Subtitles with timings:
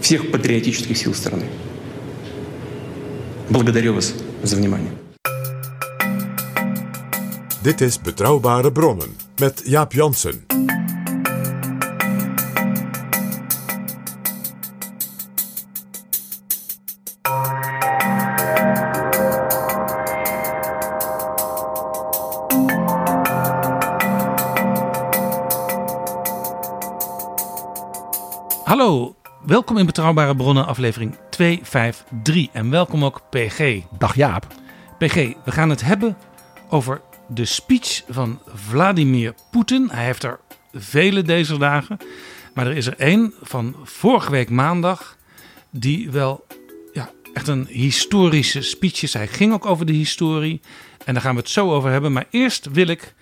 [0.00, 1.44] всех патриотических сил страны.
[3.50, 4.92] Благодарю вас за внимание.
[7.62, 10.57] Dit is Betrouwbare Bronnen met Jaap Jansen.
[29.78, 32.48] Welkom in Betrouwbare Bronnen, aflevering 253.
[32.52, 33.80] En welkom ook PG.
[33.98, 34.46] Dag Jaap.
[34.98, 36.16] PG, we gaan het hebben
[36.68, 39.88] over de speech van Vladimir Poetin.
[39.90, 40.40] Hij heeft er
[40.72, 41.98] vele deze dagen.
[42.54, 45.16] Maar er is er één van vorige week maandag.
[45.70, 46.46] Die wel
[46.92, 49.12] ja, echt een historische speech is.
[49.12, 50.60] Hij ging ook over de historie.
[51.04, 52.12] En daar gaan we het zo over hebben.
[52.12, 53.14] Maar eerst wil ik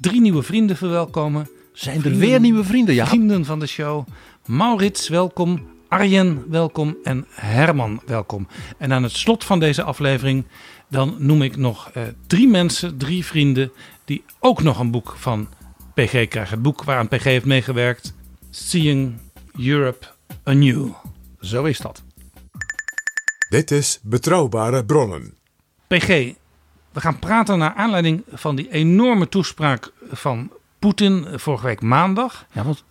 [0.00, 1.48] drie nieuwe vrienden verwelkomen.
[1.72, 3.08] Zijn er weer nieuwe vrienden, Jaap?
[3.08, 4.06] Vrienden van de show.
[4.46, 5.78] Maurits, welkom.
[5.90, 6.96] Arjen, welkom.
[7.02, 8.46] En Herman, welkom.
[8.78, 10.44] En aan het slot van deze aflevering,
[10.88, 13.72] dan noem ik nog eh, drie mensen, drie vrienden,
[14.04, 15.48] die ook nog een boek van
[15.94, 16.48] PG krijgen.
[16.50, 18.14] Het boek waaraan PG heeft meegewerkt.
[18.50, 19.18] Seeing
[19.58, 20.06] Europe
[20.44, 20.88] Anew.
[21.40, 22.02] Zo is dat.
[23.48, 25.34] Dit is Betrouwbare Bronnen.
[25.86, 26.06] PG,
[26.92, 32.46] we gaan praten naar aanleiding van die enorme toespraak van Poetin eh, vorige week maandag
[32.52, 32.84] Ja, want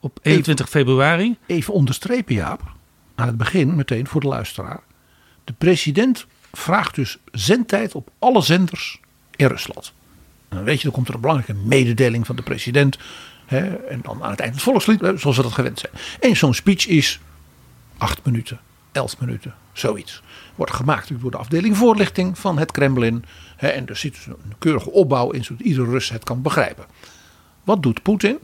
[0.00, 1.36] op 21 februari.
[1.46, 2.62] even onderstrepen, Jaap.
[3.14, 4.80] Aan het begin, meteen voor de luisteraar.
[5.44, 9.00] De president vraagt dus zendtijd op alle zenders
[9.36, 9.92] in Rusland.
[10.48, 12.98] En dan weet je, dan komt er een belangrijke mededeling van de president.
[13.46, 15.92] Hè, en dan aan het eind het volkslied, zoals we dat gewend zijn.
[16.20, 17.20] En zo'n speech is
[17.98, 18.60] acht minuten,
[18.92, 20.22] elf minuten, zoiets.
[20.54, 23.24] Wordt gemaakt door de afdeling voorlichting van het Kremlin.
[23.56, 26.86] Hè, en er zit dus een keurige opbouw in, zodat iedere Rus het kan begrijpen.
[27.64, 28.38] Wat doet Poetin?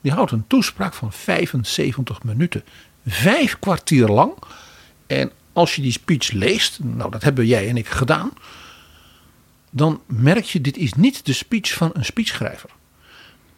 [0.00, 2.64] Die houdt een toespraak van 75 minuten.
[3.06, 4.32] Vijf kwartier lang.
[5.06, 8.32] En als je die speech leest, nou dat hebben jij en ik gedaan.
[9.70, 12.70] Dan merk je, dit is niet de speech van een speechschrijver.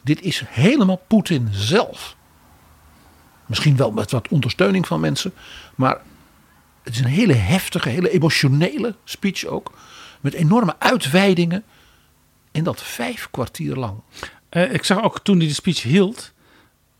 [0.01, 2.15] Dit is helemaal Poetin zelf.
[3.45, 5.33] Misschien wel met wat ondersteuning van mensen.
[5.75, 6.01] Maar
[6.83, 9.73] het is een hele heftige, hele emotionele speech ook.
[10.21, 11.63] Met enorme uitweidingen.
[12.51, 14.01] En dat vijf kwartier lang.
[14.53, 16.31] Eh, ik zag ook toen hij de speech hield,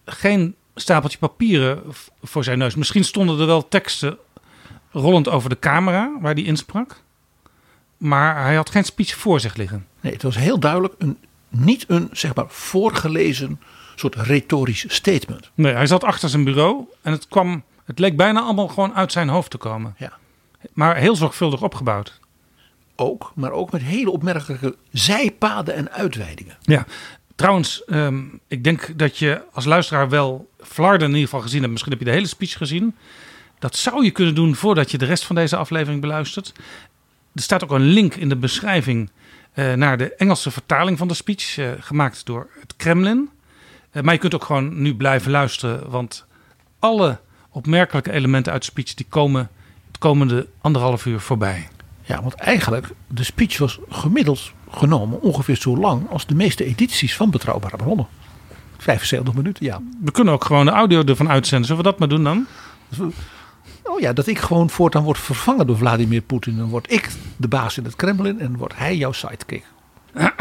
[0.05, 1.83] geen stapeltje papieren
[2.23, 2.75] voor zijn neus.
[2.75, 4.17] Misschien stonden er wel teksten
[4.91, 7.01] rollend over de camera waar hij insprak.
[7.97, 9.87] Maar hij had geen speech voor zich liggen.
[10.01, 11.17] Nee, het was heel duidelijk een,
[11.49, 13.59] niet een zeg maar voorgelezen
[13.95, 15.51] soort retorisch statement.
[15.53, 19.11] Nee, hij zat achter zijn bureau en het kwam, het leek bijna allemaal gewoon uit
[19.11, 19.95] zijn hoofd te komen.
[19.97, 20.13] Ja.
[20.73, 22.19] Maar heel zorgvuldig opgebouwd.
[22.95, 26.57] Ook, maar ook met hele opmerkelijke zijpaden en uitweidingen.
[26.61, 26.85] Ja,
[27.43, 31.71] trouwens, ehm, ik denk dat je als luisteraar wel Flarden in ieder geval gezien hebt.
[31.71, 32.95] Misschien heb je de hele speech gezien.
[33.59, 36.53] Dat zou je kunnen doen voordat je de rest van deze aflevering beluistert.
[37.33, 39.09] Er staat ook een link in de beschrijving
[39.53, 43.29] eh, naar de Engelse vertaling van de speech, eh, gemaakt door het Kremlin.
[43.91, 46.25] Eh, maar je kunt ook gewoon nu blijven luisteren, want
[46.79, 49.49] alle opmerkelijke elementen uit de speech die komen
[49.87, 51.67] het komende anderhalf uur voorbij.
[52.01, 57.15] Ja, want eigenlijk, de speech was gemiddeld genomen ongeveer zo lang als de meeste edities
[57.15, 58.07] van Betrouwbare Bronnen.
[58.77, 59.81] 75 minuten, ja.
[60.03, 61.67] We kunnen ook gewoon de audio ervan uitzenden.
[61.67, 62.47] Zullen we dat maar doen dan?
[63.83, 66.57] Oh ja, dat ik gewoon voortaan word vervangen door Vladimir Poetin.
[66.57, 69.65] Dan word ik de baas in het Kremlin en wordt hij jouw sidekick.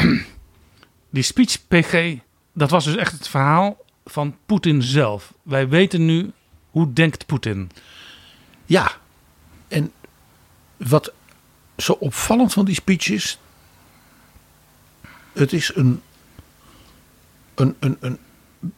[1.11, 2.19] Die speech PG,
[2.53, 5.33] dat was dus echt het verhaal van Poetin zelf.
[5.43, 6.33] Wij weten nu
[6.71, 7.71] hoe denkt Poetin.
[8.65, 8.93] Ja,
[9.69, 9.93] en
[10.77, 11.13] wat
[11.77, 13.39] zo opvallend van die speech is.
[15.33, 16.01] Het is een,
[17.55, 18.19] een, een, een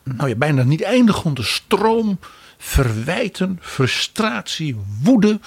[0.03, 2.19] nou ja, bijna niet eindigende stroom
[2.59, 5.41] verwijten, frustratie, woede.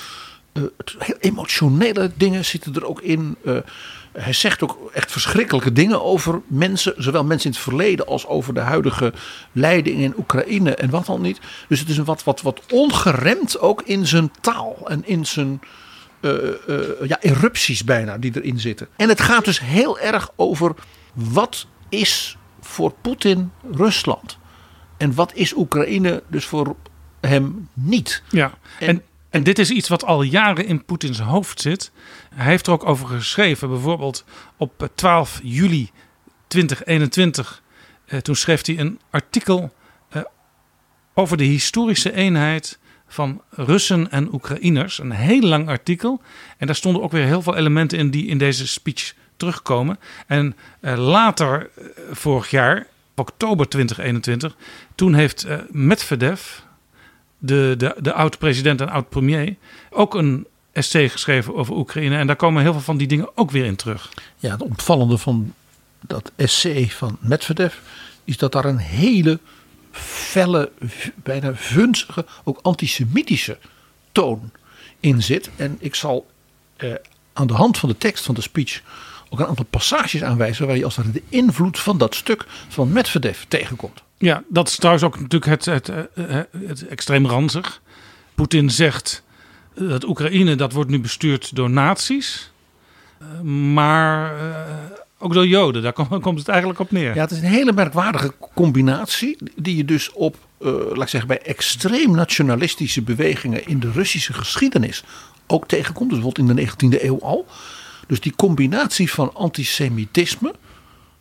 [0.53, 0.63] eh,
[0.97, 3.35] heel emotionele dingen zitten er ook in.
[3.45, 3.57] Eh,
[4.11, 8.53] hij zegt ook echt verschrikkelijke dingen over mensen, zowel mensen in het verleden als over
[8.53, 9.13] de huidige
[9.51, 11.39] leiding in Oekraïne en wat dan niet.
[11.67, 15.59] Dus het is een wat, wat, wat ongeremd ook in zijn taal en in zijn
[16.19, 18.87] eh, eh, ja, erupties bijna die erin zitten.
[18.95, 20.73] En het gaat dus heel erg over
[21.13, 24.37] wat is voor Poetin Rusland
[24.97, 26.75] en wat is Oekraïne dus voor
[27.21, 28.23] hem niet.
[28.29, 31.91] Ja, En- en, en, dit is iets wat al jaren in Poetins hoofd zit.
[32.35, 34.25] Hij heeft er ook over geschreven, bijvoorbeeld
[34.57, 35.89] op eh, 12 juli
[36.47, 37.61] 2021.
[38.05, 39.73] eh, toen schreef hij een artikel
[40.09, 40.21] eh,
[41.13, 44.99] over de historische eenheid van Russen en Oekraïners.
[44.99, 46.21] Een heel lang artikel.
[46.57, 49.99] En daar stonden ook weer heel veel elementen in die in deze speech terugkomen.
[50.27, 54.55] En eh, later, eh, vorig jaar, oktober 2021,
[54.95, 56.41] toen heeft eh, Medvedev,
[57.37, 59.55] de, de, de oud-president en oud-premier,
[59.89, 62.17] ook een essay geschreven over Oekraïne.
[62.17, 64.11] En daar komen heel veel van die dingen ook weer in terug.
[64.37, 65.53] Ja, het opvallende van
[66.01, 67.75] dat essay van Medvedev
[68.23, 69.39] is dat daar een hele
[69.99, 70.71] felle,
[71.15, 73.57] bijna vunzige, ook antisemitische
[74.11, 74.51] toon
[74.99, 75.49] in zit.
[75.55, 76.27] En ik zal
[76.77, 76.93] eh,
[77.33, 78.81] aan de hand van de tekst van de speech
[79.29, 83.41] ook een aantal passages aanwijzen waar je als de invloed van dat stuk van Medvedev
[83.47, 84.03] tegenkomt.
[84.17, 87.81] Ja, dat is trouwens ook natuurlijk het, het, eh, eh, het extreem ranzig.
[88.35, 89.23] Poetin zegt
[89.75, 92.51] eh, dat Oekraïne dat wordt nu bestuurd door nazi's.
[93.73, 94.33] Maar
[95.19, 97.15] ook door Joden, daar kom- komt het eigenlijk op neer.
[97.15, 101.27] Ja, het is een hele merkwaardige combinatie die je dus op, eh, laat ik zeggen,
[101.27, 105.03] bij extreem nationalistische bewegingen in de Russische geschiedenis
[105.47, 106.09] ook tegenkomt.
[106.09, 107.45] Dus bijvoorbeeld in de 19e eeuw al.
[108.07, 110.53] Dus die combinatie van antisemitisme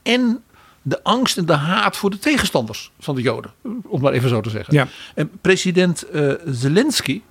[0.02, 0.42] en
[0.82, 3.50] de angst en de haat voor de tegenstanders van de Joden.
[3.86, 4.74] Om maar even zo te zeggen.
[4.74, 4.88] Ja.
[5.14, 7.22] En president eh, Zelensky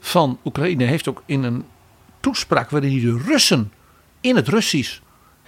[0.00, 1.64] van Oekraïne heeft ook in een
[2.20, 3.72] toespraak waarin hij de Russen
[4.20, 4.98] in het Russisch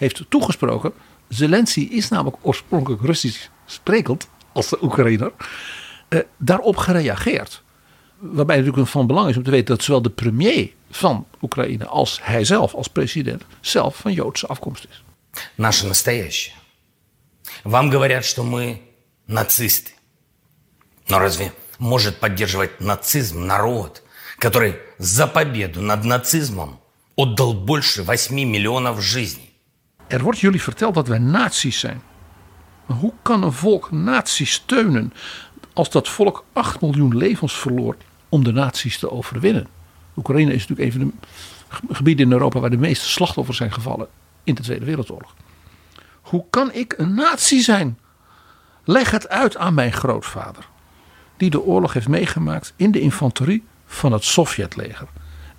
[0.01, 0.93] heeft toegesproken.
[1.27, 5.31] Zelensky is namelijk oorspronkelijk Russisch sprekend als de Oekraïner.
[6.09, 7.63] eh, daarop gereageerd.
[8.19, 11.85] Waarbij het natuurlijk van belang is om te weten dat zowel de premier van Oekraïne
[11.85, 15.03] als hij zelf als president zelf van Joodse afkomst is.
[15.55, 16.55] наше настоящее.
[17.63, 18.81] Вам говорят, что мы
[19.27, 19.91] нацисты.
[21.09, 24.03] Но разве может поддерживать нацизм народ,
[24.39, 26.79] который за победу над нацизмом
[27.15, 29.50] отдал больше 8 миллионов жизней?
[30.12, 32.02] Er wordt jullie verteld dat wij nazi's zijn.
[32.86, 35.12] Maar hoe kan een volk nazi's steunen
[35.72, 37.96] als dat volk 8 miljoen levens verloor
[38.28, 39.66] om de nazi's te overwinnen?
[40.16, 41.26] Oekraïne is natuurlijk een van de
[41.68, 44.08] ge- gebieden in Europa waar de meeste slachtoffers zijn gevallen
[44.44, 45.34] in de Tweede Wereldoorlog.
[46.22, 47.98] Hoe kan ik een nazi zijn?
[48.84, 50.68] Leg het uit aan mijn grootvader,
[51.36, 55.08] die de oorlog heeft meegemaakt in de infanterie van het Sovjetleger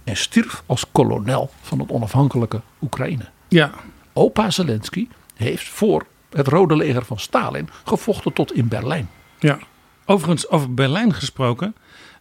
[0.03, 3.29] en stierf als kolonel van het onafhankelijke Oekraïne.
[3.47, 3.71] Ja,
[4.13, 9.09] Opa Zelensky heeft voor het Rode Leger van Stalin gevochten tot in Berlijn.
[9.39, 9.59] ja.
[10.05, 11.75] Overigens, over Berlijn gesproken.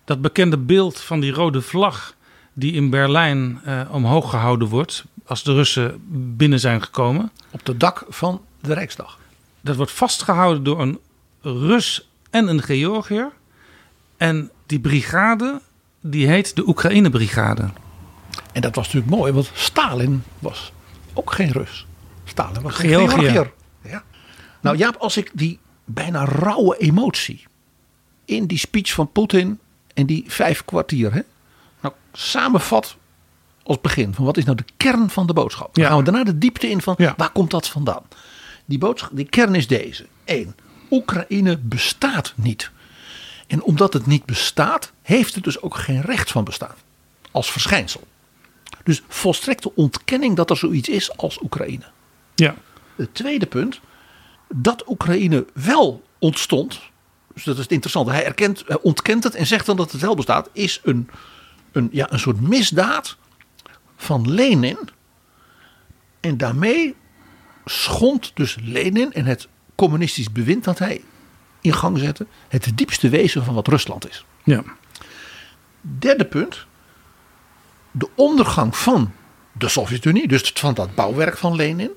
[0.04, 2.14] Dat bekende beeld van die rode vlag
[2.52, 6.02] die in Berlijn eh, omhoog gehouden wordt als de Russen
[6.36, 7.30] binnen zijn gekomen.
[7.50, 9.18] Op het dak van de Rijksdag.
[9.60, 10.98] Dat wordt vastgehouden door een
[11.40, 13.30] Rus en een Georgiër.
[14.16, 15.60] En die brigade,
[16.00, 17.70] die heet de Oekraïne-brigade.
[18.52, 20.72] En dat was natuurlijk mooi, want Stalin was
[21.14, 21.86] ook geen Rus.
[22.24, 23.08] Stalin was een Georgiër.
[23.20, 23.52] Georgiër.
[23.82, 24.02] Ja.
[24.60, 27.44] Nou Jaap, als ik die bijna rauwe emotie
[28.24, 29.58] in die speech van Poetin
[29.94, 31.20] en die vijf kwartier, hè,
[31.80, 32.96] nou samenvat
[33.62, 35.74] als begin van wat is nou de kern van de boodschap.
[35.74, 35.90] Dan Ja.
[35.90, 37.14] gaan we daarna de diepte in van Ja.
[37.16, 38.02] waar komt dat vandaan.
[38.64, 40.06] Die, boodschap, die kern is deze.
[40.24, 40.56] 1.
[40.90, 42.70] Oekraïne bestaat niet.
[43.46, 46.74] En omdat het niet bestaat, heeft het dus ook geen recht van bestaan.
[47.30, 48.06] Als verschijnsel.
[48.84, 51.84] Dus volstrekte ontkenning dat er zoiets is als Oekraïne.
[52.34, 52.54] Ja,
[52.96, 53.80] Het tweede punt,
[54.54, 56.80] dat Oekraïne wel ontstond.
[57.34, 58.12] Dus dat is het interessante.
[58.12, 60.48] Hij, erkent, hij ontkent het en zegt dan dat het wel bestaat.
[60.52, 61.08] Is een,
[61.72, 63.16] een, ja, een soort misdaad
[63.96, 64.78] van Lenin.
[66.20, 66.94] En daarmee
[67.64, 71.04] schond dus Lenin en het communistisch bewind dat hij
[71.60, 72.26] in gang zette.
[72.48, 74.24] Het diepste wezen van wat Rusland is.
[74.44, 74.62] ja.
[75.98, 76.66] Derde punt.
[77.92, 79.12] De ondergang van
[79.52, 80.28] de Sovjet-Unie.
[80.28, 81.90] Dus van dat bouwwerk van Lenin.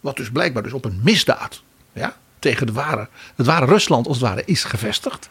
[0.00, 1.62] Wat dus blijkbaar dus op een misdaad.
[1.92, 5.30] Ja, tegen de ware, het ware Rusland als het ware is gevestigd.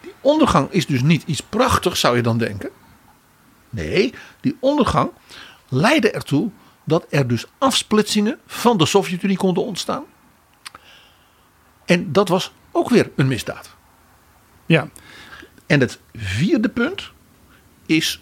[0.00, 2.70] Die ondergang is dus niet iets prachtigs zou je dan denken.
[3.70, 5.10] Nee, die ondergang
[5.68, 6.50] leidde ertoe
[6.84, 10.04] dat er dus afsplitsingen van de Sovjet-Unie konden ontstaan.
[11.84, 13.74] En dat was ook weer een misdaad.
[14.66, 14.88] ja.
[15.66, 17.10] En het vierde punt
[17.86, 18.20] is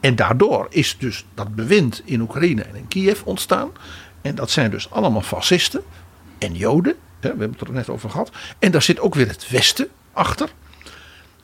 [0.00, 3.70] En daardoor is dus dat bewind in Oekraïne en in Kiev ontstaan.
[4.22, 5.82] En dat zijn dus allemaal fascisten
[6.38, 6.94] en Joden.
[7.20, 8.30] Hè, we hebben het er net over gehad.
[8.58, 10.50] En daar zit ook weer het Westen achter.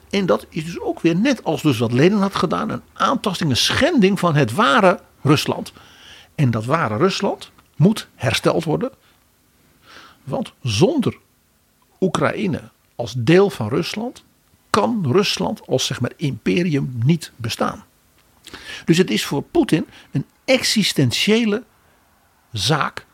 [0.09, 2.69] En dat is dus ook weer net als dus wat Lenin had gedaan.
[2.69, 5.73] Een aantasting, een schending van het ware Rusland.
[6.35, 8.91] En dat ware Rusland moet hersteld worden.
[10.23, 11.17] Want zonder
[11.99, 12.61] Oekraïne
[12.95, 14.23] als deel van Rusland
[14.69, 17.83] kan Rusland als zeg maar imperium niet bestaan.
[18.85, 21.63] Dus het is voor Poetin een existentiële
[22.51, 23.05] zaak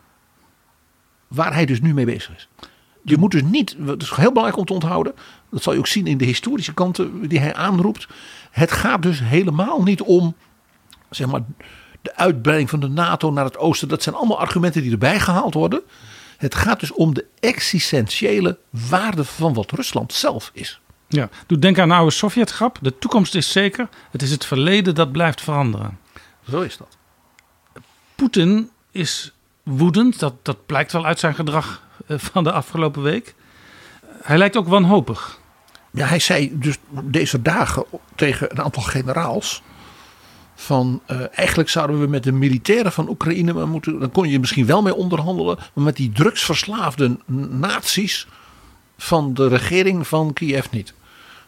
[1.27, 2.47] waar hij dus nu mee bezig is.
[3.03, 5.13] Je moet dus niet, het is heel belangrijk om te onthouden,
[5.49, 8.07] dat zal je ook zien in de historische kanten die hij aanroept.
[8.51, 10.35] Het gaat dus helemaal niet om
[11.09, 11.41] zeg maar,
[12.01, 13.87] de uitbreiding van de NATO naar het oosten.
[13.87, 15.81] Dat zijn allemaal argumenten die erbij gehaald worden.
[16.37, 20.81] Het gaat dus om de existentiële waarde van wat Rusland zelf is.
[21.13, 22.77] Ja, doe denk aan een oude Sovjetgrap.
[22.81, 23.89] De toekomst is zeker.
[24.11, 25.99] Het is het verleden dat blijft veranderen.
[26.49, 26.97] Zo is dat.
[28.15, 30.19] Poetin is woedend.
[30.19, 33.35] Dat, dat blijkt wel uit zijn gedrag eh, van de afgelopen week.
[34.21, 35.39] Hij lijkt ook wanhopig.
[35.91, 39.61] Ja, hij zei dus deze dagen tegen een aantal generaals.
[40.55, 43.99] Van eh, eigenlijk zouden we met de militairen van Oekraïne maar moeten.
[43.99, 45.57] Dan kon je misschien wel mee onderhandelen.
[45.73, 47.17] Maar met die drugsverslaafde
[47.49, 48.27] naties
[48.97, 50.93] van de regering van Kiev niet.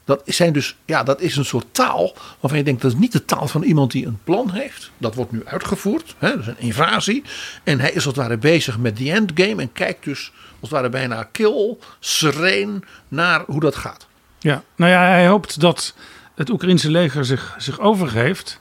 [0.06, 3.12] Dat, zijn dus, ja, dat is een soort taal waarvan je denkt dat is niet
[3.12, 4.92] de taal van iemand die een plan heeft.
[4.98, 6.16] Dat wordt nu uitgevoerd.
[6.18, 7.24] Hè, dat is een invasie.
[7.64, 10.70] En hij is als het ware bezig met die endgame en kijkt dus als het
[10.70, 14.08] ware bijna kil, sereen naar hoe dat gaat.
[14.40, 15.94] Ja, nou ja, hij hoopt dat
[16.36, 18.60] het Oekraïnse leger zich, zich overgeeft.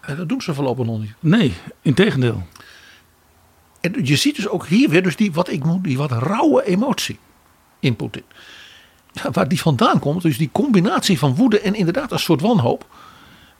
[0.00, 1.14] En dat doen ze voorlopig nog niet.
[1.20, 2.46] Nee, in tegendeel.
[3.80, 6.64] En je ziet dus ook hier weer dus die wat ik noem, die wat rauwe
[6.64, 7.18] emotie
[7.80, 8.24] in Poetin.
[9.22, 12.86] Ja, waar die vandaan komt, dus die combinatie van woede en inderdaad een soort wanhoop.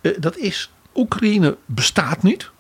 [0.01, 2.51] eh, dat is, Oekraïne bestaat niet.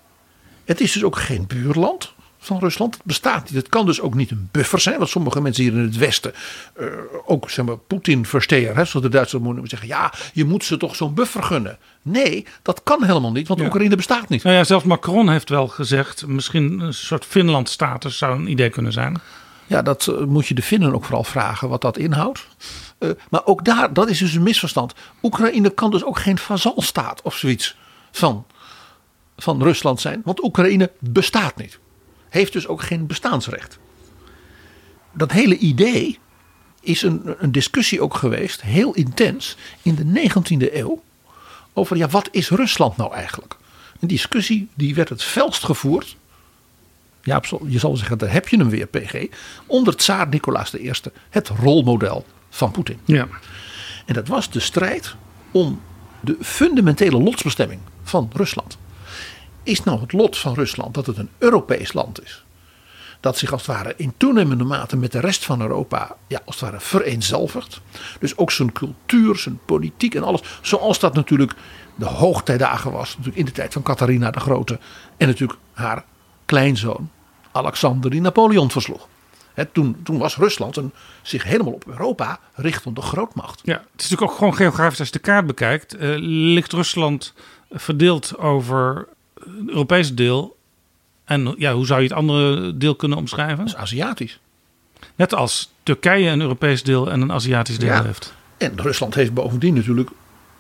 [0.65, 2.95] Het is dus ook geen buurland van Rusland.
[2.95, 3.55] Het bestaat niet.
[3.55, 4.99] Het kan dus ook niet een buffer zijn.
[4.99, 6.33] Wat sommige mensen hier in het Westen
[6.75, 6.87] eh,
[7.27, 8.77] ook zeg maar, Poetin verstehen.
[8.77, 9.89] Hè, zoals de Duitsers moeten zeggen.
[9.89, 11.79] Ja, je moet ze toch zo'n buffer gunnen.
[12.03, 13.49] Nee, dat kan helemaal niet.
[13.49, 13.67] Want Ja.
[13.67, 14.43] Oekraïne bestaat niet.
[14.43, 18.93] Nou ja, zelfs Macron heeft wel gezegd, misschien een soort Finland-status zou een idee kunnen
[18.93, 19.21] zijn.
[19.67, 22.47] Ja, dat eh, moet je de Finnen ook vooral vragen wat dat inhoudt.
[22.99, 24.95] Eh, maar ook daar, dat is dus een misverstand.
[25.23, 27.77] Oekraïne kan dus ook geen vazalstaat of zoiets
[28.11, 28.47] van,
[29.37, 30.23] van Rusland zijn.
[30.25, 31.79] Want Oekraïne bestaat niet.
[32.29, 33.79] Heeft dus ook geen bestaansrecht.
[35.13, 36.19] Dat hele idee
[36.81, 41.03] is een, een discussie ook geweest, heel intens, in de 19e eeuw.
[41.73, 43.57] Over ja, wat is Rusland nou eigenlijk?
[44.01, 46.17] Een discussie die werd het felst gevoerd
[47.29, 49.27] ja, je zal zeggen, daar heb je hem weer, PG.
[49.67, 50.93] Onder tsaar Nicolaas I,
[51.31, 53.01] het rolmodel van Poetin.
[53.05, 53.29] Ja.
[54.07, 55.15] En dat was de strijd
[55.51, 55.81] om
[56.21, 58.79] de fundamentele lotsbestemming van Rusland.
[59.63, 62.45] Is nou het lot van Rusland dat het een Europees land is?
[63.21, 66.61] Dat zich als het ware in toenemende mate met de rest van Europa ja, als
[66.61, 67.81] het ware vereenzelvigt.
[68.21, 70.41] Dus ook zijn cultuur, zijn politiek en alles.
[70.63, 71.53] Zoals dat natuurlijk
[71.95, 73.09] de hoogtijdagen was.
[73.09, 74.79] Natuurlijk in de tijd van Catharina de Grote.
[75.17, 76.05] En natuurlijk haar
[76.45, 77.11] kleinzoon
[77.53, 79.09] Alexander die Napoleon versloeg.
[79.73, 83.61] Toen, toen was Rusland een, zich helemaal op Europa richtende grootmacht.
[83.65, 85.97] ja, het is natuurlijk ook gewoon geografisch als je de kaart bekijkt.
[85.97, 87.35] eh, ligt Rusland
[87.71, 90.57] verdeeld over het Europese deel.
[91.25, 93.57] En ja, hoe zou je het andere deel kunnen omschrijven?
[93.57, 94.41] Dat is Aziatisch.
[95.15, 98.03] Net als Turkije een Europees deel en een Aziatisch deel Ja.
[98.03, 98.35] heeft.
[98.57, 100.11] En Rusland heeft bovendien natuurlijk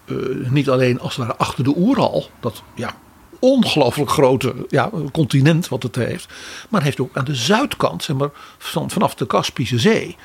[0.05, 0.17] eh,
[0.50, 2.95] niet alleen als het ware achter de Oeral, dat ja,
[3.38, 6.28] ongelooflijk grote ja, continent wat het heeft,
[6.68, 10.16] maar heeft ook aan de zuidkant, zeg maar, van, vanaf de Kaspische Zee,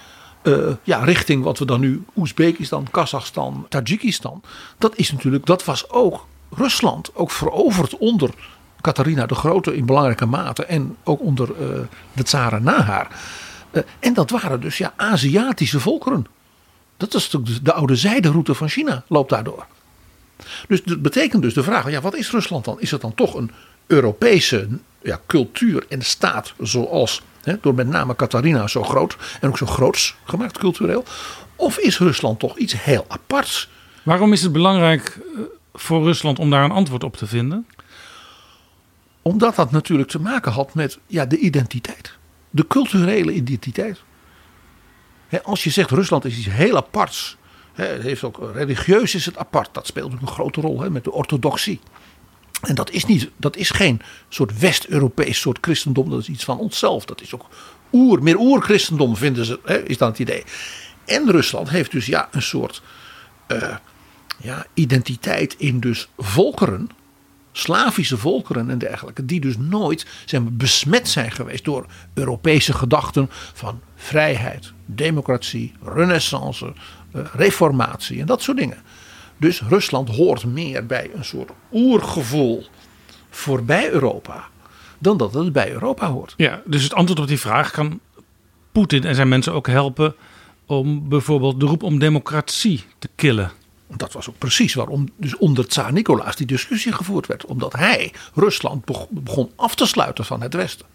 [0.41, 4.41] eh, ja, richting wat we dan nu Oezbekistan, Kazachstan, Tajikistan,
[4.77, 8.29] dat is natuurlijk, dat was ook Rusland, ook veroverd onder
[8.81, 11.79] Catharina de Grote in belangrijke mate en ook onder eh,
[12.13, 13.07] de tsaren na haar.
[13.71, 16.25] Eh, en dat waren dus ja, Aziatische volkeren.
[16.97, 19.65] Dat is natuurlijk de, de oude zijderoute van China, loopt daardoor.
[20.67, 22.81] Dus dat betekent dus de vraag, ja, wat is Rusland dan?
[22.81, 23.51] Is het dan toch een
[23.87, 24.67] Europese
[25.01, 29.65] ja, cultuur en staat zoals, hè, door met name Catharina zo groot en ook zo
[29.65, 31.03] groots gemaakt cultureel?
[31.55, 33.69] Of is Rusland toch iets heel aparts?
[34.03, 35.41] Waarom is het belangrijk eh,
[35.73, 37.67] voor Rusland om daar een antwoord op te vinden?
[39.21, 42.17] Omdat dat natuurlijk te maken had met ja, de identiteit.
[42.49, 44.01] De culturele identiteit.
[45.43, 47.37] Als je zegt Rusland is iets heel aparts.
[47.73, 49.73] Het heeft ook, religieus is het apart.
[49.73, 51.79] Dat speelt ook een grote rol met de orthodoxie.
[52.61, 56.09] En dat is, niet, dat is geen soort West-Europees soort christendom.
[56.09, 57.05] Dat is iets van onszelf.
[57.05, 57.45] Dat is ook
[57.93, 60.43] oer, meer oer-christendom vinden ze, is dan het idee.
[61.05, 62.81] En Rusland heeft dus ja, een soort
[63.47, 63.75] eh,
[64.37, 66.89] ja, identiteit in dus volkeren
[67.55, 73.81] Slavische volkeren en dergelijke, die dus nooit zeg besmet zijn geweest door Europese gedachten van
[73.95, 76.73] vrijheid, democratie, renaissance,
[77.13, 78.77] reformatie en dat soort dingen.
[79.37, 82.65] Dus Rusland hoort meer bij een soort oergevoel
[83.29, 84.43] voorbij Europa
[84.99, 86.33] dan dat het bij Europa hoort.
[86.37, 87.99] Ja, dus het antwoord op die vraag kan
[88.71, 90.15] Poetin en zijn mensen ook helpen
[90.65, 93.51] om bijvoorbeeld de roep om democratie te killen.
[93.87, 97.45] Dat was ook precies waarom dus onder Tsaar Nicolaas die discussie gevoerd werd.
[97.45, 100.85] Omdat hij Rusland beg- begon af te sluiten van het Westen.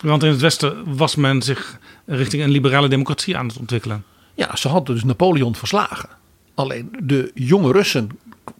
[0.00, 4.04] Want in het Westen was men zich richting een liberale democratie aan het ontwikkelen.
[4.38, 6.08] Ja, ze hadden dus Napoleon verslagen.
[6.54, 8.10] Alleen de jonge Russen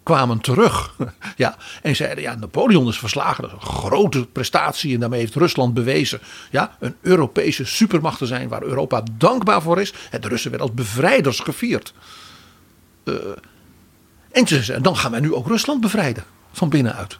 [0.03, 0.95] kwamen terug.
[1.35, 3.43] Ja, en zeiden: ja, Napoleon is verslagen.
[3.43, 4.93] Dat is een grote prestatie.
[4.93, 6.19] En daarmee heeft Rusland bewezen
[6.51, 8.49] ja, een Europese supermacht te zijn.
[8.49, 9.93] Waar Europa dankbaar voor is.
[10.11, 11.93] En de Russen werden als bevrijders gevierd.
[13.03, 13.13] Eh,
[14.31, 16.23] en ze zeiden: dan gaan wij nu ook Rusland bevrijden.
[16.51, 17.19] Van binnenuit.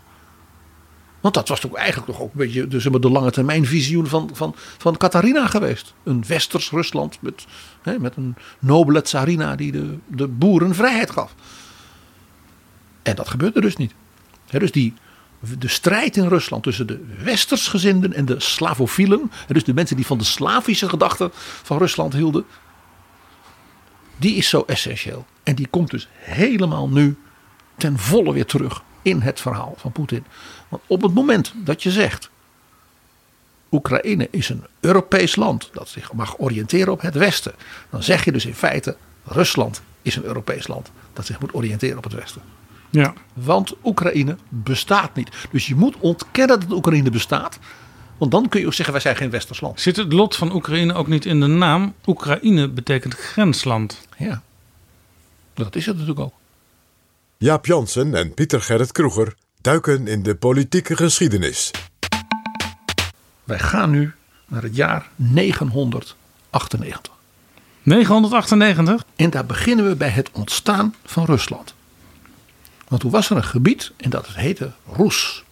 [1.20, 2.68] Want dat was toch eigenlijk toch ook een beetje
[3.00, 5.94] de, lange termijn visioen van, van, van Katharina geweest.
[6.04, 7.46] Een westers Rusland met,
[7.82, 11.36] hè, met een nobele tsarina die de, de boeren vrijheid gaf.
[13.02, 13.94] En dat gebeurde dus niet.
[14.48, 14.94] Hè, dus die,
[15.60, 19.32] de strijd in Rusland tussen de westersgezinden en de slavofielen.
[19.48, 22.46] hè, Dus de mensen die van de Slavische gedachten van Rusland hielden.
[24.18, 25.26] Die is zo essentieel.
[25.44, 27.16] En die komt dus helemaal nu
[27.78, 30.24] ten volle weer terug in het verhaal van Poetin.
[30.70, 32.30] Want op het moment dat je zegt.
[33.72, 37.54] Oekraïne is een Europees land dat zich mag oriënteren op het Westen.
[37.90, 38.96] Dan zeg je dus in feite.
[39.24, 42.42] Rusland is een Europees land dat zich moet oriënteren op het Westen.
[42.90, 43.14] Ja.
[43.34, 45.30] Want Oekraïne bestaat niet.
[45.52, 47.60] Dus je moet ontkennen dat Oekraïne bestaat.
[48.18, 49.82] Want dan kun je ook zeggen wij zijn geen Westers land.
[49.82, 51.94] Zit het lot van Oekraïne ook niet in de naam?
[52.06, 54.08] Oekraïne betekent grensland.
[54.18, 54.42] Ja.
[55.54, 56.34] Dat is het natuurlijk ook.
[57.38, 61.72] Jaap Jansen en Pieter Gerrit Kroeger duiken in de politieke geschiedenis.
[63.50, 64.14] Wij gaan nu
[64.46, 67.14] naar het jaar 998.
[67.84, 69.06] 998.
[69.16, 71.74] En daar beginnen we bij het ontstaan van Rusland.
[72.88, 75.44] Want toen was er een gebied en dat heette Roes.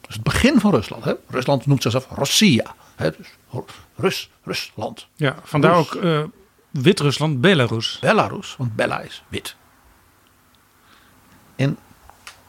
[0.00, 1.04] Dus het begin van Rusland.
[1.04, 1.12] Hè?
[1.28, 2.74] Rusland noemt zichzelf Rossia.
[2.96, 3.10] Hè?
[3.10, 3.28] Dus
[3.96, 5.06] Rus, Rusland.
[5.16, 6.22] Ja, vandaar ook eh,
[6.70, 7.98] Wit-Rusland, Belarus.
[8.00, 9.56] Belarus, want Bella is wit.
[11.56, 11.78] En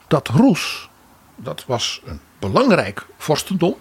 [0.08, 0.88] dat Roes,
[1.36, 3.76] dat was een belangrijk vorstendom.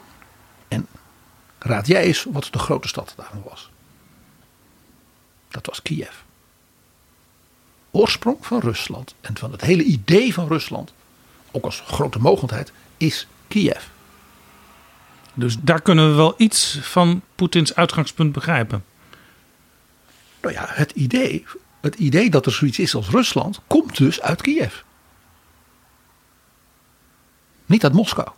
[1.64, 3.70] Raad jij eens wat de grote stad daarvan was.
[5.48, 6.16] Dat was Kiev.
[7.92, 10.94] Oorsprong van Rusland en van het hele idee van Rusland,
[11.52, 13.84] ook als grote mogendheid, is Kiev.
[15.34, 18.86] Dus daar kunnen we wel iets van Poetins uitgangspunt begrijpen.
[20.42, 21.46] Nou ja, het idee,
[21.82, 24.82] het idee dat er zoiets is als Rusland komt dus uit Kiev.
[27.66, 28.30] Niet uit Moskou.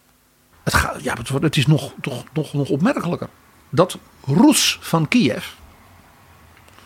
[0.66, 3.30] Het, gaat, ja, het, is nog, toch, nog, nog opmerkelijker.
[3.70, 5.46] Dat Roes van Kiev,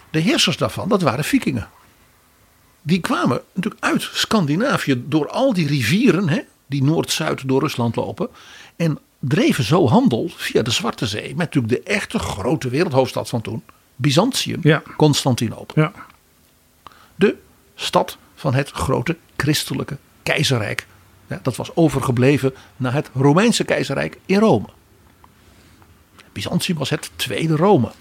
[0.10, 1.70] de heersers daarvan, dat waren vikingen.
[2.82, 8.30] Die kwamen natuurlijk uit Scandinavië door al die rivieren hè, die noord-zuid door Rusland lopen.
[8.76, 13.42] En dreven zo handel via de Zwarte Zee met natuurlijk de echte grote wereldhoofdstad van
[13.42, 13.63] toen.
[13.96, 14.84] Byzantium, Ja.
[14.98, 15.82] Constantinopel.
[15.82, 15.92] Ja.
[17.15, 17.36] De
[17.76, 20.88] stad van het grote christelijke keizerrijk.
[21.42, 24.68] Dat was overgebleven na het Romeinse keizerrijk in Rome.
[26.32, 27.92] Byzantium was het tweede Rome.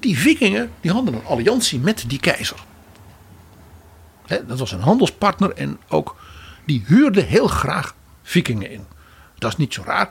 [0.00, 2.64] Die vikingen die hadden een alliantie met die keizer.
[4.26, 6.16] Dat was een handelspartner en ook
[6.64, 8.86] die huurde heel graag vikingen in.
[9.38, 10.10] Dat is niet zo raar.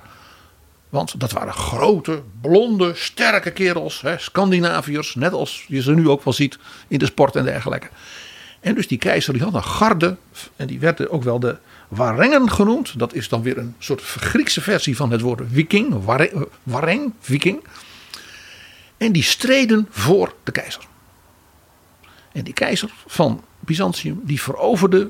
[0.89, 4.03] Want dat waren grote, blonde, sterke kerels.
[4.17, 5.15] Scandinaviërs.
[5.15, 7.89] Net als je ze nu ook wel ziet in de sport en dergelijke.
[8.63, 10.17] En dus die keizer die had een garde.
[10.55, 12.99] En die werden ook wel de Warengen genoemd.
[12.99, 16.03] Dat is dan weer een soort Griekse versie van het woord viking.
[16.03, 17.63] Ware- Wareng, viking.
[18.97, 20.81] En die streden voor de keizer.
[22.31, 25.09] En die keizer van Byzantium die veroverde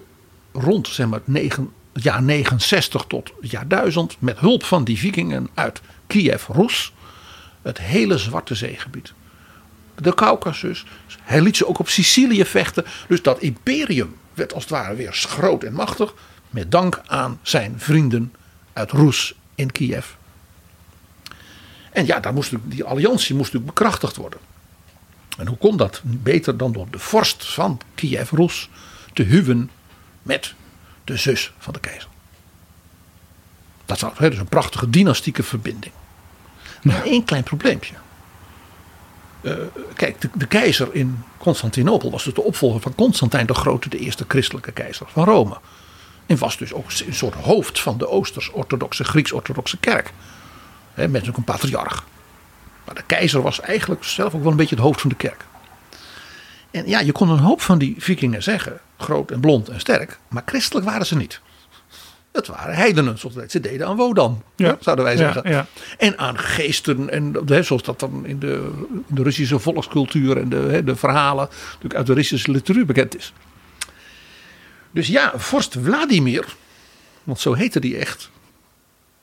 [0.53, 5.49] rond zeg maar, het jaar 69 tot het jaar 1000 met hulp van die vikingen
[5.53, 6.93] uit Kiev, Rus,
[7.61, 9.13] het hele Zwarte Zeegebied.
[9.95, 10.85] De Caucasus.
[11.21, 12.85] Hij liet ze ook op Sicilië vechten.
[13.07, 16.13] Dus dat imperium werd als het ware weer groot en machtig.
[16.49, 18.33] Met dank aan zijn vrienden
[18.73, 20.05] uit Rus in Kiev.
[21.91, 24.39] En ja, daar moest die alliantie moest natuurlijk bekrachtigd worden.
[25.37, 26.01] En hoe kon dat?
[26.03, 28.69] Beter dan door de vorst van Kiev, Rus,
[29.13, 29.69] te huwen
[30.21, 30.53] met
[31.03, 32.09] de zus van de keizer.
[33.85, 35.93] Dat hè, dus een prachtige dynastieke verbinding.
[36.83, 37.93] Maar één klein probleempje.
[39.43, 39.53] Eh,
[39.95, 44.25] kijk, de, keizer in Constantinopel was dus de opvolger van Constantijn de Grote, de eerste
[44.27, 45.57] christelijke keizer van Rome.
[46.25, 50.11] En was dus ook een soort hoofd van de Oosters-orthodoxe, Grieks-orthodoxe kerk.
[50.93, 52.03] Hè, met ook een patriarch.
[52.85, 55.45] Maar de keizer was eigenlijk zelf ook wel een beetje het hoofd van de kerk.
[56.71, 58.79] En ja, je kon een hoop van die vikingen zeggen.
[58.97, 60.19] Groot en blond en sterk.
[60.27, 61.41] Maar christelijk waren ze niet.
[62.33, 64.77] Het waren heidenen, zoals ze deden aan Wodan, Ja.
[64.79, 65.51] zouden wij Ja, zeggen.
[65.51, 65.67] ja.
[65.97, 68.71] En aan geesten, en hè, zoals dat dan in de,
[69.07, 73.15] in de Russische volkscultuur en de, hè, de verhalen natuurlijk uit de Russische literatuur bekend
[73.17, 73.33] is.
[74.91, 76.55] Dus ja, vorst Vladimir,
[77.23, 78.29] want zo heette die echt,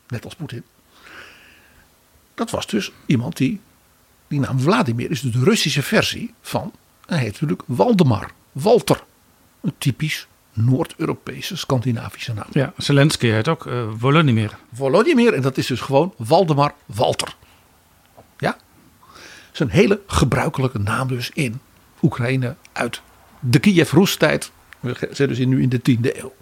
[0.08, 0.62] net als Poetin.
[2.34, 3.60] Dat was dus iemand die,
[4.28, 6.72] die naam Vladimir is dus de Russische versie van,
[7.06, 9.02] hij heet natuurlijk Waldemar, Walter.
[9.62, 10.26] Een typisch
[10.64, 12.46] Noord-Europese Scandinavische naam.
[12.50, 14.56] Ja, Zelensky heet ook eh Volodymyr.
[14.72, 17.34] Volodymyr en dat is dus gewoon Waldemar Walter.
[18.38, 18.50] Ja?
[18.50, 21.60] Dat is een hele gebruikelijke naam dus in
[22.02, 23.00] Oekraïne uit
[23.40, 24.50] de Kiev-Roes-tijd.
[24.80, 26.34] We zijn dus nu in de 10e eeuw.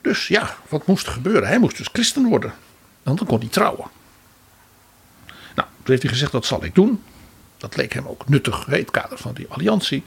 [0.00, 1.48] Dus ja, wat moest er gebeuren?
[1.48, 2.54] Hij moest dus christen worden.
[3.02, 3.86] Want dan kon hij trouwen.
[5.54, 7.02] Nou, toen heeft hij gezegd, dat zal ik doen.
[7.56, 10.04] Dat leek hem ook nuttig in het kader van die alliantie.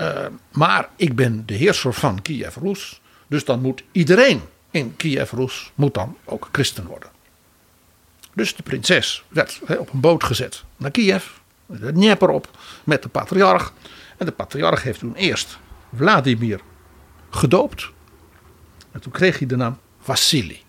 [0.00, 3.00] Eh, maar ik ben de heerser van Kiev-Roes.
[3.26, 7.10] Dus dan moet iedereen in Kiev-Roes moet dan ook christen worden.
[8.34, 11.24] Dus de prinses werd op een boot gezet naar Kiev.
[11.66, 13.72] De Dnieper op met de patriarch.
[14.16, 15.58] En de patriarch heeft toen eerst
[15.96, 16.60] Vladimir
[17.30, 17.90] gedoopt.
[18.92, 20.62] En toen kreeg hij de naam Vassili.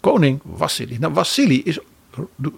[0.00, 0.98] Koning Vassili.
[0.98, 1.78] Nou, Vassili is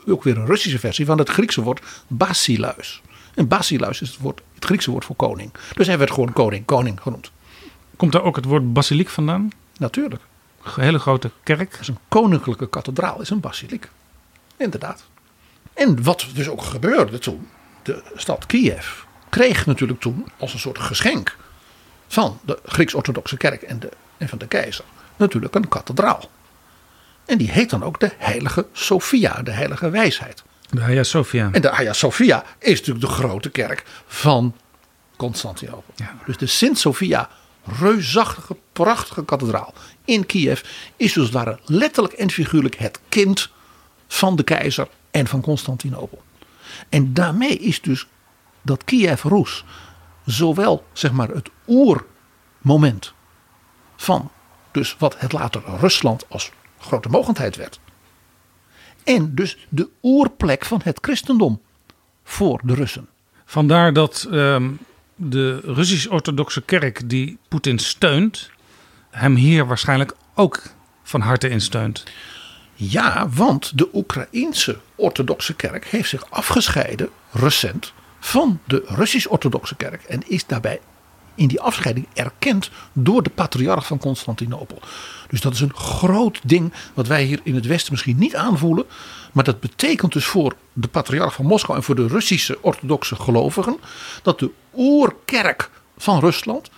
[0.07, 3.03] ook weer een Russische versie van het Griekse woord basileus.
[3.35, 5.51] En basileus is het, woord, het Griekse woord voor koning.
[5.75, 7.31] Dus hij werd gewoon koning, koning genoemd.
[7.97, 9.49] Komt daar ook het woord basiliek vandaan?
[9.77, 10.23] Natuurlijk.
[10.63, 11.71] Een hele grote kerk.
[11.71, 13.89] Dat is een koninklijke kathedraal, is een basiliek.
[14.57, 15.05] Inderdaad.
[15.75, 17.49] En wat dus ook gebeurde toen,
[17.83, 21.37] de stad Kiev kreeg natuurlijk toen als een soort geschenk
[22.09, 24.85] van de Grieks-orthodoxe kerk en, de, en van de keizer
[25.17, 26.31] natuurlijk een kathedraal.
[27.25, 30.43] En die heet dan ook de Heilige Sophia, de Heilige Wijsheid.
[30.71, 31.49] De Hagia Sophia.
[31.53, 34.55] En de Hagia Sophia is natuurlijk de grote kerk van
[35.17, 35.95] Constantinopel.
[35.95, 36.15] Ja.
[36.27, 37.29] Dus de Sint Sophia,
[37.65, 39.75] reusachtige, prachtige kathedraal
[40.05, 40.63] in Kiev,
[40.97, 43.51] is dus ware letterlijk en figuurlijk het kind
[44.09, 46.23] van de keizer en van Constantinopel.
[46.89, 48.07] En daarmee is dus
[48.63, 49.65] dat Kiev-Roes
[50.25, 53.13] zowel zeg maar het oermoment
[53.97, 54.31] van
[54.73, 57.81] dus wat het later Rusland als grote mogendheid werd.
[59.05, 61.61] En dus de oerplek van het christendom
[62.25, 63.09] voor de Russen.
[63.45, 64.71] Vandaar dat ehm,
[65.17, 68.51] de Russisch-Orthodoxe kerk die Poetin steunt,
[69.11, 70.63] hem hier waarschijnlijk ook
[71.03, 72.05] van harte in steunt.
[72.75, 80.23] Ja, want de Oekraïense orthodoxe kerk heeft zich afgescheiden recent van de Russisch-Orthodoxe kerk en
[80.27, 80.81] is daarbij
[81.35, 84.79] in die afscheiding erkend door de patriarch van Constantinopel.
[85.29, 88.85] Dus dat is een groot ding wat wij hier in het Westen misschien niet aanvoelen.
[89.33, 93.77] Maar dat betekent dus voor de patriarch van Moskou en voor de Russische orthodoxe gelovigen
[94.23, 96.71] dat de oerkerk van Rusland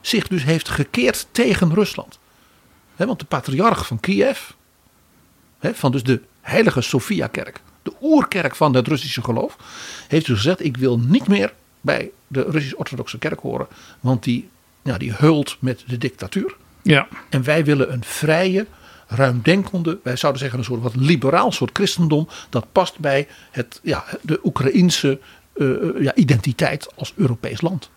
[0.00, 2.18] zich dus heeft gekeerd tegen Rusland.
[2.96, 4.40] Want de patriarch van Kiev,
[5.60, 9.56] van dus de heilige Sofia-kerk, de oerkerk van het Russische geloof,
[10.08, 13.66] heeft dus gezegd: ik wil niet meer bij de Russisch-orthodoxe kerk horen,
[14.00, 14.48] want die,
[14.82, 16.56] ja, die heult met de dictatuur.
[16.82, 18.66] Ja, En wij willen een vrije,
[19.06, 24.04] ruimdenkende, wij zouden zeggen een soort wat liberaal soort christendom, dat past bij het, ja,
[24.20, 25.18] de Oekraïense
[25.52, 25.66] eh,
[25.98, 27.90] ja, identiteit als Europees land.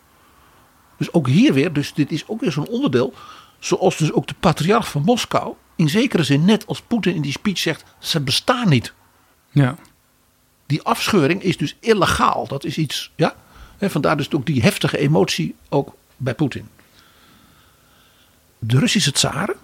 [0.96, 3.14] Dus ook hier weer, dus dit is ook weer zo'n onderdeel,
[3.58, 7.32] zoals dus ook de patriarch van Moskou, in zekere zin net als Poetin in die
[7.32, 8.92] speech zegt, ze bestaan niet.
[9.50, 9.76] ja.
[10.66, 12.46] Die afscheuring is dus illegaal.
[12.46, 13.36] Dat is iets, ja.
[13.80, 16.68] Vandaar dus ook die heftige emotie ook bij Poetin.
[18.58, 19.56] De Russische tsaren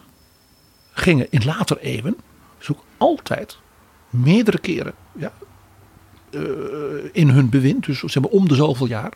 [0.92, 2.16] gingen in later eeuwen
[2.59, 3.59] dus ook altijd
[4.11, 5.33] meerdere keren ja,
[6.31, 6.40] eh,
[7.12, 9.12] in hun bewind, dus ze hebben om de zoveel jaar,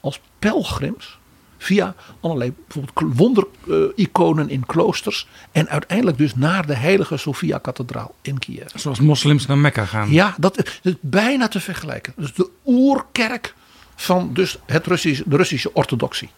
[0.00, 1.18] als pelgrims
[1.58, 8.70] via allerlei bijvoorbeeld wondericonen in kloosters en uiteindelijk dus naar de heilige Sofia-kathedraal in Kiev.
[8.74, 10.10] Zoals moslims naar Mekka gaan.
[10.10, 12.12] Ja, dat dat is bijna te vergelijken.
[12.16, 13.54] Dus de oerkerk
[14.00, 16.30] van dus het de Russische orthodoxie.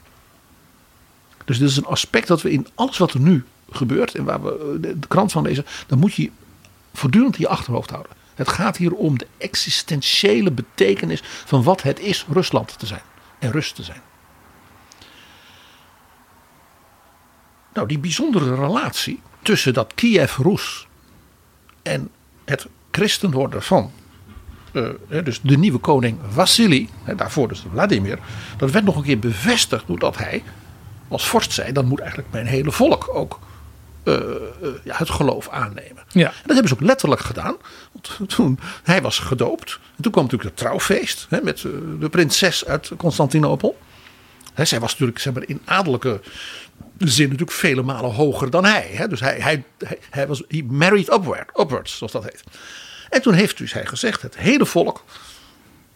[1.44, 4.42] Dus dit is een aspect dat we in alles wat er nu gebeurt en waar
[4.42, 6.30] we eh, de, krant van lezen, dan moet je
[6.92, 8.12] voortdurend in je achterhoofd houden.
[8.34, 13.02] Het gaat hier om de existentiële betekenis van wat het is Rusland te zijn
[13.38, 14.00] en Rus te zijn.
[17.74, 20.86] Nou, die bijzondere relatie tussen dat Kiev-Roes
[21.82, 22.10] en
[22.44, 23.92] het christen worden van
[24.72, 28.18] eh, dus de nieuwe koning Vassili, daarvoor dus Vladimir,
[28.56, 30.42] dat werd nog een keer bevestigd doordat hij
[31.08, 33.38] als vorst zei, dan moet eigenlijk mijn hele volk ook
[34.02, 34.22] eh, eh,
[34.84, 36.02] ja, het geloof aannemen.
[36.08, 36.26] Ja.
[36.26, 37.56] En dat hebben ze ook letterlijk gedaan.
[37.92, 39.78] Want toen hij was gedoopt.
[39.96, 41.58] En toen kwam natuurlijk het trouwfeest hè, met
[42.00, 43.78] de prinses uit Constantinopel.
[44.54, 46.20] Hè, zij was natuurlijk zeg maar, in adellijke
[46.98, 48.90] zin natuurlijk vele malen hoger dan hij.
[48.92, 49.08] Hè.
[49.08, 52.42] Dus hij, hij, hij, hij was he married upward, upwards, zoals dat heet.
[53.12, 55.04] En toen heeft dus hij gezegd, het hele volk.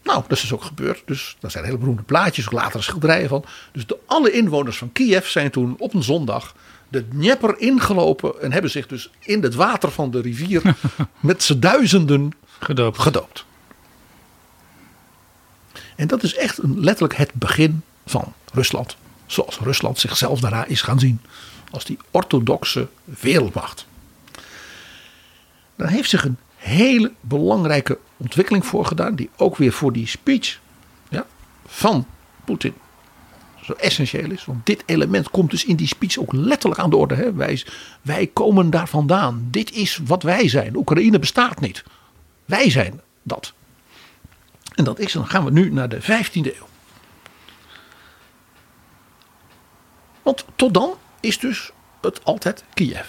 [0.03, 1.01] Nou, dat is dus ook gebeurd.
[1.05, 3.45] Dus daar zijn hele beroemde plaatjes, ook latere schilderijen van.
[3.71, 6.55] Dus de, alle inwoners van Kiev zijn toen op een zondag
[6.87, 8.41] de Dnieper ingelopen.
[8.41, 10.61] En hebben zich dus in het water van de rivier
[11.19, 12.99] met z'n duizenden Gedoopt.
[12.99, 13.45] gedoopt.
[15.95, 18.97] En dat is echt een, letterlijk het begin van Rusland.
[19.25, 21.21] Zoals Rusland zichzelf daarna is gaan zien.
[21.71, 23.85] Als die orthodoxe wereldmacht.
[25.75, 29.15] Daar heeft zich een hele belangrijke ontwikkeling voor gedaan.
[29.15, 30.59] Die ook weer voor die speech
[31.09, 31.25] ja,
[31.65, 32.05] van
[32.45, 32.73] Poetin
[33.67, 34.45] zo essentieel is.
[34.45, 37.15] Want dit element komt dus in die speech ook letterlijk aan de orde.
[37.15, 37.33] Hè?
[37.33, 37.65] Wij,
[38.01, 39.47] wij komen daar vandaan.
[39.51, 40.75] Dit is wat wij zijn.
[40.75, 41.83] Oekraïne bestaat niet.
[42.45, 43.53] Wij zijn dat.
[44.75, 46.67] En dat is, dan gaan we nu naar de 15e eeuw.
[50.21, 53.07] Want tot dan is dus het altijd Kiev.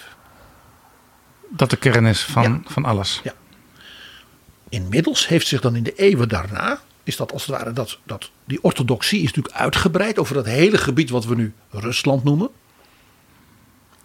[1.49, 2.59] Dat de kern is van, Ja.
[2.65, 3.21] van alles.
[4.69, 8.31] Inmiddels heeft zich dan in de eeuwen daarna, is dat als het ware, dat, dat
[8.45, 12.49] die orthodoxie is natuurlijk uitgebreid over dat hele gebied wat we nu Rusland noemen.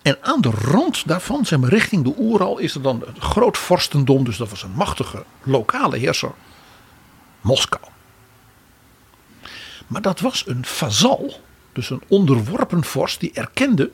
[0.03, 3.59] En aan de rand daarvan, zeg maar richting de Oeral, is er dan het groot
[3.59, 6.33] vorstendom, dus dat was een machtige lokale heerser,
[7.41, 7.83] Moskou.
[9.87, 11.41] Maar dat was een vazal,
[11.73, 13.91] dus een onderworpen vorst, die erkende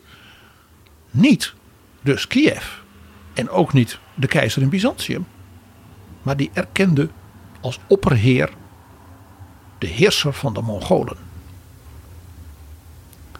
[1.10, 1.54] niet
[2.00, 2.64] dus Kiev
[3.34, 5.26] en ook niet de keizer in Byzantium,
[6.22, 7.08] maar die erkende
[7.60, 8.50] als opperheer
[9.78, 11.16] de heerser van de Mongolen.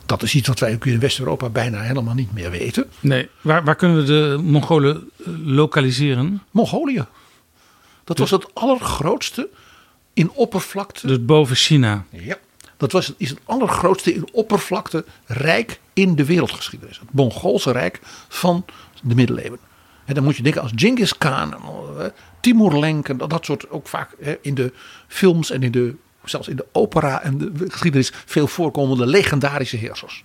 [0.07, 2.90] Dat is iets wat wij ook in West-Europa bijna helemaal niet meer weten.
[3.01, 6.43] Nee, waar, waar kunnen we de Mongolen eh, lokaliseren?
[6.51, 7.07] Mongolië.
[8.05, 9.49] Dat was het allergrootste
[10.12, 11.07] in oppervlakte.
[11.07, 12.05] Dus boven China.
[12.09, 12.38] Ja.
[12.77, 16.99] Dat was, is het allergrootste in oppervlakte rijk in de wereldgeschiedenis.
[16.99, 18.64] Het Mongoolse rijk van
[19.03, 19.59] de middeleeuwen.
[20.11, 22.05] En dan moet je denken als Genghis Khan, eh,
[22.40, 24.73] Timur Lenk en dat, dat soort ook vaak hè, in de
[25.09, 25.94] films en in de,
[26.25, 30.25] zelfs in de opera en de geschiedenis veel voorkomende legendarische heersers.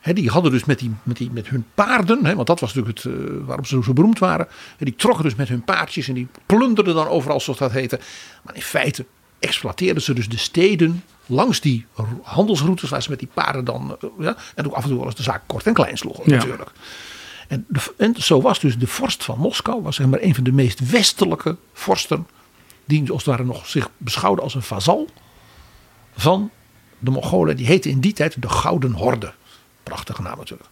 [0.00, 2.74] Hè, die hadden dus met, die, met, die, met hun paarden, hè, want dat was
[2.74, 4.46] natuurlijk het, eh, waarom ze zo beroemd waren.
[4.78, 8.00] die trokken dus met hun paardjes en die plunderden dan overal zoals dat heette.
[8.42, 9.04] Maar in feite
[9.38, 13.96] exploiteerden ze dus de steden langs die ro- handelsroutes waar ze met die paarden dan,
[14.00, 16.22] eh, ja, en ook af en toe wel eens de zaak kort en klein sloegen
[16.26, 16.36] Ja.
[16.36, 16.70] natuurlijk.
[17.48, 17.66] En,
[18.18, 21.56] zo was dus de vorst van Moskou, was zeg maar een van de meest westelijke
[21.72, 22.26] vorsten,
[22.84, 25.08] die als het ware nog zich beschouwde als een vazal
[26.16, 26.50] van
[26.98, 27.56] de Mongolen.
[27.56, 29.32] Die heette in die tijd de Gouden Horde.
[29.82, 30.68] Prachtige naam natuurlijk.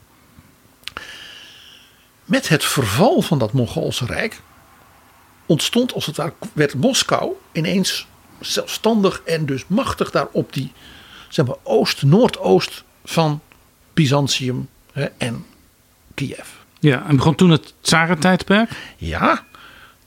[2.24, 4.40] Met het verval van dat Mongoolse rijk
[5.46, 8.06] ontstond als het ware, werd Moskou ineens
[8.40, 10.72] zelfstandig en dus machtig daar op die
[11.28, 13.40] zeg maar, oost, noordoost van
[13.92, 15.46] Byzantium hè, en
[16.14, 16.61] Kiev.
[16.82, 18.70] Ja, en begon toen het Tsarentijdperk.
[18.96, 19.44] Ja,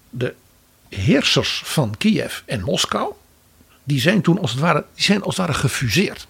[0.10, 0.34] de
[0.90, 3.14] heersers van Kiev en Moskou,
[3.84, 6.28] die zijn toen als het ware, die zijn als het ware gefuseerd.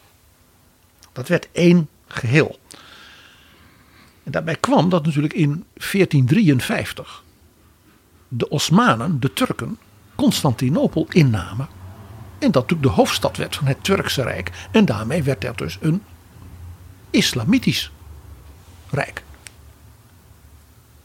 [1.11, 2.59] Dat werd één geheel.
[4.23, 7.23] En daarbij kwam dat natuurlijk in 1453
[8.27, 9.77] de Osmanen, de Turken,
[10.15, 11.67] Constantinopel innamen.
[12.39, 14.51] En dat natuurlijk de hoofdstad werd van het Turkse Rijk.
[14.71, 16.03] En daarmee werd dat dus een
[17.09, 17.91] islamitisch
[18.89, 19.23] rijk.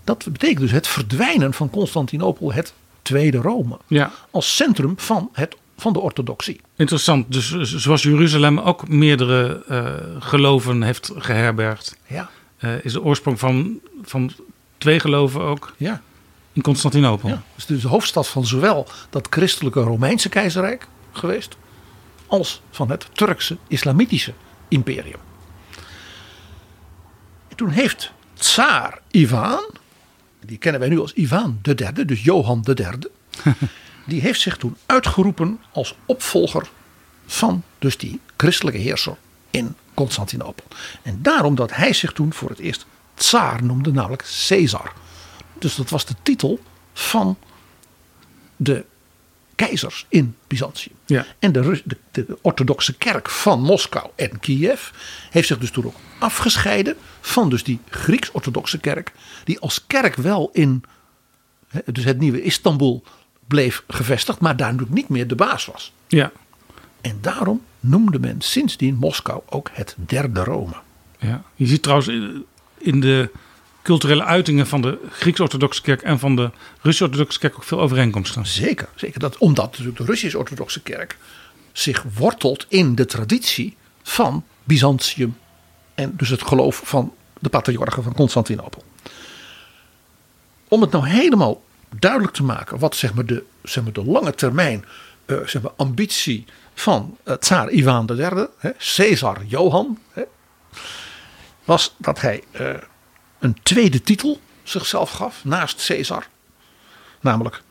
[0.05, 3.79] Dat betekent dus het verdwijnen van Constantinopel, het Tweede Rome.
[3.87, 6.61] Ja, Als centrum van, het, van de orthodoxie.
[6.77, 7.33] interessant.
[7.33, 13.81] Dus zoals Jeruzalem ook meerdere eh, geloven heeft geherbergd, Ja, eh, is de oorsprong van,
[14.03, 14.33] van
[14.79, 16.03] twee geloven ook ja.
[16.53, 17.29] in Constantinopel.
[17.29, 17.35] ja.
[17.35, 21.57] Het is dus de hoofdstad van zowel dat christelijke Romeinse keizerrijk geweest.
[22.27, 24.33] als van het Turkse islamitische
[24.69, 25.19] imperium.
[27.49, 29.61] En toen heeft tsaar Ivan.
[30.45, 33.11] Die kennen wij nu als Ivan de derde, dus Johan de derde.
[34.07, 36.69] die heeft zich toen uitgeroepen als opvolger
[37.27, 39.17] van dus die christelijke heerser
[39.51, 40.65] in Constantinopel.
[41.03, 44.93] En daarom dat hij zich toen voor het eerst tsaar noemde, namelijk Caesar.
[45.59, 46.61] Dus dat was de titel
[46.93, 47.39] van
[48.57, 48.85] de
[49.67, 50.95] keizers in Byzantium.
[51.07, 51.27] Ja.
[51.39, 54.91] En de, de, de orthodoxe kerk van Moskou en Kiev
[55.31, 59.13] heeft zich dus toen ook afgescheiden van dus die Grieks-orthodoxe kerk.
[59.45, 60.85] Die als kerk wel in
[61.85, 63.03] dus het nieuwe Istanbul
[63.47, 65.93] bleef gevestigd, maar daar natuurlijk niet meer de baas was.
[66.09, 66.33] Ja.
[67.01, 70.75] En daarom noemde men sindsdien Moskou ook het derde Rome.
[71.19, 71.43] Ja.
[71.55, 72.09] Je ziet trouwens
[72.79, 73.31] in de
[73.83, 78.47] culturele uitingen van de Grieks-Orthodoxe Kerk en van de Russisch-Orthodoxe Kerk ook veel overeenkomsten.
[78.47, 81.17] Zeker, zeker dat, omdat de Russisch-Orthodoxe Kerk
[81.73, 85.37] zich wortelt in de traditie van Byzantium
[85.95, 88.85] en dus het geloof van de patriarchen van Constantinopel.
[90.69, 91.63] Om het nou helemaal
[91.99, 94.85] duidelijk te maken wat zeg maar, de, zeg maar, de lange termijn
[95.25, 98.47] eh, zeg maar, ambitie van uh, tsaar Ivan III,
[98.79, 100.23] Caesar Johan, hè,
[101.65, 102.75] was dat hij eh,
[103.41, 106.27] een tweede titel zichzelf gaf naast Caesar.
[107.21, 107.63] Namelijk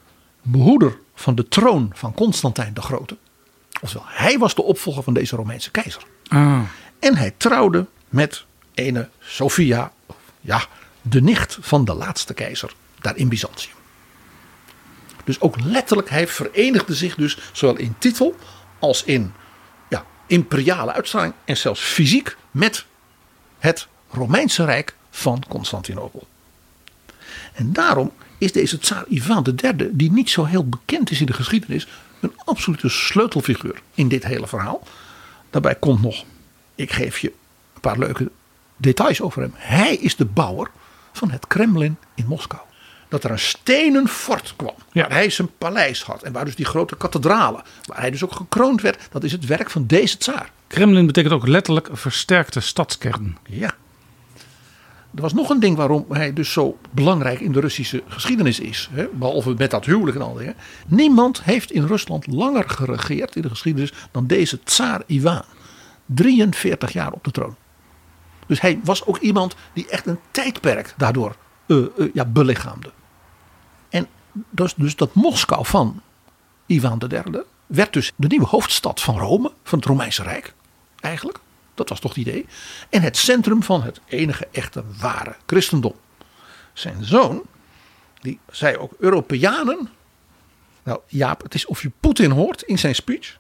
[0.42, 3.18] behoeder van de troon van Constantijn de Grote.
[3.82, 6.04] Oftewel, hij was de opvolger van deze Romeinse keizer.
[6.28, 6.62] Ah,
[7.00, 9.92] En hij trouwde met ene Sophia,
[10.42, 10.66] ja,
[11.02, 13.74] de nicht van de laatste keizer daar in Byzantium.
[15.24, 18.36] Dus ook letterlijk, hij verenigde zich dus zowel in titel
[18.80, 19.34] als in
[19.90, 22.86] ja, imperiale uitstraling en zelfs fysiek met
[23.60, 26.28] het Romeinse Rijk van Constantinopel.
[27.54, 31.34] En daarom is deze tsaar Ivan III, die niet zo heel bekend is in de
[31.34, 31.88] geschiedenis,
[32.20, 34.84] een absolute sleutelfiguur in dit hele verhaal.
[35.50, 36.24] Daarbij komt nog,
[36.76, 37.28] ik geef je
[37.74, 38.32] een paar leuke
[38.78, 39.52] details over hem.
[39.56, 40.72] Hij is de bouwer
[41.12, 42.62] van het Kremlin in Moskou.
[43.10, 45.02] Dat er een stenen fort kwam, Ja.
[45.02, 48.36] waar hij zijn paleis had en waar dus die grote kathedralen, waar hij dus ook
[48.36, 50.52] gekroond werd, dat is het werk van deze tsaar.
[50.68, 53.38] Kremlin betekent ook letterlijk versterkte stadskern.
[53.44, 53.76] Ja.
[55.16, 58.90] Er was nog een ding waarom hij dus zo belangrijk in de Russische geschiedenis is.
[58.92, 60.56] Hè, behalve met dat huwelijk en al dingen.
[60.88, 65.44] Niemand heeft in Rusland langer geregeerd in de geschiedenis dan deze tsaar Ivan.
[66.06, 67.56] 43 jaar op de troon.
[68.48, 72.92] Dus hij was ook iemand die echt een tijdperk daardoor eh, eh, ja, belichaamde.
[73.90, 74.08] En
[74.50, 76.02] dus, dus dat Moskou van
[76.66, 80.54] Ivan III werd dus de nieuwe hoofdstad van Rome, van het Romeinse Rijk
[81.00, 81.40] eigenlijk.
[81.80, 82.46] Dat was toch het idee.
[82.90, 85.96] En het centrum van het enige echte ware christendom.
[86.74, 87.42] Zijn zoon,
[88.22, 89.90] die zei ook Europeanen.
[90.84, 93.38] Nou Jaap, het is of je Poetin hoort in zijn speech.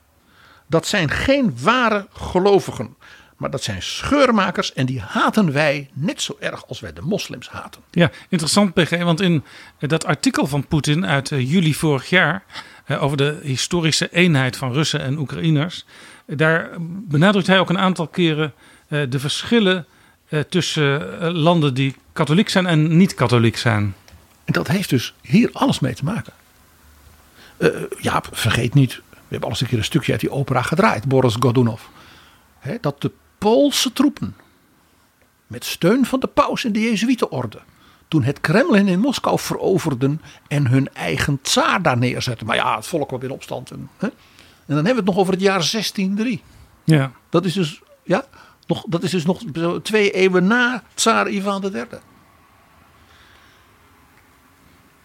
[0.67, 2.95] Dat zijn geen ware gelovigen.
[3.37, 7.49] Maar dat zijn scheurmakers en die haten wij net zo erg als wij de moslims
[7.49, 7.81] haten.
[7.91, 9.43] Ja, interessant PG, want in
[9.79, 12.43] dat artikel van Poetin uit eh, juli vorig jaar
[12.85, 15.85] eh, over de historische eenheid van Russen en Oekraïners,
[16.29, 18.53] daar benadrukt hij ook een aantal keren
[18.87, 19.85] eh, de verschillen
[20.29, 23.95] eh, tussen eh, landen die katholiek zijn en niet katholiek zijn.
[24.45, 26.33] En dat heeft dus hier alles mee te maken.
[27.57, 30.61] Eh, Jaap, vergeet niet, we hebben al eens een keer een stukje uit die opera
[30.61, 31.81] gedraaid, Boris Godunov.
[32.81, 34.35] Dat de Poolse troepen,
[35.47, 37.59] met steun van de paus en de Jezuïetenorde,
[38.07, 42.47] toen het Kremlin in Moskou veroverden en hun eigen tsaar daar neerzetten.
[42.47, 43.71] Maar ja, het volk kwam in opstand.
[43.71, 43.89] En?
[44.69, 46.41] En dan hebben we het nog over het jaar 1603.
[46.83, 48.25] Ja, Dat is dus, ja,
[48.67, 49.43] nog, dat is dus nog
[49.83, 51.85] twee eeuwen na tsaar Ivan III.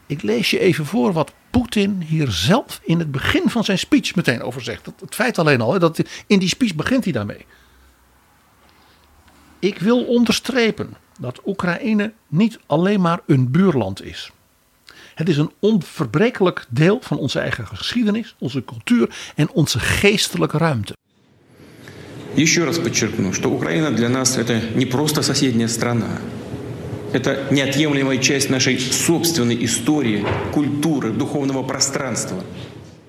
[0.07, 4.15] Ik lees je even voor wat Poetin hier zelf in het begin van zijn speech
[4.15, 4.85] meteen over zegt.
[4.85, 7.47] Dat, het feit alleen al, dat in die speech begint hij daarmee.
[9.59, 14.33] Ik wil onderstrepen dat Oekraïne niet alleen maar een buurland is.
[15.16, 20.96] Het is een onverbrekelijk deel van onze eigen geschiedenis, onze cultuur en onze geestelijke ruimte.
[22.36, 26.22] Еще раз подчеркну, что Украина для нас это не просто соседняя страна.
[27.12, 32.44] Это неотъемлемая часть нашей собственной истории, культуры, духовного пространства.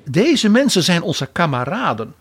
[0.05, 2.15] Deze mensen zijn onze kameraden.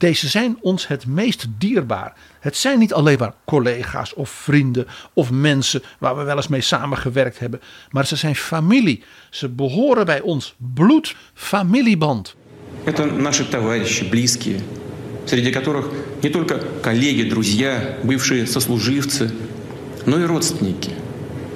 [0.00, 2.14] Deze zijn ons het meest dierbaar.
[2.40, 6.60] Het zijn niet alleen maar collega's of vrienden of mensen waar we wel eens mee
[6.60, 7.60] samengewerkt hebben.
[7.90, 9.02] Maar ze zijn familie.
[9.30, 12.36] Ze behoren bij ons bloed, familieband.
[12.84, 14.60] Это наши товарищи, близкие,
[15.26, 15.86] среди которых
[16.22, 19.30] не только коллеги, друзья, бывшие сослуживцы,
[20.06, 20.92] но и родственники.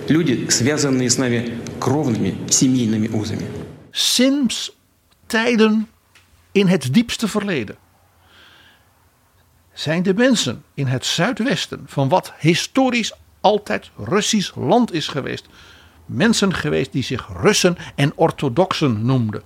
[0.08, 3.46] Люди, связанные с нами кровными семейными узами.
[3.90, 4.76] Sinds
[5.26, 5.88] tijden
[6.52, 7.76] in het diepste verleden
[9.79, 15.47] zijn de mensen in het zuidwesten van wat historisch altijd Russisch land is geweest,
[16.05, 19.41] mensen geweest die zich Russen en orthodoxen noemden.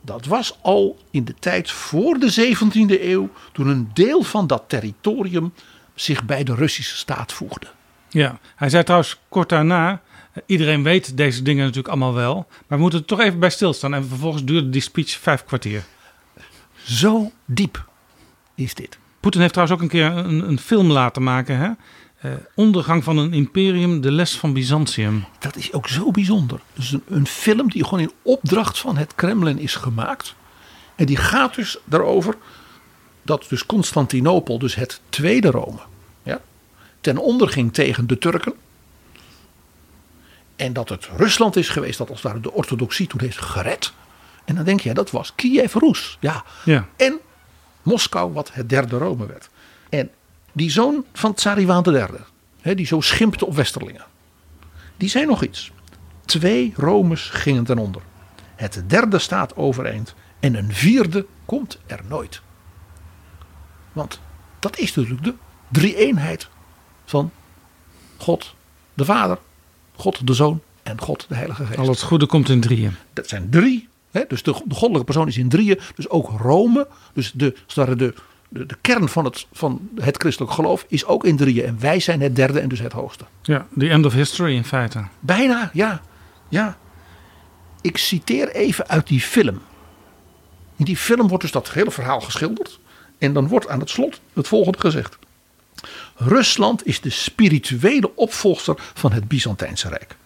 [0.00, 4.64] Dat was al in de tijd voor de 17e eeuw, toen een deel van dat
[4.66, 5.52] territorium
[5.94, 7.66] zich bij de Russische staat voegde.
[8.08, 8.38] ja.
[8.56, 10.02] Hij zei trouwens kort daarna,
[10.32, 13.50] eh, iedereen weet deze dingen natuurlijk allemaal wel, maar we moeten er toch even bij
[13.50, 13.94] stilstaan.
[13.94, 15.84] En vervolgens duurde die speech vijf kwartier.
[16.84, 17.88] Zo diep
[18.54, 18.99] is dit.
[19.20, 21.56] Poetin heeft trouwens ook een keer een, een film laten maken.
[21.56, 21.70] Hè?
[22.20, 25.24] Eh, ondergang van een imperium, de les van Byzantium.
[25.38, 26.60] Dat is ook zo bijzonder.
[26.74, 30.34] Dus een, een film die gewoon in opdracht van het Kremlin is gemaakt.
[30.94, 32.34] En die gaat dus daarover
[33.22, 35.78] dat dus Constantinopel, dus het tweede Rome,
[36.22, 36.40] ja,
[37.00, 38.54] ten onder ging tegen de Turken.
[40.56, 43.92] En dat het Rusland is geweest dat als het ware de orthodoxie toen heeft gered.
[44.44, 46.16] En dan denk je, ja, dat was Kiev Roes.
[46.20, 46.44] Ja.
[46.64, 46.88] Ja.
[46.96, 47.20] En
[47.82, 49.50] Moskou wat het derde Rome werd.
[49.88, 50.10] En
[50.52, 52.06] die zoon van Tsar Ivan III,
[52.60, 54.04] hè, die zo schimpte op Westerlingen.
[54.96, 55.72] Die zei nog iets.
[56.24, 58.02] Twee Romes gingen ten onder.
[58.56, 60.14] Het derde staat overeind.
[60.40, 62.40] En een vierde komt er nooit.
[63.92, 64.20] Want
[64.58, 65.34] dat is natuurlijk de
[65.68, 66.48] drie-eenheid
[67.04, 67.30] van
[68.16, 68.54] God
[68.94, 69.38] de Vader,
[69.96, 71.78] God de Zoon en God de Heilige Geest.
[71.78, 72.96] Al het goede komt in drieën.
[73.12, 73.88] Dat zijn drie.
[74.10, 75.78] Dus de, de goddelijke persoon is in drieën.
[75.94, 76.88] Dus ook Rome.
[77.12, 78.14] Dus de, de,
[78.48, 81.64] de, de kern van het, van het christelijk geloof is ook in drieën.
[81.64, 83.24] En wij zijn het derde en dus het hoogste.
[83.42, 85.04] Ja, the end of history in feite.
[85.20, 86.00] Bijna, ja.
[86.48, 86.78] ja.
[87.80, 89.60] Ik citeer even uit die film.
[90.76, 92.78] In die film wordt dus dat hele verhaal geschilderd.
[93.18, 95.18] En dan wordt aan het slot het volgende gezegd.
[96.16, 100.16] Rusland is de spirituele opvolger van het Byzantijnse Rijk.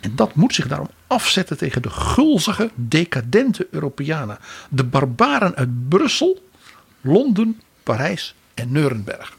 [0.00, 4.38] En dat moet zich daarom afzetten tegen de gulzige, decadente Europeanen.
[4.70, 6.50] De barbaren uit Brussel,
[7.00, 9.38] Londen, Parijs en Nuremberg.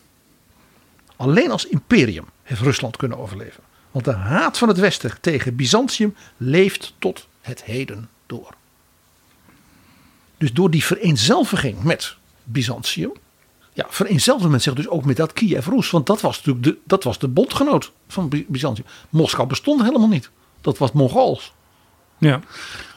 [1.15, 3.63] Alleen als imperium heeft Rusland kunnen overleven.
[3.91, 8.53] Want de haat van het Westen tegen Byzantium leeft tot het heden door.
[10.37, 13.11] Dus door die vereenzelviging met Byzantium.
[13.73, 15.89] Ja, vereenzelviging men zich dus ook met dat Kiev Roes.
[15.89, 18.87] Want dat was natuurlijk de, dat was de bondgenoot van By- Byzantium.
[19.09, 20.29] Moskou bestond helemaal niet.
[20.61, 21.53] Dat was Mongols.
[22.17, 22.39] Ja.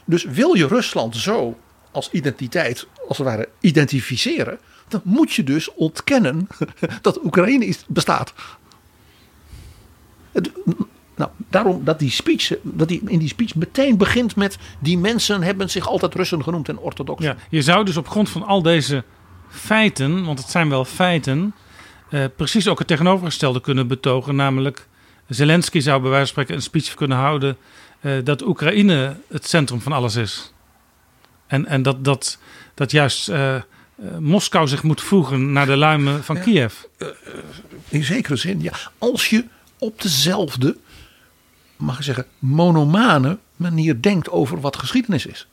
[0.05, 1.59] Dus wil je Rusland zo
[1.91, 4.59] als identiteit, als het ware, identificeren.
[4.89, 6.47] Dan moet je dus ontkennen
[7.03, 8.33] dat Oekraïne is, bestaat.
[10.33, 10.51] Het-
[11.17, 15.43] Nou, daarom dat die speech, dat die in die speech meteen begint met die mensen
[15.43, 17.25] hebben zich altijd Russen genoemd en orthodox.
[17.25, 19.05] Ja, je zou dus op grond van al deze
[19.49, 21.55] feiten, want het zijn wel feiten,
[22.11, 24.37] eh, precies ook het tegenovergestelde kunnen betogen.
[24.37, 24.89] Namelijk,
[25.29, 27.57] Zelensky zou bij wijze van spreken een speech kunnen houden
[28.01, 30.53] eh, dat Oekraïne het centrum van alles is.
[31.47, 32.39] En, en dat, dat,
[32.75, 33.62] dat juist eh, eh,
[34.18, 36.75] Moskou zich moet voegen naar de luimen van Kiev.
[37.89, 38.72] In zekere zin, ja.
[38.99, 39.45] Als je
[39.79, 40.77] op dezelfde,
[41.77, 45.47] mag ik zeggen, monomane manier denkt over wat geschiedenis is.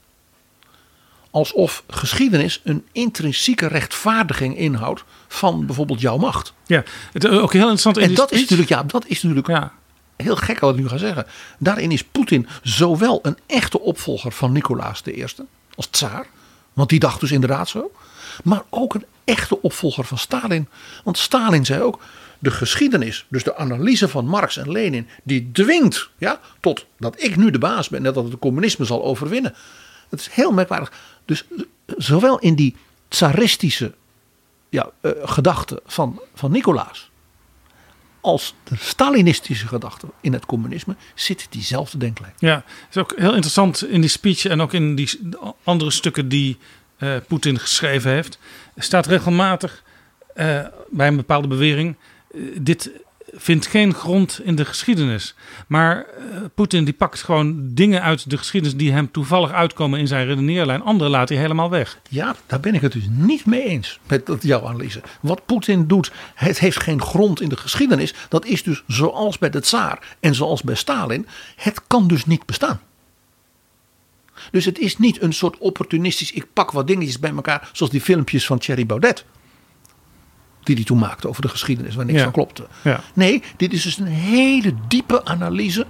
[1.32, 6.54] Alsof geschiedenis een intrinsieke rechtvaardiging inhoudt van bijvoorbeeld jouw macht.
[6.66, 7.98] Ja, het is ook heel interessant.
[7.98, 9.72] in En dat is natuurlijk, ja, dat is natuurlijk Ja,
[10.16, 11.26] heel gek wat ik nu ga zeggen.
[11.60, 15.26] Daarin is Poetin zowel een echte opvolger van Nicolaas I
[15.76, 16.26] als tsaar.
[16.74, 17.92] Want die dacht dus inderdaad zo.
[18.44, 20.68] Maar ook een echte opvolger van Stalin.
[21.04, 22.00] Want Stalin zei ook,
[22.40, 27.36] de geschiedenis, dus de analyse van Marx en Lenin, die dwingt ja, tot dat ik
[27.36, 29.56] nu de baas ben en dat het communisme zal overwinnen.
[30.10, 30.92] Het is heel merkwaardig.
[31.26, 31.46] Dus
[31.98, 32.76] zowel in die
[33.08, 33.94] tsaristische
[34.70, 37.12] ja, eh, gedachte van, van Nicolaas
[38.22, 42.34] als de Stalinistische gedachte in het communisme zit diezelfde denklijn.
[42.40, 45.20] Ja, het is ook heel interessant in die speech en ook in die
[45.64, 46.58] andere stukken die
[46.98, 48.40] eh, Poetin geschreven heeft.
[48.78, 49.84] Staat regelmatig
[50.34, 51.96] eh, bij een bepaalde bewering:
[52.56, 52.92] dit
[53.34, 55.36] vindt geen grond in de geschiedenis.
[55.68, 60.08] Maar eh, Poetin die pakt gewoon dingen uit de geschiedenis die hem toevallig uitkomen in
[60.08, 60.82] zijn redeneerlijn.
[60.82, 62.00] Andere laat hij helemaal weg.
[62.10, 65.02] Ja, daar ben ik het dus niet mee eens met jouw analyse.
[65.20, 68.14] Wat Poetin doet, het heeft geen grond in de geschiedenis.
[68.30, 71.28] Dat is dus zoals bij de tsaar en zoals bij Stalin.
[71.56, 72.80] Het kan dus niet bestaan.
[74.52, 78.02] Dus het is niet een soort opportunistisch, ik pak wat dingetjes bij elkaar, zoals die
[78.02, 79.26] filmpjes van Thierry Baudet.
[80.64, 82.24] Die hij toen maakte over de geschiedenis, waar niks Ja.
[82.24, 82.68] van klopte.
[82.84, 83.04] Ja.
[83.14, 85.86] Nee, dit is dus een hele diepe analyse.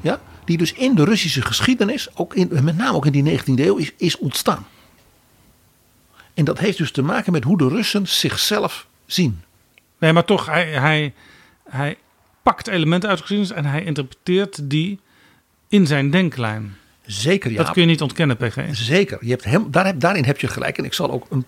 [0.00, 3.44] Ja, die dus in de Russische geschiedenis, ook in, met name ook in die 19e
[3.54, 4.66] eeuw, is, is ontstaan.
[6.34, 9.40] En dat heeft dus te maken met hoe de Russen zichzelf zien.
[9.98, 11.14] Nee, maar toch, hij, hij,
[11.68, 11.96] hij
[12.42, 15.00] pakt elementen uit de geschiedenis en hij interpreteert die
[15.68, 16.76] in zijn denklijn.
[17.06, 17.56] Zeker, ja.
[17.56, 18.58] Dat kun je niet ontkennen, PG.
[18.72, 19.18] Zeker.
[19.20, 20.78] Je hebt hem, daar heb, daarin heb je gelijk.
[20.78, 21.44] En ik zal ook een,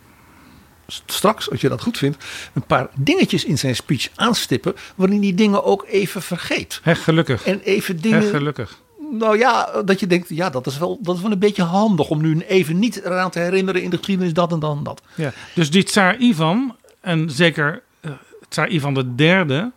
[1.07, 4.75] straks, als je dat goed vindt, een paar dingetjes in zijn speech aanstippen.
[4.95, 6.81] waarin die dingen ook even vergeet.
[6.85, 7.45] Gelukkig.
[7.45, 8.23] En even dingen.
[8.23, 8.81] gelukkig.
[9.11, 12.09] Nou ja, dat je denkt, ja, dat is, wel, dat is wel een beetje handig
[12.09, 15.03] om nu even niet eraan te herinneren in de geschiedenis dat en dan en dat.
[15.15, 15.33] Ja.
[15.55, 18.11] Dus die tsaar Ivan, en zeker eh,
[18.49, 19.73] tsaar Ivan de derde,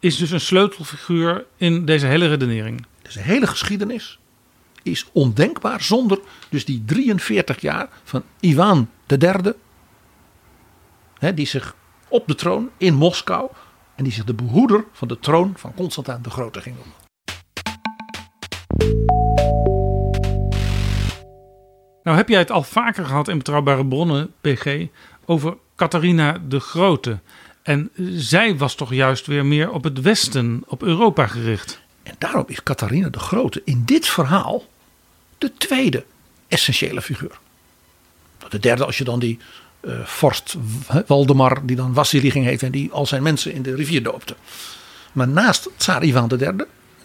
[0.00, 2.86] is dus een sleutelfiguur in deze hele redenering.
[3.02, 4.18] Dus de hele geschiedenis
[4.82, 6.18] is ondenkbaar zonder
[6.48, 9.52] dus die 43 jaar van Ivan III.
[11.18, 11.74] Hè, die zich
[12.08, 13.50] op de troon in Moskou
[13.94, 16.94] en die zich de behoeder van de troon van Constantijn de Grote ging noemen.
[22.02, 24.86] Nou heb jij het al vaker gehad in Betrouwbare Bronnen, PG,
[25.24, 27.18] over Catharina de Grote.
[27.62, 31.80] En zij was toch juist weer meer op het Westen, op Europa gericht.
[32.02, 34.64] En daarom is Catharina de Grote in dit verhaal
[35.38, 36.04] de tweede
[36.48, 37.38] essentiële figuur.
[38.48, 39.38] De derde, als je dan die
[39.80, 40.56] eh vorst
[41.06, 44.36] Waldemar, die dan Wassili ging heten en die al zijn mensen in de rivier doopte.
[45.12, 46.50] Maar naast Tsar Ivan III,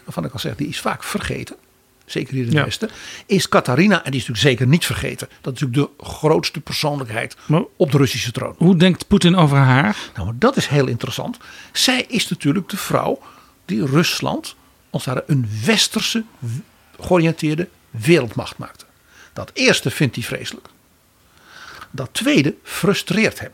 [0.04, 1.56] waarvan ik al zeg, die is vaak vergeten.
[2.06, 2.64] Zeker hier in het Ja.
[2.64, 2.90] Westen.
[3.26, 5.28] Is Catharina, en die is natuurlijk zeker niet vergeten.
[5.40, 8.54] Dat is natuurlijk de grootste persoonlijkheid Maar- op de Russische troon.
[8.58, 9.96] Hoe denkt Poetin over haar?
[10.16, 11.36] Nou, dat is heel interessant.
[11.72, 13.18] Zij is natuurlijk de vrouw
[13.64, 14.54] die Rusland
[14.90, 16.24] als een westerse
[17.00, 18.84] georiënteerde wereldmacht maakte.
[19.32, 20.66] Dat eerste vindt hij vreselijk.
[21.96, 23.50] Dat tweede frustreert hem.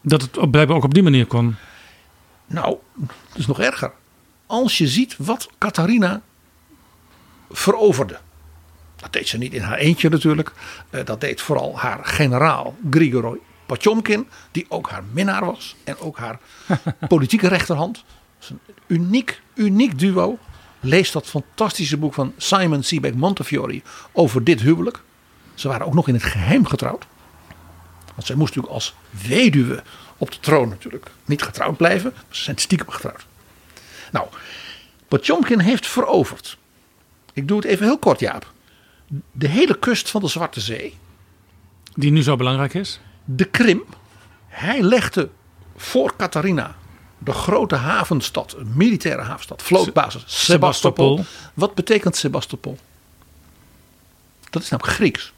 [0.00, 1.56] Dat het blijkbaar ook op die manier kon.
[2.46, 3.92] Nou, dat is nog erger.
[4.46, 6.20] Als je ziet wat Catharina
[7.50, 8.18] veroverde.
[8.96, 10.52] Dat deed ze niet in haar eentje natuurlijk.
[10.90, 14.28] Eh, Dat deed vooral haar generaal Grigorij Potjomkin.
[14.50, 15.76] Die ook haar minnaar was.
[15.84, 16.38] En ook haar
[17.08, 17.94] politieke rechterhand.
[18.38, 20.38] Dat is een uniek, uniek duo.
[20.80, 25.00] Lees dat fantastische boek van Simon Sebag Montefiore over dit huwelijk.
[25.54, 27.06] Ze waren ook nog in het geheim getrouwd.
[28.16, 29.82] Want zij moest natuurlijk als weduwe
[30.16, 32.14] op de troon natuurlijk niet getrouwd blijven.
[32.30, 33.26] Ze zijn stiekem getrouwd.
[34.12, 34.26] Nou,
[35.08, 36.56] Potjomkin heeft veroverd.
[37.32, 38.52] Ik doe het even heel kort, Jaap.
[39.32, 40.94] De hele kust van de Zwarte Zee.
[41.94, 43.00] Die nu zo belangrijk is.
[43.24, 43.84] De Krim.
[44.46, 45.28] Hij legde
[45.76, 46.76] voor Catharina
[47.18, 51.16] de grote havenstad, een militaire havenstad, vlootbasis Sebastopol.
[51.16, 51.50] Sebastopol.
[51.54, 52.78] Wat betekent Sebastopol?
[54.50, 55.32] Dat is namelijk Grieks.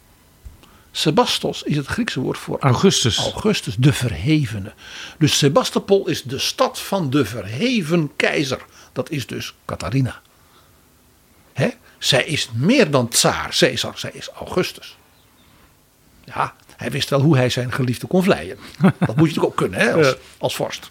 [0.99, 3.19] Sebastos is het Griekse woord voor Augustus.
[3.19, 4.73] Augustus, de verhevene.
[5.19, 8.65] Dus Sebastopol is de stad van de verheven keizer.
[8.93, 10.21] Dat is dus Catharina.
[11.53, 11.69] Hè?
[11.99, 13.99] Zij is meer dan tsaar, Caesar.
[13.99, 14.97] Zij is Augustus.
[16.25, 18.59] Ja, hij wist wel hoe hij zijn geliefde kon vleien.
[18.81, 20.89] Dat moet je natuurlijk ook kunnen hè, als, als vorst.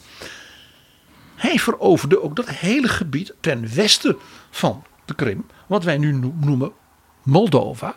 [1.35, 4.17] Hij veroverde ook dat hele gebied ten westen
[4.49, 5.45] van de Krim.
[5.65, 6.71] Wat wij nu no- noemen
[7.23, 7.95] Moldova.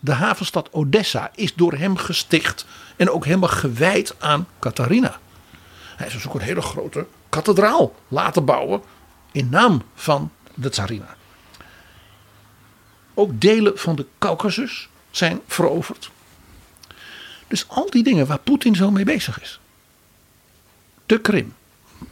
[0.00, 2.66] De havenstad Odessa is door hem gesticht.
[2.96, 5.18] En ook helemaal gewijd aan Catharina.
[5.96, 8.82] Hij heeft dus ook een hele grote kathedraal laten bouwen.
[9.32, 11.16] In naam van de tsarina.
[13.14, 16.10] Ook delen van de Caucasus zijn veroverd.
[17.46, 19.60] Dus al die dingen waar Poetin zo mee bezig is.
[21.06, 21.54] De Krim,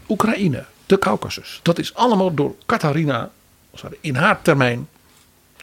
[0.09, 1.61] Oekraïne, de Caucasus.
[1.63, 3.31] Dat is allemaal door ware,
[4.01, 4.89] in haar termijn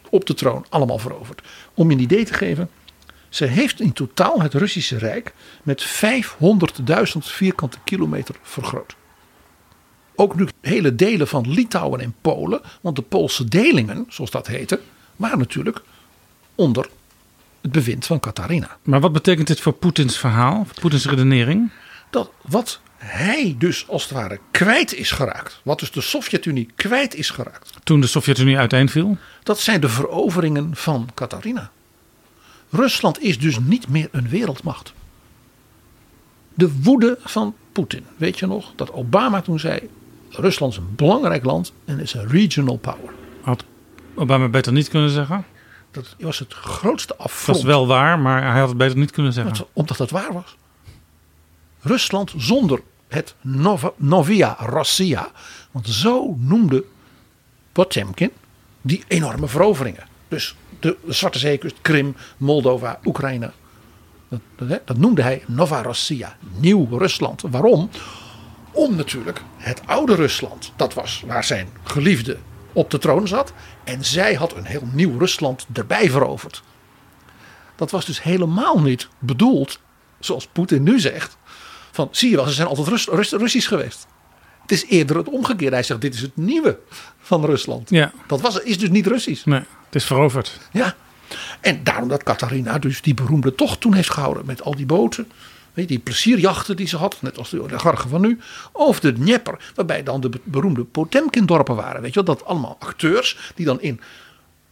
[0.09, 1.41] op de troon allemaal veroverd.
[1.73, 2.69] Om je een idee te geven.
[3.29, 5.33] Ze heeft in totaal het Russische Rijk
[5.63, 8.95] met 500.000 vierkante kilometer vergroot.
[10.15, 12.61] Ook nu hele delen van Litouwen en Polen.
[12.81, 14.79] Want de Poolse delingen, zoals dat heette,
[15.15, 15.81] waren natuurlijk
[16.55, 16.89] onder
[17.61, 18.77] het bewind van Catharina.
[18.81, 20.65] Maar wat betekent dit voor Poetins verhaal?
[20.65, 21.71] Voor Poetins redenering?
[22.15, 27.15] dat wat hij dus als het ware kwijt is geraakt, wat dus de Sovjet-Unie kwijt
[27.15, 29.17] is geraakt, Toen de Sovjet-Unie uiteenviel?
[29.43, 31.71] dat zijn de veroveringen van Catharina.
[32.69, 34.93] Rusland is dus niet meer een wereldmacht.
[36.53, 39.89] De woede van Poetin, weet je nog, dat Obama toen zei:
[40.29, 43.13] Rusland is een belangrijk land en is een regional power.
[43.41, 43.63] Had
[44.15, 45.45] Obama beter niet kunnen zeggen.
[45.91, 47.57] Dat was het grootste Dat affront.
[47.57, 49.67] is wel waar, maar hij had het beter niet kunnen zeggen.
[49.73, 50.55] Omdat dat waar was.
[51.81, 55.31] Rusland zonder het Nova, Novia Rossia.
[55.71, 56.83] Want zo noemde
[57.71, 58.31] Potemkin
[58.81, 60.07] die enorme veroveringen.
[60.27, 63.51] Dus de, Zwarte Zeekust, Krim, Moldova, Oekraïne.
[64.27, 67.41] Dat, dat, dat noemde hij Nova Rossia, nieuw Rusland.
[67.41, 67.89] Waarom?
[68.71, 72.37] Om natuurlijk het oude Rusland, dat was waar zijn geliefde
[72.73, 73.53] op de troon zat.
[73.83, 76.63] En zij had een heel nieuw Rusland erbij veroverd.
[77.75, 79.79] Dat was dus helemaal niet bedoeld,
[80.19, 81.37] zoals Poetin nu zegt.
[81.95, 84.07] Van zie je wel, ze zijn altijd Rus, Rus- Russisch geweest.
[84.61, 85.75] Het is eerder het omgekeerde.
[85.75, 86.79] Hij zegt: dit is het nieuwe
[87.19, 87.89] van Rusland.
[87.89, 89.45] Ja, Dat was, is dus niet Russisch.
[89.45, 90.59] nee, het is veroverd.
[90.71, 90.95] Ja.
[91.61, 95.31] En daarom dat Catharina dus die beroemde tocht toen heeft gehouden met al die boten.
[95.73, 98.39] Weet je, die plezierjachten die ze had, net als de oligarchen van nu.
[98.71, 102.01] Over de Dnieper, waarbij dan de be- beroemde Potemkin-dorpen waren.
[102.01, 103.99] Weet je wel, dat allemaal acteurs die dan in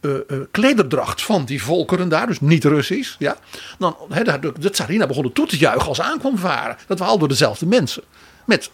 [0.04, 3.14] eh, eh, klederdracht van die volkeren daar, dus niet Russisch.
[3.18, 3.36] Ja,
[3.78, 6.76] dan, hè, daar- de, de tsarina begonnen toe te juichen als ze aankwam varen.
[6.86, 8.02] Dat waren al door dezelfde mensen.
[8.44, 8.70] Met,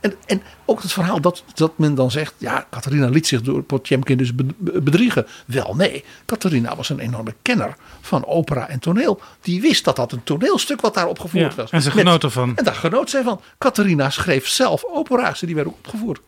[0.00, 3.62] en, en ook het verhaal dat, dat men dan zegt, ja, Catharina liet zich door
[3.62, 5.26] Potemkin dus be- be- bedriegen.
[5.46, 9.20] Wel, nee, Catharina was een enorme kenner van opera en toneel.
[9.40, 11.70] Die wist dat dat een toneelstuk wat daar opgevoerd Ja, was.
[11.70, 12.56] en ze genoot ervan.
[12.56, 13.40] En daar genoot zij van.
[13.58, 16.20] Catharina schreef zelf opera's en die werden opgevoerd.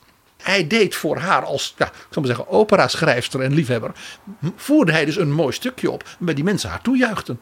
[0.46, 3.92] Hij deed voor haar als, ja, ik zal maar zeggen, opera-schrijfster en liefhebber.
[4.56, 6.04] Voerde hij dus een mooi stukje op.
[6.04, 7.40] Waarbij die mensen haar toejuichten.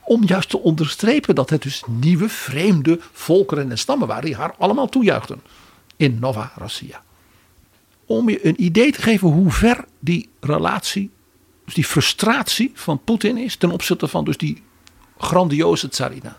[0.00, 4.54] Om juist te onderstrepen dat het dus nieuwe, vreemde volkeren en stammen waren die haar
[4.58, 5.42] allemaal toejuichten
[5.96, 7.02] in Nova Russia.
[8.06, 11.10] Om je een idee te geven hoe ver die relatie,
[11.64, 14.62] dus die frustratie van Poetin is ten opzichte van dus die
[15.18, 16.36] grandioze tsarina.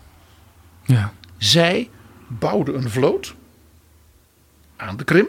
[0.84, 1.12] Ja.
[1.38, 1.90] Zij
[2.28, 3.34] bouwden een vloot
[4.82, 5.26] aan de Krim.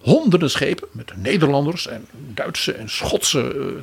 [0.00, 3.74] Honderden schepen met Nederlanders en Duitse en Schotse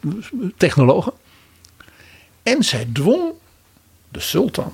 [0.00, 0.10] eh,
[0.56, 1.12] technologen.
[2.42, 3.32] En zij dwong
[4.08, 4.72] de sultan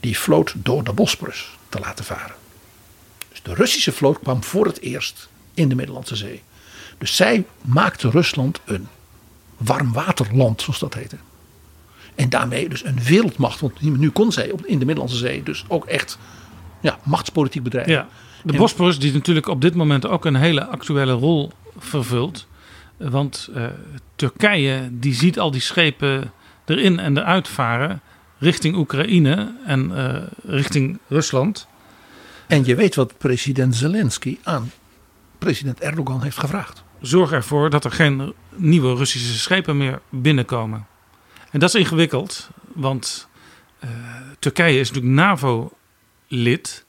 [0.00, 2.36] die vloot door de Bosporus te laten varen.
[3.28, 6.42] Dus de Russische vloot kwam voor het eerst in de Middellandse Zee.
[6.98, 8.88] Dus zij maakte Rusland een
[9.56, 11.16] warmwaterland, zoals dat heette.
[12.14, 13.60] En daarmee dus een wereldmacht.
[13.60, 16.18] Want nu kon zij in de Middellandse Zee dus ook echt
[16.84, 17.92] ja, machtspolitiek bedrijven.
[17.92, 18.08] Ja,
[18.42, 22.46] de En- Bosporus die natuurlijk op dit moment ook een hele actuele rol vervult.
[22.96, 23.64] Want eh,
[24.16, 26.32] Turkije die ziet al die schepen
[26.64, 28.00] erin en eruit varen
[28.38, 31.66] richting Oekraïne en eh, richting Rusland.
[32.46, 34.70] En je weet wat president Zelensky aan
[35.38, 36.84] president Erdogan heeft gevraagd.
[37.00, 40.86] Zorg ervoor dat er geen nieuwe Russische schepen meer binnenkomen.
[41.50, 43.28] En dat is ingewikkeld, want
[43.78, 43.88] eh,
[44.38, 45.14] Turkije is natuurlijk
[46.28, 46.84] NAVO-lid.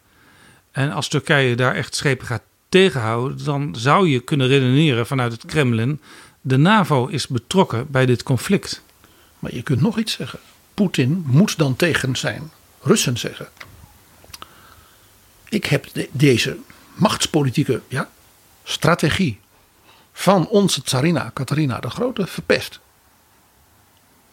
[0.71, 5.45] En als Turkije daar echt schepen gaat tegenhouden, dan zou je kunnen redeneren vanuit het
[5.45, 6.01] Kremlin.
[6.41, 8.81] De NAVO is betrokken bij dit conflict.
[9.39, 10.39] Maar je kunt nog iets zeggen.
[10.73, 13.47] Poetin moet dan tegen zijn Russen zeggen.
[15.49, 16.57] Ik heb de- deze
[16.93, 18.09] machtspolitieke ja,
[18.63, 19.39] strategie
[20.13, 22.79] van onze tsarina Catharina de Grote verpest.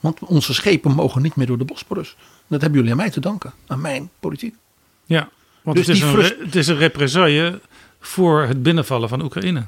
[0.01, 2.17] Want onze schepen mogen niet meer door de Bosporus.
[2.47, 3.53] Dat hebben jullie aan mij te danken.
[3.67, 4.55] Aan mijn politiek.
[5.13, 5.29] Ja,
[5.63, 7.61] want Dus het, is een, het is een represaille
[8.01, 9.65] voor het binnenvallen van Oekraïne.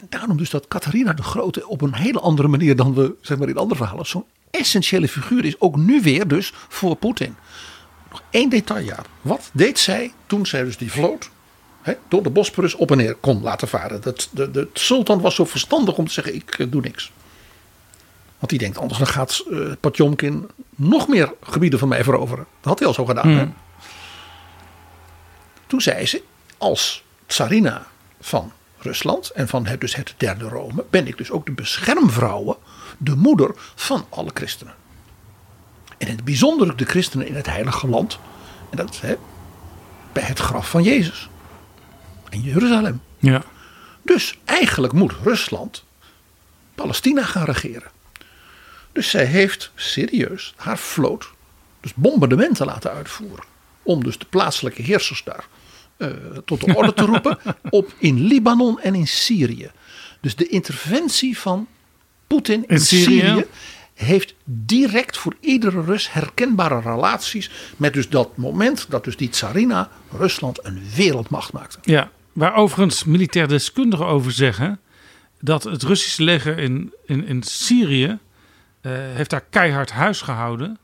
[0.00, 3.38] En daarom dus dat Catharina de Grote op een hele andere manier dan we zeg
[3.38, 5.60] maar in andere verhalen zo'n essentiële figuur is.
[5.60, 7.36] Ook nu weer dus voor Poetin.
[8.10, 8.98] Nog één detail ja.
[9.20, 11.30] Wat deed zij toen zij dus die vloot
[11.82, 14.00] hè, door de Bosporus op en neer kon laten varen?
[14.00, 17.12] Dat, de, de sultan was zo verstandig om te zeggen ik eh, doe niks.
[18.38, 19.44] Want die denkt anders dan gaat
[19.80, 22.46] Potjomkin nog meer gebieden van mij veroveren.
[22.60, 23.28] Dat had hij al zo gedaan.
[23.28, 23.48] Hè?
[25.70, 26.22] Toen zei ze,
[26.58, 27.86] als tsarina
[28.20, 32.56] van Rusland en van het, dus het derde Rome, ben ik dus ook de beschermvrouwen,
[32.98, 34.74] de moeder van alle christenen.
[35.98, 38.18] En in het bijzonder de christenen in het heilige land.
[38.70, 39.16] En dat is hè,
[40.12, 41.28] bij het graf van Jezus.
[42.28, 43.02] In Jeruzalem.
[43.18, 43.42] Ja.
[44.02, 45.84] Dus eigenlijk moet Rusland
[46.74, 47.90] Palestina gaan regeren.
[48.92, 51.30] Dus zij heeft serieus haar vloot,
[51.80, 53.44] dus bombardementen laten uitvoeren.
[53.82, 55.44] Om dus de plaatselijke heersers daar
[56.00, 56.08] eh,
[56.44, 57.38] tot de orde te roepen.
[57.70, 59.70] Op in Libanon en in Syrië.
[60.20, 61.66] Dus de interventie van
[62.26, 63.04] Poetin in, In Syrië?
[63.04, 63.46] Syrië
[63.94, 69.90] heeft direct voor iedere Rus herkenbare relaties met dus dat moment dat dus die tsarina
[70.18, 71.78] Rusland een wereldmacht maakte.
[71.82, 74.80] Ja, waar overigens militair deskundigen over zeggen
[75.40, 78.18] dat het Russische leger in, in, in Syrië
[78.80, 80.78] eh, heeft daar keihard huis gehouden.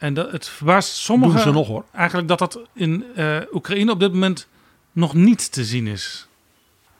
[0.00, 1.84] En dat het verbaast sommigen Doen ze nog, hoor.
[1.92, 4.46] eigenlijk dat dat in eh, Oekraïne op dit moment
[4.92, 6.28] nog niet te zien is.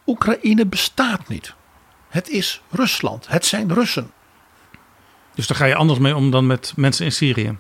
[0.07, 1.55] Oekraïne bestaat niet.
[2.09, 3.29] Het is Rusland.
[3.29, 4.11] Het zijn Russen.
[5.35, 7.57] Dus daar ga je anders mee om dan met mensen in Syrië.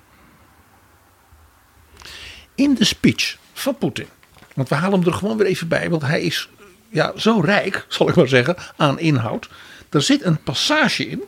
[2.55, 4.09] In de speech van Poetin.
[4.55, 5.91] Want we halen hem er gewoon weer even bij.
[5.91, 6.49] Want hij is
[6.89, 9.51] ja, zo rijk, zal ik maar zeggen, aan inhoud.
[9.91, 11.23] Er zit een passage in.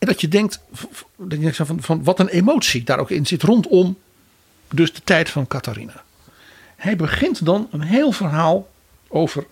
[0.00, 0.60] En dat je denkt,
[1.16, 3.98] dat je denkt van, van wat een emotie daar ook in zit rondom
[4.68, 6.02] dus de tijd van Catharina.
[6.76, 8.70] Hij begint dan een heel verhaal
[9.08, 9.46] over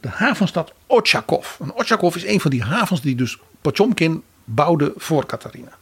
[0.00, 1.60] de havenstad Ochakov.
[1.60, 5.76] En Ochakov is een van die havens die dus Potjomkin bouwde voor Catharina.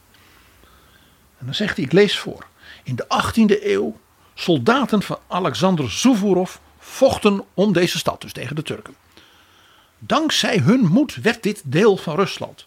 [1.37, 2.47] En dan zegt hij, ik lees voor.
[2.83, 3.97] In de 18e eeuw,
[4.33, 8.95] soldaten van Alexander Suvorov vochten om deze stad, dus tegen de Turken.
[9.99, 12.65] Dankzij hun moed werd dit deel van Rusland.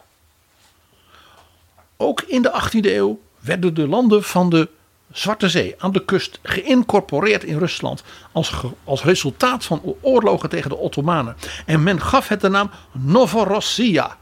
[2.01, 4.69] Ook in de 18e eeuw werden de landen van de
[5.11, 10.77] Zwarte Zee aan de kust geïncorporeerd in Rusland als, als resultaat van oorlogen tegen de
[10.77, 11.35] Ottomanen.
[11.65, 14.17] En men gaf het de naam Novorossiya.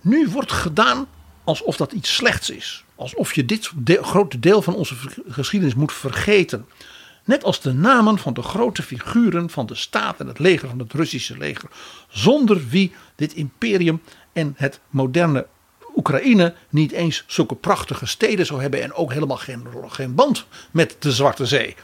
[0.00, 1.06] Nu wordt gedaan
[1.44, 2.84] alsof dat iets slechts is.
[2.94, 4.94] Alsof je dit grote deel van onze
[5.28, 6.66] geschiedenis moet vergeten.
[7.24, 10.78] Net als de namen van de grote figuren van de staat en het leger van
[10.78, 11.68] het Russische leger.
[12.08, 14.02] Zonder wie dit imperium
[14.32, 15.46] en het moderne
[15.95, 18.81] Oekraïne niet eens zulke prachtige steden zou hebben.
[18.81, 21.75] En ook helemaal geen, geen band met de Zwarte Zee.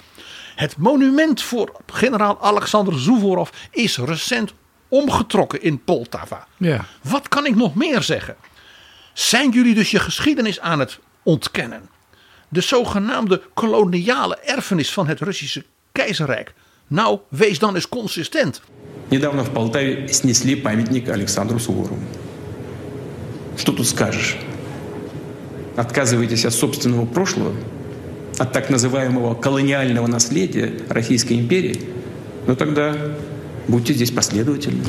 [0.56, 4.54] Het monument voor generaal Alexander Suvorov is recent
[4.88, 6.48] omgetrokken in Poltava.
[6.58, 6.86] Ja.
[7.02, 8.36] Wat kan ik nog meer zeggen?
[9.14, 11.90] Zijn jullie dus je geschiedenis aan het ontkennen?
[12.50, 16.54] De zogenaamde koloniale erfenis van het Russische keizerrijk.
[16.88, 18.62] Nou, wees dan eens consistent.
[19.10, 22.21] Недавно в Полтаве снесли памятник Александру Суворову.
[23.58, 24.38] Что тут скажешь?
[25.76, 27.54] Отказываетесь от собственного прошлого,
[28.38, 31.80] от так называемого колониального наследия Российской империи?
[32.48, 32.96] Ну тогда
[33.68, 34.84] будьте здесь последовательны.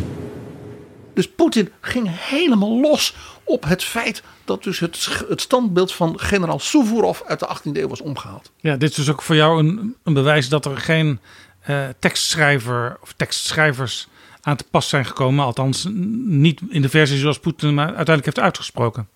[1.14, 3.14] Dus Poetin ging helemaal los
[3.44, 7.72] op het feit dat dus het, sch- het standbeeld van generaal Suvorov uit de 18e
[7.72, 8.50] eeuw was omgehaald.
[8.60, 11.20] Ja, dit is dus ook voor jou een, een bewijs dat er geen
[11.60, 14.08] eh, tekstschrijver of tekstschrijvers
[14.43, 15.45] aan te pas zijn gekomen.
[15.45, 15.87] Althans,
[16.25, 19.07] niet in de versie zoals Poetin maar uiteindelijk heeft uitgesproken.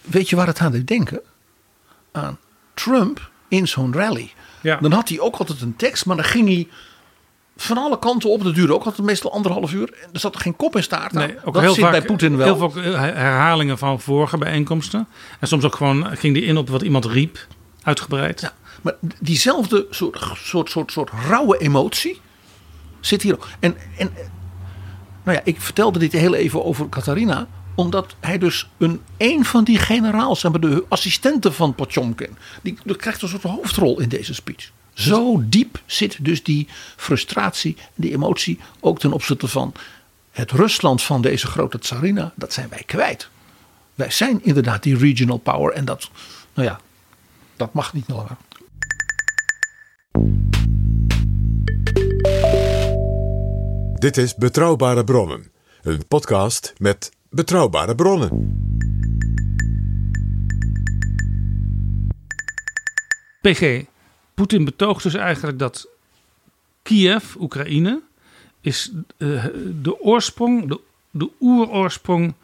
[0.00, 1.20] Weet je waar het aan deed denken?
[2.12, 2.38] Aan
[2.74, 4.32] Trump in zo'n rally.
[4.60, 4.76] Ja.
[4.76, 6.68] Dan had hij ook altijd een tekst, maar dan ging hij
[7.56, 8.42] van alle kanten op.
[8.44, 9.92] Dat duurde ook altijd meestal anderhalf uur.
[10.02, 11.26] En er zat er geen kop en staart aan.
[11.26, 12.56] Nee, ook dat heel zit vaak, bij Poetin wel.
[12.56, 15.06] Heel veel herhalingen van vorige bijeenkomsten.
[15.40, 17.46] En soms ook gewoon ging die in op wat iemand riep,
[17.82, 18.40] uitgebreid.
[18.40, 18.52] Ja,
[18.82, 22.20] maar diezelfde soort, soort, soort, soort rauwe emotie
[23.00, 23.48] zit hier ook.
[23.60, 24.12] En, en
[25.24, 29.64] nou ja, ik vertelde dit heel even over Catharina, omdat hij dus een, een van
[29.64, 34.70] die generaals, zeg de assistenten van Potjomkin, die, krijgt een soort hoofdrol in deze speech.
[34.92, 39.72] Zo diep zit dus die frustratie, die emotie ook ten opzichte van
[40.30, 42.32] het Rusland van deze grote tsarina.
[42.36, 43.28] Dat zijn wij kwijt.
[43.94, 46.10] Wij zijn inderdaad die regional power en dat,
[46.54, 46.80] nou ja,
[47.56, 48.36] dat mag niet langer.
[54.04, 55.50] Dit is Betrouwbare Bronnen,
[55.82, 58.28] een podcast met betrouwbare bronnen.
[63.40, 63.84] PG,
[64.34, 65.88] Poetin betoogt dus eigenlijk dat
[66.82, 68.02] Kiev, Oekraïne,
[68.60, 69.44] is eh,
[69.82, 70.80] de oorsprong, de,
[71.10, 72.34] de oeroorsprong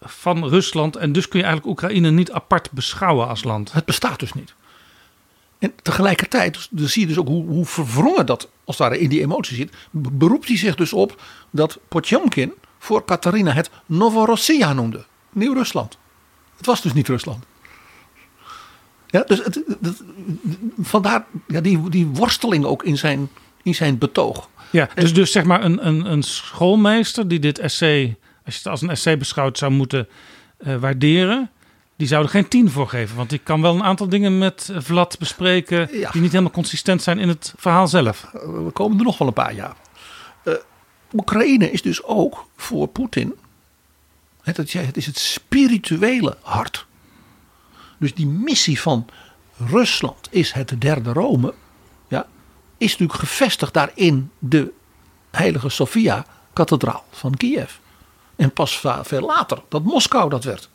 [0.00, 0.96] van Rusland.
[0.96, 3.72] En dus kun je eigenlijk Oekraïne niet apart beschouwen als land.
[3.72, 4.54] Het bestaat dus niet.
[5.58, 9.00] En tegelijkertijd dus- dan zie je dus ook hoe, hoe verwrongen dat als het ware
[9.00, 9.74] in die emotie zit.
[9.90, 15.04] Be- Beroept hij zich dus op dat Potjomkin voor Catharina het Novorossiya noemde.
[15.32, 15.98] Nieuw-Rusland.
[16.56, 17.44] Het was dus niet Rusland.
[19.06, 20.02] Ja, dus het, het-
[20.80, 23.28] vandaar ja, die, die worsteling ook in zijn,
[23.62, 24.48] in zijn betoog.
[24.70, 28.68] Ja, dus, dus zeg maar een, een, een schoolmeester die dit essay, als je het
[28.68, 30.08] als een essay beschouwt, zou moeten
[30.58, 31.50] eh, waarderen.
[31.98, 33.16] Die zou er geen tien voor geven.
[33.16, 35.98] Want die kan wel een aantal dingen met eh, Vlad bespreken.
[35.98, 36.10] Ja.
[36.10, 38.24] die niet helemaal consistent zijn in het verhaal zelf.
[38.34, 39.74] Eh, We komen er nog wel een paar jaar.
[40.42, 40.54] Eh,
[41.12, 43.34] Oekraïne is dus ook voor Poetin.
[44.42, 46.86] Het is het spirituele hart.
[47.98, 49.06] Dus die missie van
[49.56, 51.54] Rusland is het derde Rome.
[52.08, 52.26] Ja,
[52.76, 54.72] is natuurlijk gevestigd daar in de
[55.30, 57.72] heilige Sofia-kathedraal van Kiev.
[58.36, 60.68] En pas veel later dat Moskou dat werd.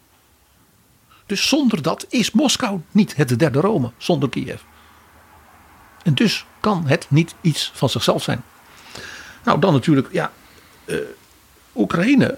[1.25, 4.61] Dus zonder dat is Moskou niet het derde Rome, zonder Kiev.
[6.03, 8.43] En dus kan het niet iets van zichzelf zijn.
[9.43, 10.31] Nou, dan natuurlijk, ja,
[10.85, 10.97] eh,
[11.75, 12.37] Oekraïne.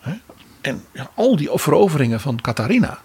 [0.00, 0.14] Hè,
[0.60, 3.00] en ja, al die veroveringen van Catharina.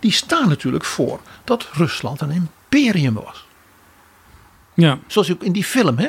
[0.00, 3.46] Die staan natuurlijk voor dat Rusland een imperium was.
[4.74, 6.08] Ja, Zoals ook in die film, hè.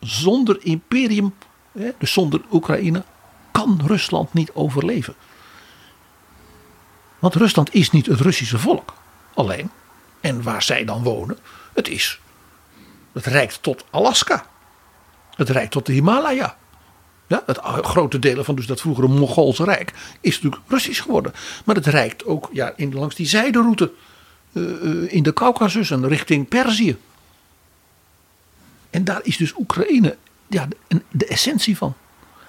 [0.00, 1.34] Zonder imperium,
[1.72, 3.04] hè, dus zonder Oekraïne,
[3.52, 5.14] kan Rusland niet overleven.
[7.24, 8.94] Want Rusland is niet het Russische volk
[9.34, 9.70] alleen.
[10.20, 11.38] En waar zij dan wonen,
[11.72, 12.20] het is.
[13.12, 14.46] Het reikt tot Alaska.
[15.34, 16.56] Het reikt tot de Himalaya.
[17.26, 21.32] Ja, het grote delen van dus dat vroegere Mongoolse Rijk is natuurlijk Russisch geworden.
[21.64, 23.92] Maar het reikt ook ja, in, langs die zijderoute
[24.52, 26.96] eh, in de Caucasus en richting Perzië.
[28.90, 30.16] En daar is dus Oekraïne
[30.46, 31.94] ja, de, de essentie van.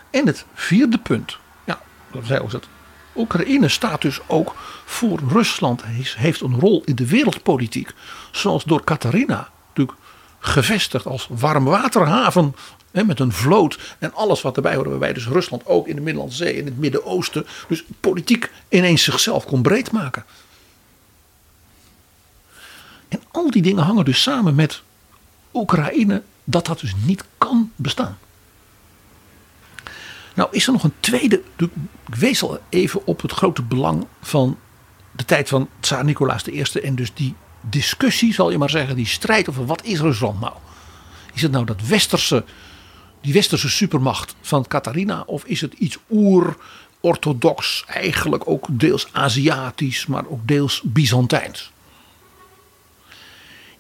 [0.09, 1.37] En het vierde punt.
[1.63, 2.67] Ja, dat zei ook dat.
[3.15, 4.55] Oekraïne staat dus ook
[4.85, 5.81] voor Rusland.
[5.85, 7.93] Heeft, een rol in de wereldpolitiek.
[8.31, 9.97] Zoals door Catharina natuurlijk
[10.39, 12.55] gevestigd als warmwaterhaven.
[12.91, 14.87] Met een vloot en alles wat erbij hoort.
[14.87, 17.45] Waarbij dus Rusland ook in de Middellandse Zee, in het Midden-Oosten.
[17.67, 20.25] Dus politiek ineens zichzelf kon breed maken.
[23.07, 24.81] En al die dingen hangen dus samen met
[25.53, 28.17] Oekraïne dat dat dus niet kan bestaan.
[30.35, 31.41] Nou is er nog een tweede,
[32.07, 34.57] ik wees al even op het grote belang van
[35.11, 39.05] de tijd van tsaar Nicolaas I en dus die discussie zal je maar zeggen, die
[39.05, 40.53] strijd over wat is Rusland nou?
[41.33, 42.43] Is het nou dat westerse,
[43.21, 50.27] die westerse supermacht van Catharina of is het iets oer-orthodox, eigenlijk ook deels Aziatisch, maar
[50.27, 51.71] ook deels Byzantijns?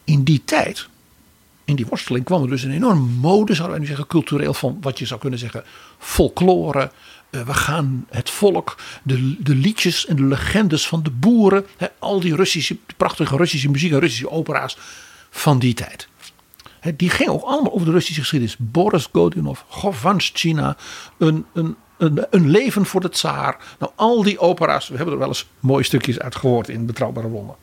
[0.03, 0.87] In die tijd
[1.65, 4.77] in die worsteling kwam er dus een enorme mode, zouden wij nu zeggen, cultureel van
[4.81, 5.63] wat je zou kunnen zeggen
[5.97, 6.91] folklore,
[7.35, 11.65] Eh, we gaan het volk, de, de liedjes en de legendes van de boeren.
[11.99, 14.77] Al die Russische, prachtige Russische muziek en Russische opera's
[15.29, 16.07] van die tijd.
[16.95, 18.55] Die gingen ook allemaal over de Russische geschiedenis.
[18.59, 19.59] Boris Godunov,
[20.17, 20.77] China,
[21.17, 23.57] een, een, een, een leven voor de tsaar.
[23.79, 27.27] Nou, al die opera's, we hebben er wel eens mooie stukjes uit gehoord in Betrouwbare
[27.27, 27.55] Bronnen.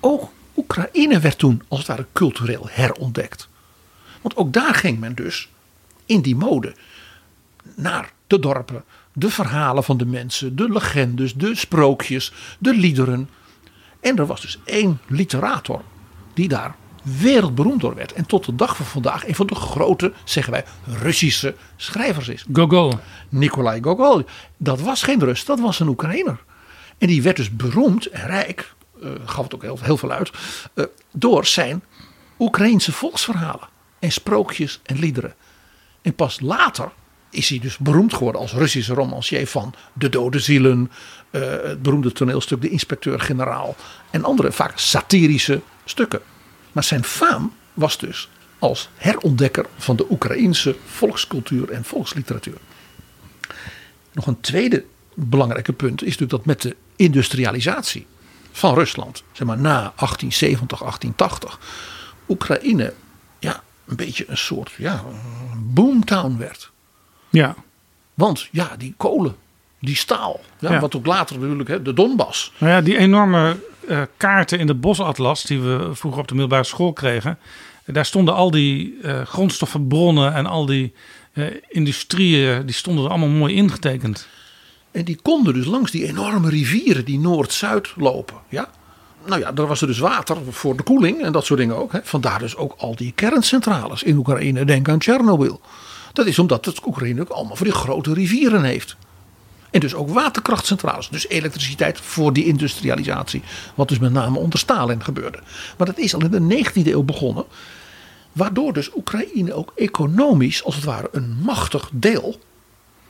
[0.00, 3.48] Ook Oekraïne werd toen als het ware cultureel herontdekt.
[4.20, 5.48] Want ook daar ging men dus
[6.06, 6.74] in die mode
[7.76, 13.28] naar de dorpen, de verhalen van de mensen, de legendes, de sprookjes, de liederen.
[14.00, 15.82] En er was dus één literator
[16.34, 18.12] die daar wereldberoemd door werd.
[18.12, 20.64] En tot de dag van vandaag een van de grote, zeggen wij,
[21.02, 22.44] Russische schrijvers is.
[22.52, 22.92] Gogol.
[23.28, 24.24] Nikolai Gogol.
[24.56, 26.40] Dat was geen Rus, dat was een Oekraïner.
[26.98, 28.74] En die werd dus beroemd en rijk,
[29.24, 30.30] gaf het ook heel, heel veel uit,
[30.74, 31.82] uh, door zijn
[32.38, 35.34] Oekraïense volksverhalen en sprookjes en liederen.
[36.02, 36.90] En pas later
[37.30, 40.90] is hij dus beroemd geworden als Russische romancier van De Dode Zielen,
[41.30, 43.76] uh, het beroemde toneelstuk De Inspecteur-Generaal
[44.10, 46.20] en andere vaak satirische stukken.
[46.72, 48.28] Maar zijn faam was dus
[48.58, 52.58] als herontdekker van de Oekraïense volkscultuur en volksliteratuur.
[54.12, 54.84] Nog een tweede
[55.14, 58.06] belangrijke punt is natuurlijk dat met de industrialisatie
[58.52, 61.58] van Rusland, zeg maar na 1870, 1880,
[62.28, 62.92] Oekraïne
[63.38, 65.02] ja, een beetje een soort ja,
[65.56, 66.70] boomtown werd.
[67.30, 67.54] Ja.
[68.14, 69.36] Want ja, die kolen,
[69.78, 70.80] die staal, ja, Ja.
[70.80, 72.52] wat ook later natuurlijk hè, de Donbass.
[72.58, 73.56] Nou ja, die enorme
[73.88, 77.38] eh, kaarten in de bosatlas die we vroeger op de middelbare school kregen.
[77.86, 80.94] Daar stonden al die eh, grondstoffenbronnen en al die
[81.32, 84.28] eh, industrieën, die stonden er allemaal mooi ingetekend.
[84.92, 88.36] En die konden dus langs die enorme rivieren die Noord-Zuid lopen.
[88.48, 88.70] Ja?
[89.26, 91.92] Nou ja, daar was er dus water voor de koeling en dat soort dingen ook.
[91.92, 91.98] Hè.
[92.02, 94.64] Vandaar dus ook al die kerncentrales in Oekraïne.
[94.64, 95.60] Denk aan Tsjernobyl.
[96.12, 98.96] Dat is omdat het Oekraïne ook allemaal voor die grote rivieren heeft.
[99.70, 101.08] En dus ook waterkrachtcentrales.
[101.08, 103.42] Dus elektriciteit voor die industrialisatie.
[103.74, 105.38] Wat dus met name onder Stalin gebeurde.
[105.78, 107.44] Maar dat is al in de 19e eeuw begonnen.
[108.32, 112.38] Waardoor dus Oekraïne ook economisch als het ware een machtig deel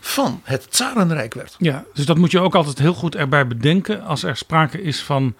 [0.04, 1.54] van het Tsarenrijk werd.
[1.58, 5.02] Ja, dus dat moet je ook altijd heel goed erbij bedenken als er sprake is
[5.02, 5.34] van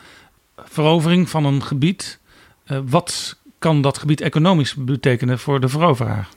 [0.57, 2.19] verovering van een gebied.
[2.65, 6.29] Eh, wat kan dat gebied economisch betekenen voor de veroveraar?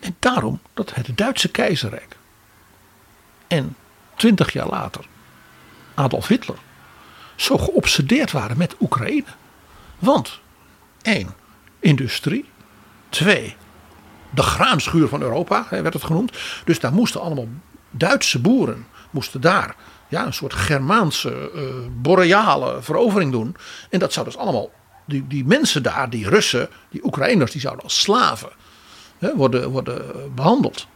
[0.00, 2.16] En daarom dat het Duitse keizerrijk
[3.46, 3.76] en
[4.16, 5.04] twintig jaar later
[5.94, 6.58] Adolf Hitler
[7.36, 9.26] zo geobsedeerd waren met Oekraïne.
[9.98, 10.40] Want
[11.02, 11.34] één,
[11.80, 12.44] industrie.
[13.08, 13.56] Twee,
[14.30, 16.38] de graanschuur van Europa werd het genoemd.
[16.64, 17.48] Dus daar moesten allemaal
[17.92, 19.76] Duitse boeren moesten daar
[20.08, 21.62] ja, een soort Germaanse eh,
[22.00, 23.56] boreale verovering doen.
[23.90, 24.70] En dat zou dus allemaal,
[25.04, 28.50] die, die mensen daar, die Russen, die Oekraïners, die zouden als slaven
[29.18, 30.02] hè, worden, worden
[30.34, 30.86] behandeld.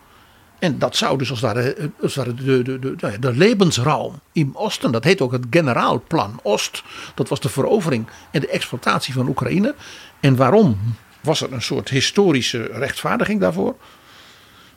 [0.59, 4.93] En dat zou dus als ware, eh, de, de, de, nou de levensraum in Osten,
[4.93, 6.83] dat heet ook het Generaalplan Oost.
[7.15, 9.75] Dat was de verovering en de exploitatie van Oekraïne.
[10.21, 10.79] En waarom
[11.21, 13.77] was er een soort historische rechtvaardiging daarvoor?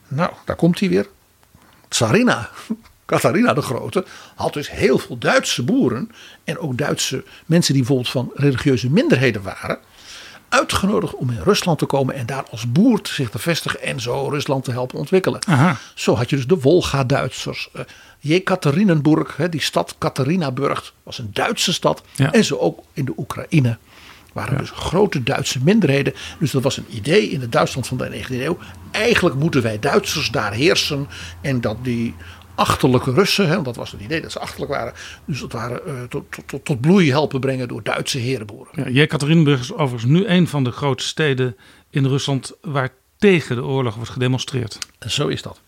[0.08, 1.08] Nou, daar komt hij weer.
[1.90, 2.50] Tsarina,
[3.06, 6.12] Catharina de Grote, had dus heel veel Duitse boeren
[6.44, 9.78] en ook Duitse mensen die bijvoorbeeld van religieuze minderheden waren,
[10.50, 14.00] uitgenodigd om in Rusland te komen en daar als boer te zich te vestigen en
[14.00, 15.42] zo Rusland te helpen ontwikkelen.
[15.48, 15.78] Aha.
[15.96, 17.70] Zo had je dus de Wolga-Duitsers.
[17.76, 17.82] Uh,
[18.20, 22.02] Jekaterinenburg, die stad Katarinaburg, was een Duitse stad.
[22.16, 22.32] Ja.
[22.32, 23.78] En zo ook in de Oekraïne
[24.34, 26.14] waren dus grote Duitse minderheden.
[26.40, 28.58] Dus dat was een idee in het Duitsland van de 19e eeuw.
[28.92, 31.08] Eigenlijk moeten wij Duitsers daar heersen.
[31.42, 32.16] En dat die
[32.56, 34.94] achterlijke Russen, hè, want dat was het idee dat ze achterlijk waren.
[35.26, 38.84] Dus dat waren uh, tot, tot, tot bloei helpen brengen door Duitse herenboeren.
[38.84, 41.58] Ja, Jekaterinburg is overigens nu een van de grote steden
[41.90, 44.78] in Rusland waar tegen de oorlog wordt gedemonstreerd.
[45.00, 45.62] En zo is dat.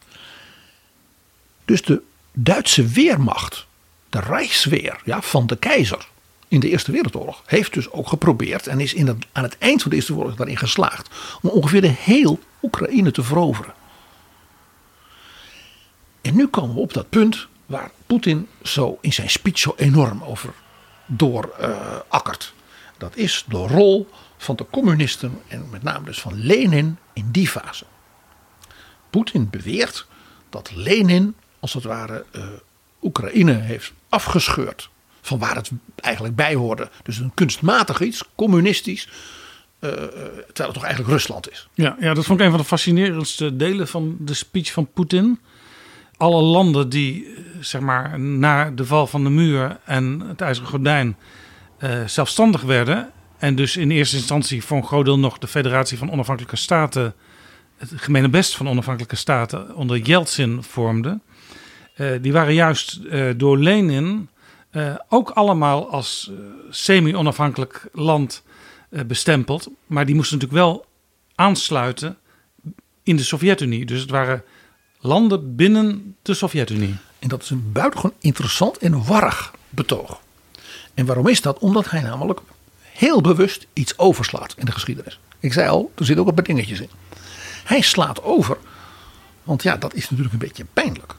[1.65, 2.01] Dus de
[2.33, 3.67] Duitse weermacht,
[4.09, 6.07] de Rijksweer ja, van de keizer
[6.51, 9.89] in de Eerste Wereldoorlog, heeft dus ook geprobeerd en is in aan het eind van
[9.89, 11.09] de Eerste Wereldoorlog daarin geslaagd
[11.41, 13.73] om ongeveer de heel Oekraïne te veroveren.
[16.21, 20.23] En nu komen we op dat punt waar Poetin zo in zijn speech zo enorm
[20.23, 20.53] over
[21.05, 22.53] doorakkert.
[22.97, 27.47] dat is de rol van de communisten en met name dus van Lenin in die
[27.47, 27.85] fase.
[29.09, 30.07] Poetin beweert
[30.49, 32.43] dat Lenin als het ware uh,
[33.01, 34.89] Oekraïne heeft afgescheurd
[35.21, 36.89] van waar het eigenlijk bij hoorde.
[37.03, 39.09] Dus een kunstmatig iets, communistisch,
[39.79, 41.67] uh, terwijl het toch eigenlijk Rusland is.
[41.73, 45.39] Ja, ja, dat vond ik een van de fascinerendste delen van de speech van Poetin.
[46.17, 47.27] Alle landen die,
[47.59, 51.17] zeg maar, na de val van de muur en het ijzeren gordijn
[52.05, 53.11] zelfstandig werden.
[53.41, 57.13] En dus in eerste instantie voor een groot deel nog de Federatie van Onafhankelijke Staten,
[57.77, 61.21] het gemene best van onafhankelijke staten, onder Yeltsin vormden.
[61.93, 64.29] eh, die waren juist eh, door Lenin
[64.71, 66.37] eh, ook allemaal als eh,
[66.69, 68.43] semi-onafhankelijk land
[68.89, 69.67] eh, bestempeld.
[69.87, 70.85] Maar die moesten natuurlijk wel
[71.35, 72.17] aansluiten
[73.03, 73.85] in de Sovjet-Unie.
[73.85, 74.43] Dus het waren
[74.99, 76.95] landen binnen de Sovjet-Unie.
[77.19, 80.21] En dat is een buitengewoon interessant en warrig betoog.
[80.93, 81.59] En waarom is dat?
[81.59, 82.39] Omdat hij namelijk
[82.81, 85.19] heel bewust iets overslaat in de geschiedenis.
[85.39, 86.89] Ik zei al, er zitten ook een paar dingetjes in.
[87.63, 88.57] Hij slaat over,
[89.43, 91.15] want ja, dat is natuurlijk een beetje pijnlijk.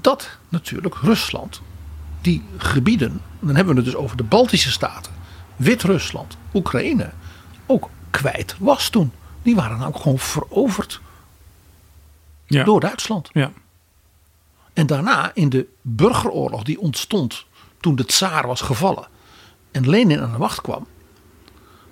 [0.00, 1.60] Dat natuurlijk Rusland,
[2.20, 5.12] die gebieden, dan hebben we het dus over de Baltische Staten,
[5.56, 7.10] Wit-Rusland, Oekraïne,
[7.66, 9.12] ook kwijt was toen.
[9.42, 11.00] Die waren nou gewoon veroverd
[12.46, 12.64] Ja.
[12.64, 13.28] door Duitsland.
[13.32, 13.50] Ja.
[14.72, 17.44] En daarna in de burgeroorlog die ontstond
[17.80, 19.06] toen de tsaar was gevallen
[19.70, 20.86] en Lenin aan de macht kwam.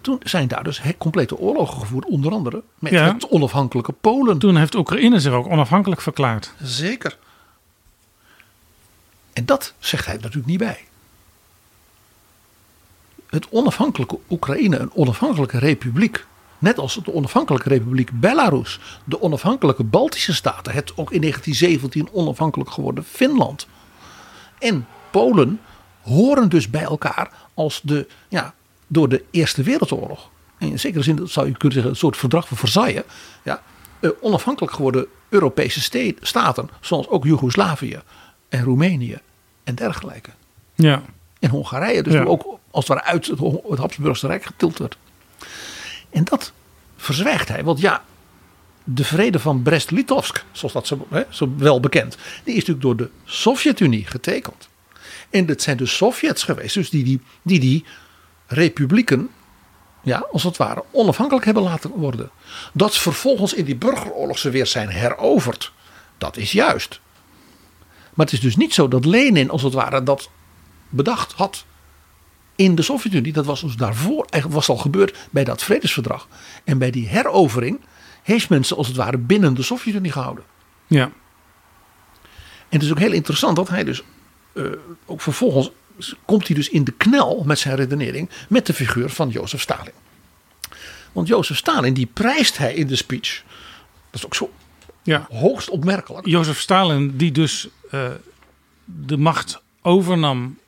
[0.00, 3.12] Toen zijn daar dus complete oorlogen gevoerd, onder andere met Ja.
[3.12, 4.38] het onafhankelijke Polen.
[4.38, 6.52] Toen heeft Oekraïne zich ook onafhankelijk verklaard.
[6.62, 7.18] Zeker.
[9.36, 10.84] En dat zegt hij natuurlijk niet bij.
[13.26, 16.26] Het onafhankelijke Oekraïne, een onafhankelijke republiek.
[16.58, 22.70] Net als de onafhankelijke republiek Belarus, de onafhankelijke Baltische staten, het ook in 1917 onafhankelijk
[22.70, 23.66] geworden Finland.
[24.58, 25.60] En Polen
[26.02, 28.54] horen dus bij elkaar als de, ja,
[28.86, 30.30] door de Eerste Wereldoorlog.
[30.58, 33.02] In zekere zin zou je kunnen zeggen, een soort verdrag van Versailles.
[33.42, 33.62] Ja,
[34.00, 38.02] eh, onafhankelijk geworden Europese staten, zoals ook Joegoslavië
[38.48, 39.18] en Roemenië
[39.64, 40.30] en dergelijke.
[40.74, 41.02] Ja.
[41.38, 42.24] En Hongarije, dus Ja.
[42.24, 44.96] ook als het ware uit het, Habsburgse Rijk getild werd.
[46.10, 46.52] En dat
[46.96, 48.04] verzwijgt hij, want ja,
[48.84, 52.96] de vrede van Brest-Litovsk, zoals dat zo, hè, zo wel bekend, die is natuurlijk door
[52.96, 54.68] de Sovjet-Unie getekend.
[55.30, 57.84] En het zijn de Sovjets geweest, dus die die, die, die
[58.46, 59.30] republieken,
[60.02, 62.30] ja, als het ware, onafhankelijk hebben laten worden.
[62.72, 65.72] Dat vervolgens in die burgeroorlog ze weer zijn heroverd,
[66.18, 67.00] dat is juist.
[68.16, 70.30] Maar het is dus niet zo dat Lenin, als het ware, dat
[70.88, 71.64] bedacht had
[72.56, 73.32] in de Sovjet-Unie.
[73.32, 76.28] Dat was dus daarvoor, eigenlijk was al gebeurd bij dat vredesverdrag.
[76.64, 77.80] En bij die herovering
[78.22, 80.44] heeft men ze als het ware binnen de Sovjet-Unie gehouden.
[80.86, 81.04] Ja.
[82.68, 84.02] En het is ook heel interessant dat hij dus
[84.52, 84.64] eh,
[85.06, 85.70] ook vervolgens
[86.24, 89.92] komt hij dus in de knel met zijn redenering met de figuur van Jozef Stalin.
[91.12, 93.42] Want Jozef Stalin die prijst hij in de speech.
[94.10, 94.50] Dat is ook zo
[95.02, 95.26] ja.
[95.30, 96.26] hoogst opmerkelijk.
[96.26, 98.10] Jozef Stalin, die dus eh,
[98.84, 100.58] de macht overnam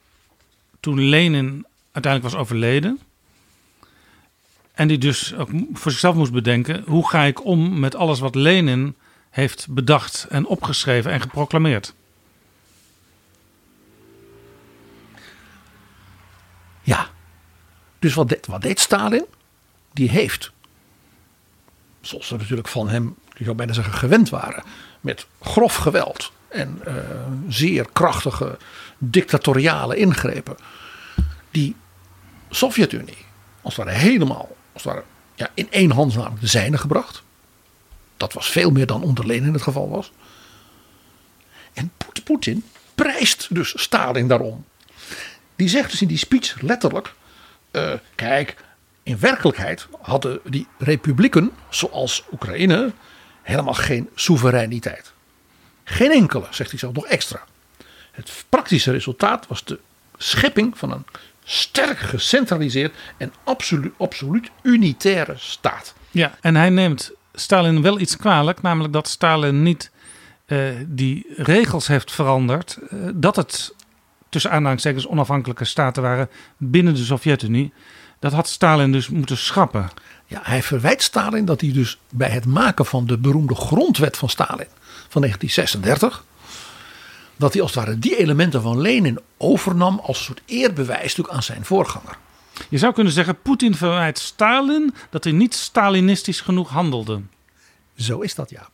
[0.80, 3.00] toen Lenin uiteindelijk was overleden.
[4.72, 8.34] En die dus ook voor zichzelf moest bedenken: hoe ga ik om met alles wat
[8.34, 8.96] Lenin
[9.30, 11.94] heeft bedacht en opgeschreven en geproclameerd?
[16.82, 17.08] Ja.
[17.98, 19.24] Dus wat deed, wat Stalin?
[19.92, 20.52] Die heeft,
[22.00, 24.64] zoals ze natuurlijk van hem, je zou bijna zeggen, gewend waren,
[25.00, 26.94] met grof geweld en eh,
[27.48, 28.58] zeer krachtige
[28.98, 30.56] dictatoriale ingrepen,
[31.50, 31.76] die
[32.50, 33.26] Sovjet-Unie
[33.62, 35.02] als het ware helemaal, als het
[35.34, 37.22] ja, in één namelijk de zijne gebracht.
[38.16, 40.12] Dat was veel meer dan onder Lenin het geval was.
[41.72, 44.64] En Poet- Poetin prijst dus Stalin daarom.
[45.56, 47.14] Die zegt dus in die speech letterlijk:
[47.70, 48.56] eh, kijk,
[49.02, 52.92] in werkelijkheid hadden die republieken, zoals Oekraïne,
[53.42, 55.12] helemaal geen soevereiniteit.
[55.90, 57.44] Geen enkele, zegt hij zelf nog extra.
[58.10, 59.78] Het praktische resultaat was de
[60.16, 61.04] schepping van een
[61.44, 65.94] sterk gecentraliseerd en absoluut, absoluut unitaire staat.
[66.10, 69.90] Ja, en hij neemt Stalin wel iets kwalijk, namelijk dat Stalin niet
[70.46, 72.78] eh, die regels heeft veranderd.
[72.90, 73.74] eh, dat het
[74.28, 77.72] tussen aanhalingstekens onafhankelijke staten waren binnen de Sovjet-Unie.
[78.18, 79.90] Dat had Stalin dus moeten schrappen.
[80.26, 84.28] Ja, hij verwijt Stalin dat hij dus bij het maken van de beroemde grondwet van
[84.28, 84.66] Stalin
[85.08, 86.24] van 1936,
[87.36, 91.36] dat hij als het ware die elementen van Lenin overnam als een soort eerbewijs natuurlijk
[91.36, 92.18] aan zijn voorganger.
[92.68, 97.20] Je zou kunnen zeggen, Poetin verwijt Stalin dat hij niet Stalinistisch genoeg handelde.
[97.96, 98.68] Zo is dat ja.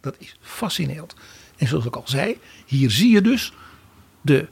[0.00, 1.14] Dat is fascinerend.
[1.56, 3.52] En zoals ik al zei, hier zie je dus
[4.20, 4.48] de,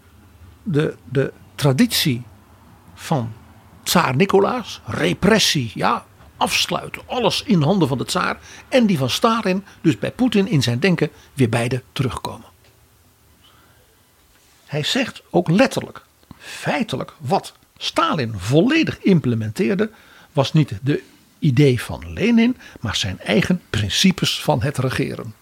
[0.62, 2.22] de, de traditie
[2.94, 3.32] van
[3.82, 6.06] tsaar Nicolaas, repressie, ja,
[6.40, 8.38] afsluiten, alles in handen van de tsaar.
[8.68, 12.48] En die van Stalin, dus bij Poetin in zijn denken, weer beide terugkomen.
[14.66, 16.02] Hij zegt ook letterlijk,
[16.38, 19.90] feitelijk, wat Stalin volledig implementeerde,
[20.32, 21.02] was niet de
[21.38, 25.34] idee van Lenin, maar zijn eigen principes van het regeren.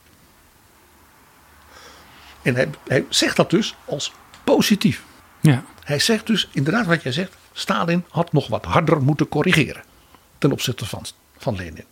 [2.43, 4.13] En hij, hij zegt dat dus als
[4.45, 5.03] positief.
[5.41, 9.88] Ja, Hij zegt dus inderdaad wat jij zegt, Stalin had nog wat harder moeten corrigeren
[10.39, 11.05] ten opzichte van,
[11.37, 11.85] van Lenin.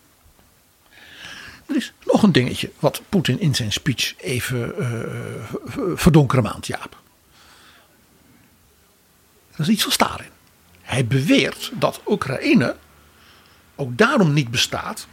[1.67, 5.55] Er is nog een dingetje wat Poetin in zijn speech even eh
[5.95, 6.97] verdonkeren maand, Jaap.
[9.51, 10.31] Dat is iets van Stalin.
[10.81, 12.77] Hij beweert dat Oekraïne
[13.75, 15.07] ook daarom niet bestaat,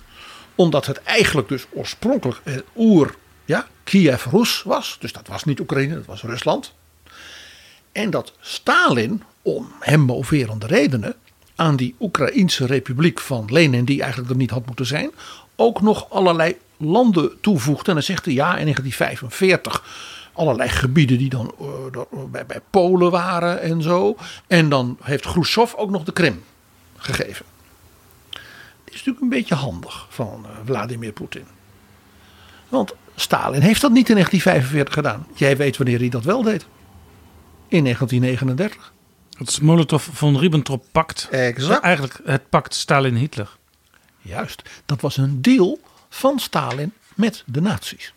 [0.56, 3.16] omdat het eigenlijk dus oorspronkelijk een oer,
[3.46, 4.98] ja, Kiev-Rus was.
[5.00, 6.74] Dus dat was niet Oekraïne, dat was Rusland.
[7.92, 11.16] En dat Stalin, om hem moverende redenen,
[11.56, 15.12] aan die Oekraïnse republiek van Lenin, die eigenlijk er niet had moeten zijn,
[15.56, 17.88] ook nog allerlei landen toevoegde.
[17.88, 19.84] En dan zegt hij ja, in 1945
[20.34, 24.16] allerlei gebieden die dan eh, bij, bij Polen waren en zo.
[24.48, 26.44] En dan heeft Khrushchev ook nog de Krim
[26.98, 27.46] gegeven.
[28.84, 31.46] Dit is natuurlijk een beetje handig van eh, Vladimir Poetin.
[32.70, 35.28] Want Stalin heeft dat niet in 1945 gedaan.
[35.36, 36.66] Jij weet wanneer hij dat wel deed.
[37.68, 38.92] In 1939.
[39.38, 41.28] Het is Molotov von Ribbentrop pact.
[41.32, 41.84] Exact.
[41.84, 43.58] Eigenlijk het pact Stalin-Hitler.
[44.22, 45.80] Juist, dat was een deal
[46.10, 48.14] van Stalin met de nazi's.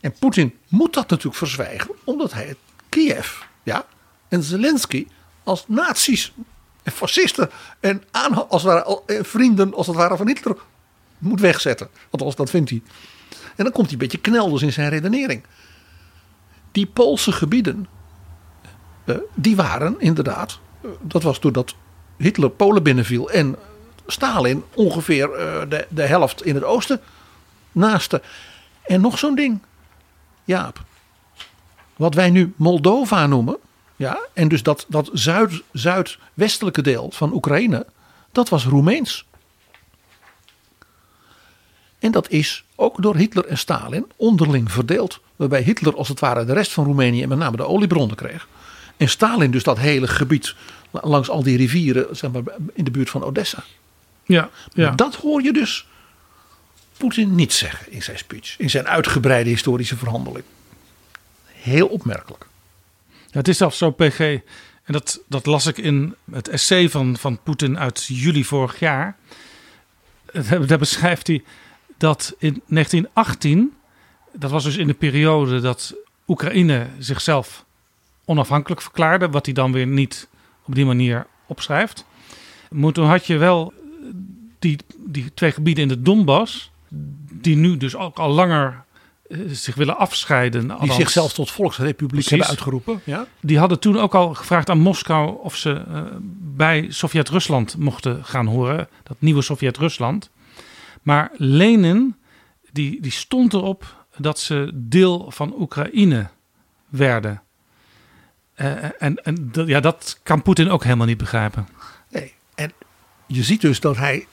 [0.00, 2.56] En Poetin moet dat natuurlijk verzwijgen, omdat hij het
[2.88, 3.86] Kiev ja,
[4.28, 5.06] en Zelensky
[5.42, 6.32] als nazi's
[6.82, 7.50] en fascisten
[7.80, 8.02] en
[8.48, 10.56] als het ware, al- en vrienden als het ware van Hitler
[11.18, 11.88] moet wegzetten.
[12.10, 12.82] Althans, dat vindt hij.
[13.56, 15.44] En dan komt hij een beetje knelders in zijn redenering.
[16.72, 17.86] Die Poolse gebieden,
[19.34, 21.74] die waren inderdaad, eh, dat was doordat
[22.16, 23.56] Hitler Polen binnenviel en
[24.06, 27.00] Stalin ongeveer eh, de, de helft in het oosten
[27.72, 28.22] naaste.
[28.82, 29.58] En nog zo'n ding,
[30.44, 30.82] Jaap.
[31.96, 33.56] Wat wij nu Moldova noemen,
[33.96, 37.86] ja, en dus dat, dat zuid, zuidwestelijke deel van Oekraïne,
[38.32, 39.26] dat was Roemeens.
[41.98, 45.20] En dat is ook door Hitler en Stalin onderling verdeeld.
[45.36, 48.48] Waarbij Hitler als het ware de rest van Roemenië en met name de oliebronnen kreeg.
[48.96, 50.54] En Stalin dus dat hele gebied
[50.90, 52.42] langs al die rivieren zeg maar,
[52.74, 53.64] in de buurt van Odessa.
[54.24, 54.86] Ja, ja.
[54.86, 55.86] Maar Dat hoor je dus
[56.96, 58.58] Poetin niet zeggen in zijn speech.
[58.58, 60.44] In zijn uitgebreide historische verhandeling.
[61.46, 62.46] Heel opmerkelijk.
[63.08, 67.16] Ja, het is zelfs zo, PG, en dat, dat las ik in het essay van,
[67.16, 69.16] van Poetin uit juli vorig jaar.
[70.66, 71.42] Daar beschrijft hij
[71.96, 73.72] dat in 1918,
[74.32, 75.94] dat was dus in de periode dat
[76.26, 77.64] Oekraïne zichzelf
[78.32, 80.28] onafhankelijk verklaarde, wat hij dan weer niet
[80.66, 82.04] op die manier opschrijft.
[82.70, 83.72] Maar toen had je wel
[84.58, 86.70] die, die twee gebieden in de Donbass,
[87.30, 88.84] die nu dus ook al langer
[89.28, 90.60] eh, zich willen afscheiden.
[90.60, 92.30] Die althans- zichzelf tot volksrepubliek Precies.
[92.30, 93.00] hebben uitgeroepen.
[93.04, 93.26] Ja?
[93.40, 96.02] die hadden toen ook al gevraagd aan Moskou of ze eh,
[96.38, 98.88] bij Sovjet-Rusland mochten gaan horen.
[99.02, 100.30] Dat nieuwe Sovjet-Rusland.
[101.02, 102.14] Maar Lenin,
[102.72, 106.28] die, die stond erop dat ze deel van Oekraïne
[106.88, 107.42] werden.
[108.62, 111.68] Eh, en en dat- ja, dat kan Poetin ook helemaal niet begrijpen.
[112.10, 112.32] Nee.
[112.54, 112.72] En
[113.26, 114.26] je ziet dus dat hij.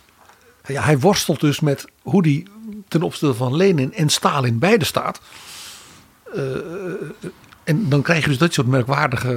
[0.67, 2.45] Ja, hij worstelt dus met hoe hij
[2.88, 5.21] ten opzichte van Lenin en Stalin beide staat.
[6.36, 6.41] Eh,
[7.63, 9.34] en dan krijg je dus dat soort merkwaardige,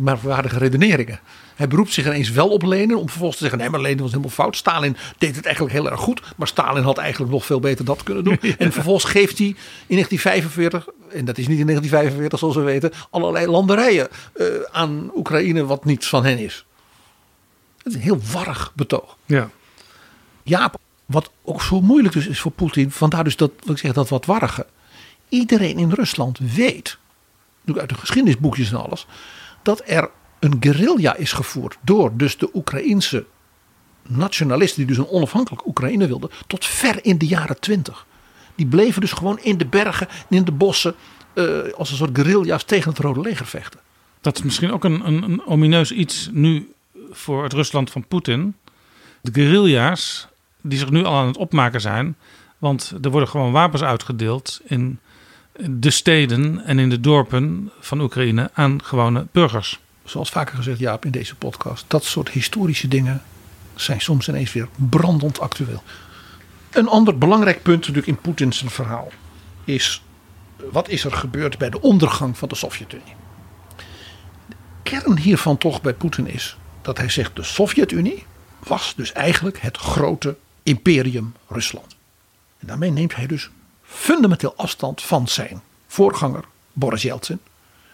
[0.00, 1.20] merkwaardige redeneringen.
[1.56, 4.10] Hij beroept zich ineens wel op Lenin om vervolgens te zeggen: nee, maar Lenin was
[4.10, 4.56] helemaal fout.
[4.56, 6.22] Stalin deed het eigenlijk heel erg goed.
[6.36, 8.38] Maar Stalin had eigenlijk nog veel beter dat kunnen doen.
[8.58, 9.46] En vervolgens geeft hij
[9.86, 15.10] in 1945, en dat is niet in 1945 zoals we weten, allerlei landerijen eh, aan
[15.14, 16.64] Oekraïne wat niets van hen is.
[17.76, 19.16] Het is een heel warrig betoog.
[19.26, 19.50] Ja.
[20.42, 23.92] Jaap, wat ook zo moeilijk dus is voor Poetin, vandaar dus dat, wat ik zeg,
[23.92, 24.66] dat wat warrige.
[25.28, 26.98] Iedereen in Rusland weet,
[27.60, 29.06] natuurlijk uit de geschiedenisboekjes en alles,
[29.62, 33.24] dat er een guerrilla is gevoerd door dus de Oekraïense
[34.02, 38.06] nationalisten, die dus een onafhankelijk Oekraïne wilden, tot ver in de jaren twintig.
[38.60, 40.94] Die bleven dus gewoon in de bergen en in de bossen
[41.32, 41.44] eh,
[41.76, 43.80] als een soort guerrilla's tegen het Rode Leger vechten.
[44.20, 46.72] Dat is misschien ook een, een, een omineus iets nu
[47.10, 48.54] voor het Rusland van Poetin.
[49.20, 50.28] De guerrilla's
[50.60, 52.16] die zich nu al aan het opmaken zijn.
[52.58, 54.98] Want er worden gewoon wapens uitgedeeld in
[55.66, 59.80] de steden en in de dorpen van Oekraïne aan gewone burgers.
[60.04, 63.22] zoals vaker gezegd Jaap in deze podcast, dat soort historische dingen
[63.74, 65.82] zijn soms ineens weer brandend actueel.
[66.70, 69.08] Een ander belangrijk punt natuurlijk in Poetins verhaal
[69.64, 70.02] is
[70.70, 73.14] wat is er gebeurd bij de ondergang van de Sovjet-Unie.
[74.82, 78.26] Kern hiervan toch bij Poetin is dat hij zegt de Sovjet-Unie
[78.58, 81.96] was dus eigenlijk het grote imperium Rusland.
[82.58, 83.50] En daarmee neemt hij dus
[83.82, 87.40] fundamenteel afstand van zijn voorganger Boris Yeltsin.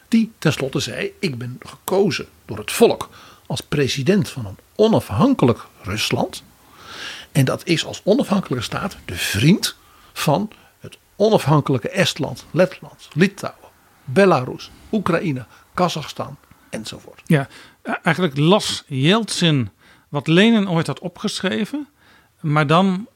[0.08, 3.10] Die tenslotte zei: Ik ben gekozen door het volk
[3.46, 6.42] als president van een onafhankelijk Rusland.
[7.36, 9.76] En dat is als onafhankelijke staat de vriend
[10.12, 10.50] van
[10.80, 13.68] het onafhankelijke Estland, Letland, Litouwen,
[14.04, 16.36] Belarus, Oekraïne, Kazachstan
[16.70, 17.22] enzovoort.
[17.24, 17.48] Ja,
[18.02, 19.70] eigenlijk las Yeltsin
[20.08, 21.88] wat Lenin ooit had opgeschreven,
[22.40, 23.06] maar dan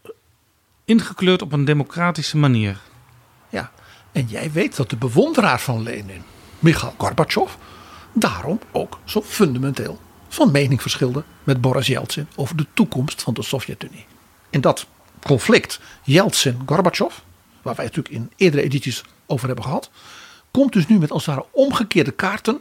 [0.84, 2.78] ingekleurd op een democratische manier.
[3.48, 3.70] Ja,
[4.12, 6.22] en jij weet dat de bewonderaar van Lenin,
[6.58, 7.52] Mikhail Gorbachev,
[8.12, 10.00] daarom ook zo fundamenteel
[10.32, 14.04] van mening verschilde met Boris Yeltsin over de toekomst van de Sovjet-Unie.
[14.50, 14.86] En dat
[15.22, 17.14] conflict Yeltsin-Gorbachev,
[17.62, 19.90] waar wij natuurlijk in eerdere edities over hebben gehad,
[20.50, 22.58] komt dus nu met als het ware omgekeerde kaarten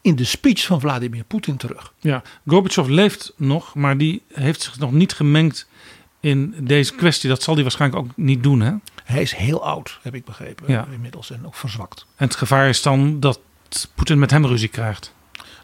[0.00, 1.92] in de speech van Vladimir Poetin terug.
[2.00, 5.68] Ja, Gorbachev leeft nog, maar die heeft zich nog niet gemengd
[6.20, 7.28] in deze kwestie.
[7.28, 8.60] Dat zal hij waarschijnlijk ook niet doen.
[8.60, 8.72] Hè?
[9.04, 10.86] Hij is heel oud, heb ik begrepen, Ja.
[10.92, 12.06] inmiddels en ook verzwakt.
[12.16, 13.40] En het gevaar is dan dat
[13.94, 15.14] Poetin met hem ruzie krijgt.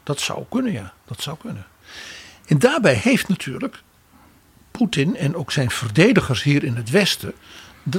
[0.03, 0.93] Dat zou kunnen, ja.
[1.05, 1.65] Dat zou kunnen.
[2.45, 3.81] En daarbij heeft natuurlijk
[4.71, 7.33] Poetin en ook zijn verdedigers hier in het Westen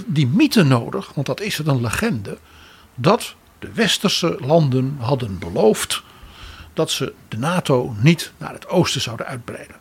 [0.06, 2.38] die mythe nodig, want dat is het een legende,
[2.94, 6.02] dat de westerse landen hadden beloofd
[6.72, 9.76] dat ze de NATO niet naar het oosten zouden uitbreiden.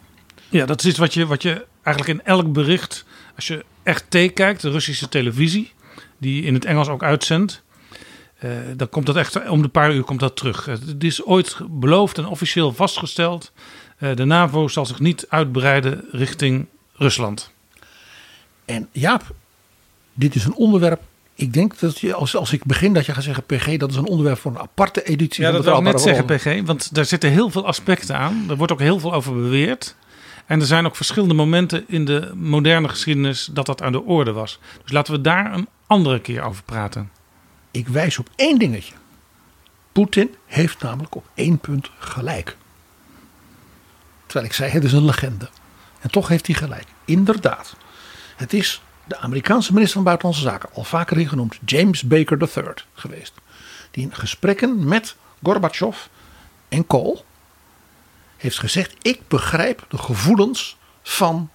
[0.50, 3.06] Ja, dat is iets wat je, wat je eigenlijk in elk bericht,
[3.36, 5.74] als je echt kijkt, de Russische televisie,
[6.18, 7.64] die in het Engels ook uitzendt,
[8.76, 10.68] dan komt dat echt om de paar uur komt dat terug.
[10.68, 13.52] Eh, Het is ooit beloofd en officieel vastgesteld.
[13.98, 17.52] eh, de NAVO zal zich niet uitbreiden richting Rusland.
[18.66, 19.34] En Jaap,
[20.14, 21.02] dit is een onderwerp.
[21.36, 23.96] Ik denk dat je, als, als ik begin, dat je gaat zeggen: PG, dat is
[23.96, 25.44] een onderwerp voor een aparte editie.
[25.44, 26.26] Ja, dat wil ik net zeggen.
[26.26, 26.66] PG.
[26.66, 28.46] Want daar zitten heel veel aspecten aan.
[28.50, 29.96] Er wordt ook heel veel over beweerd.
[30.46, 34.32] En er zijn ook verschillende momenten in de moderne geschiedenis dat dat aan de orde
[34.32, 34.60] was.
[34.84, 37.10] Dus laten we daar een andere keer over praten.
[37.74, 38.94] Ik wijs op één dingetje.
[39.92, 42.58] Poetin heeft namelijk op één punt gelijk.
[44.26, 45.50] Terwijl ik zei, het is een legende.
[46.00, 46.86] En toch heeft hij gelijk.
[47.06, 47.76] Inderdaad.
[48.36, 53.34] Het is de Amerikaanse minister van Buitenlandse Zaken, al vaker genoemd, James Baker III geweest.
[53.92, 55.98] Die in gesprekken met Gorbachev
[56.70, 57.26] en Kohl
[58.38, 61.50] heeft gezegd: Ik begrijp de gevoelens van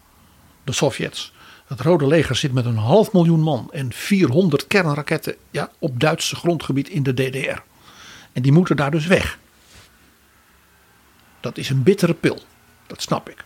[0.65, 1.33] de Sovjets.
[1.69, 6.37] Het Rode Leger zit met een half miljoen man en 400 kernraketten ja, op Duitse
[6.37, 7.61] grondgebied in de DDR.
[8.33, 9.39] En die moeten daar dus weg.
[11.41, 12.39] Dat is een bittere pil.
[12.87, 13.45] Dat snap ik.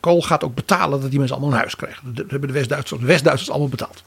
[0.00, 2.14] Kool gaat ook betalen dat die mensen allemaal een huis krijgen.
[2.14, 4.04] Dat hebben de West-Duitsers, de West-Duitsers allemaal betaald.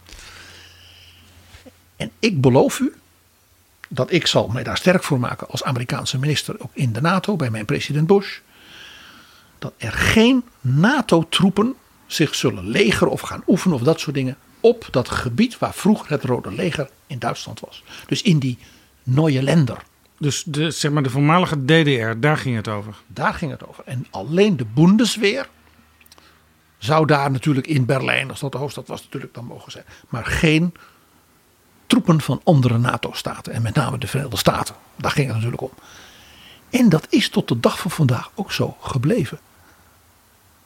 [1.95, 2.93] En ik beloof u
[3.89, 7.35] dat ik zal mij daar sterk voor maken als Amerikaanse minister ook in de NATO
[7.35, 8.39] bij mijn president Bush.
[9.59, 11.75] Dat er geen NATO-troepen
[12.07, 16.09] zich zullen legeren of gaan oefenen of dat soort dingen op dat gebied waar vroeger
[16.09, 17.83] het Rode Leger in Duitsland was.
[18.07, 18.57] Dus in die
[19.03, 19.83] Neue Länder.
[20.17, 22.95] Dus de, zeg maar de voormalige DDR, daar ging het over.
[23.07, 23.83] Daar ging het over.
[23.85, 25.49] En alleen de Bundesweer
[26.77, 29.85] zou daar natuurlijk in Berlijn, als dat de hoofdstad was, natuurlijk dan mogen zijn.
[30.09, 30.73] Maar geen
[31.87, 33.53] troepen van andere NATO-staten.
[33.53, 34.75] En met name de Verenigde Staten.
[34.95, 35.71] Daar ging het natuurlijk om.
[36.69, 39.39] En dat is tot de dag van vandaag ook zo gebleven.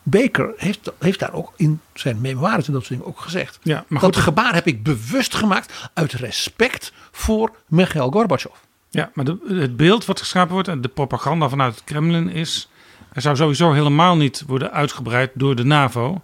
[0.04, 3.60] Baker heeft, heeft daar ook in zijn memoires en dat soort dingen ook gezegd.
[3.62, 8.54] Ja, maar dat goed, gebaar heb ik bewust gemaakt uit respect voor Mikhail Gorbachev.
[8.90, 12.70] Ja, maar de, het beeld wat geschapen wordt en de propaganda vanuit het Kremlin is...
[13.14, 16.22] er zou sowieso helemaal niet worden uitgebreid door de NAVO.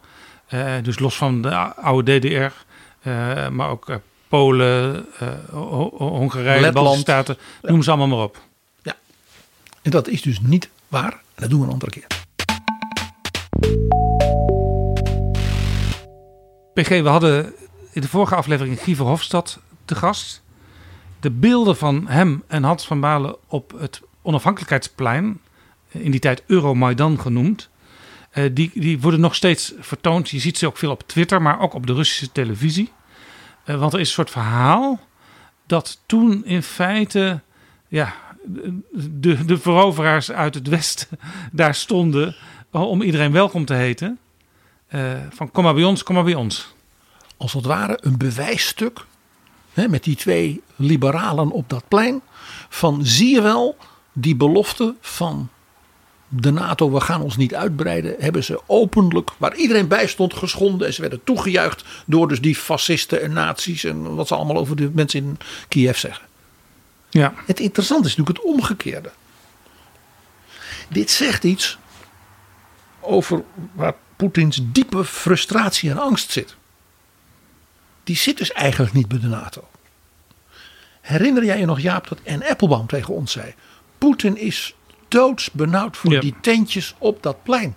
[0.47, 2.53] Eh, dus los van de oude DDR,
[3.09, 3.95] eh, maar ook eh,
[4.27, 5.05] Polen,
[5.51, 6.71] Ho- Ho- Hongarije.
[6.71, 8.45] Baltische Staten, noem ze allemaal maar op.
[9.81, 11.11] En dat is dus niet waar.
[11.11, 12.05] En dat doen we een andere keer.
[16.73, 17.53] PG, we hadden
[17.91, 20.43] in de vorige aflevering Guy Verhofstadt te gast.
[21.19, 25.39] De beelden van hem en Hans van Balen op het onafhankelijkheidsplein,
[25.87, 27.69] in die tijd Euromaidan genoemd,
[28.29, 30.29] eh, die, die worden nog steeds vertoond.
[30.29, 32.91] Je ziet ze ook veel op Twitter, maar ook op de Russische televisie.
[33.63, 34.99] Eh, want er is een soort verhaal
[35.65, 37.41] dat toen in feite
[37.87, 38.13] ja,
[38.91, 41.19] de, de veroveraars uit het Westen
[41.51, 42.35] daar stonden
[42.85, 44.19] om iedereen welkom te heten.
[44.87, 46.75] Eh, van kom maar bij ons, kom maar bij ons.
[47.37, 49.05] als het ware een bewijsstuk.
[49.73, 52.21] Hè, met die twee liberalen op dat plein.
[52.69, 53.77] Van zie je wel,
[54.13, 55.49] die belofte van
[56.27, 58.15] de NATO, we gaan ons niet uitbreiden.
[58.19, 60.87] Hebben ze openlijk, waar iedereen bij stond, geschonden.
[60.87, 63.83] En ze werden toegejuicht door dus die fascisten en nazi's.
[63.83, 65.37] En wat ze allemaal over de mensen in
[65.67, 66.25] Kiev zeggen.
[67.09, 69.11] Ja, Het interessante is natuurlijk het omgekeerde.
[70.89, 71.77] Dit zegt iets
[73.07, 73.43] over
[73.73, 76.55] waar Poetins diepe frustratie en angst zit.
[78.03, 79.67] Die zit dus eigenlijk niet bij de NATO.
[81.01, 83.53] Herinner jij je nog, Jaap, dat Anne Applebaum tegen ons zei:
[83.97, 84.75] Poetin is
[85.07, 86.19] doodsbenauwd voor Ja.
[86.19, 87.75] die tentjes op dat plein.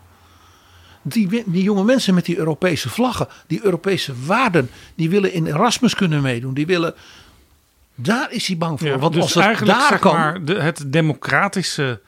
[1.02, 5.94] Die, die jonge mensen met die Europese vlaggen, die Europese waarden, die willen in Erasmus
[5.94, 6.55] kunnen meedoen.
[6.55, 6.94] Die willen.
[7.94, 8.89] Daar is hij bang voor.
[8.89, 10.15] ja Want dus als het eigenlijk daar zeg kan.
[10.15, 12.01] maar de, het democratische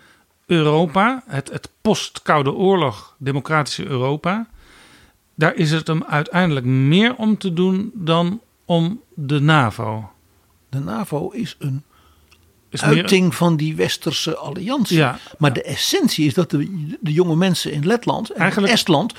[0.47, 4.47] Europa, het, het post-Koude Oorlog democratische Europa,
[5.35, 10.11] daar is het hem uiteindelijk meer om te doen dan om de NAVO.
[10.69, 11.83] De NAVO is een
[12.71, 14.97] Is meer- uiting van die westerse alliantie.
[14.97, 15.19] Ja.
[15.39, 19.15] Maar de essentie is dat de, de jonge mensen in Letland en Eigenlijk- Estland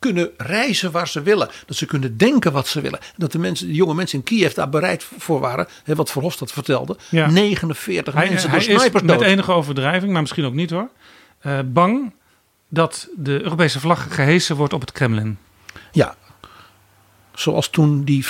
[0.00, 1.48] kunnen reizen waar ze willen.
[1.66, 2.98] Dat ze kunnen denken wat ze willen.
[3.16, 5.66] Dat de, mensen, de jonge mensen in Kiev daar bereid voor waren.
[5.84, 6.96] Hè, wat Verhofstadt vertelde.
[7.08, 7.30] Ja.
[7.30, 10.90] 49 hij, mensen hij door is snipers met enige overdrijving, maar misschien ook niet hoor,
[11.40, 12.12] eh, bang
[12.68, 15.38] dat de Europese vlag gehesen wordt op het Kremlin.
[15.92, 16.14] Ja.
[17.34, 18.24] Zoals toen die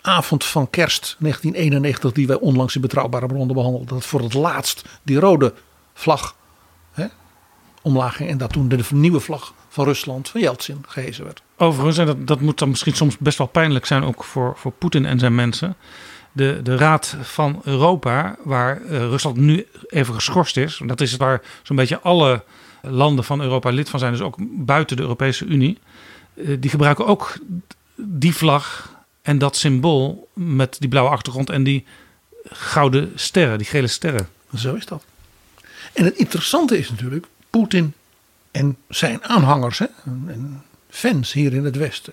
[0.00, 3.88] avond van kerst 1991 die wij onlangs in Betrouwbare Bronnen behandelden.
[3.88, 5.54] Dat voor het laatst die rode
[5.94, 6.36] vlag
[6.92, 7.06] hè,
[7.82, 8.30] omlaag ging.
[8.30, 11.42] En dat toen de nieuwe vlag van Rusland van Yeltsin gehezen werd.
[11.56, 14.72] Overigens, en dat, dat moet dan misschien soms best wel pijnlijk zijn ook voor, voor
[14.72, 15.76] Poetin en zijn mensen.
[16.32, 20.80] De, de Raad van Europa, waar eh, Rusland nu even geschorst is.
[20.86, 22.44] Dat is waar zo'n beetje alle
[22.82, 25.78] landen van Europa lid van zijn, dus ook buiten de Europese Unie.
[26.34, 27.38] eh, die gebruiken ook
[27.94, 31.84] die vlag en dat symbool met die blauwe achtergrond en die
[32.44, 34.28] gouden sterren, die gele sterren.
[34.56, 35.04] Zo is dat.
[35.92, 37.94] En het interessante is natuurlijk, Poetin
[38.56, 42.12] en zijn aanhangers hè, en fans hier in het Westen,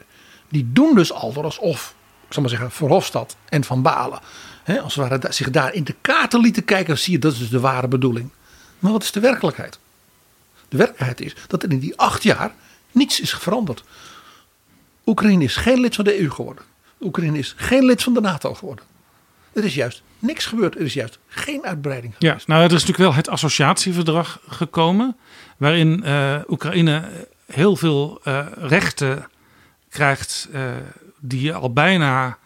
[0.50, 1.96] die doen dus al alsof,
[2.28, 4.20] ik zal maar zeggen, Verhofstadt en Van Balen,
[4.64, 7.50] hè, als da- zich daar in de kaarten lieten kijken, zie je dat is dus
[7.50, 8.30] de ware bedoeling.
[8.80, 9.80] Maar wat is de werkelijkheid?
[10.70, 12.52] De werkelijkheid is dat er in die acht jaar
[12.92, 13.84] niets is veranderd.
[15.06, 16.64] Oekraïne is geen lid van de EU geworden.
[17.02, 18.86] Oekraïne is geen lid van de NATO geworden.
[19.54, 20.76] Er is juist niks gebeurd.
[20.76, 25.16] Er is juist geen uitbreiding Ja, nou, er is natuurlijk wel het associatieverdrag gekomen.
[25.64, 27.04] Waarin eh, Oekraïne
[27.46, 29.28] heel veel eh, rechten
[29.90, 30.50] krijgt.
[30.54, 30.62] eh,
[31.20, 32.38] die, al bijna,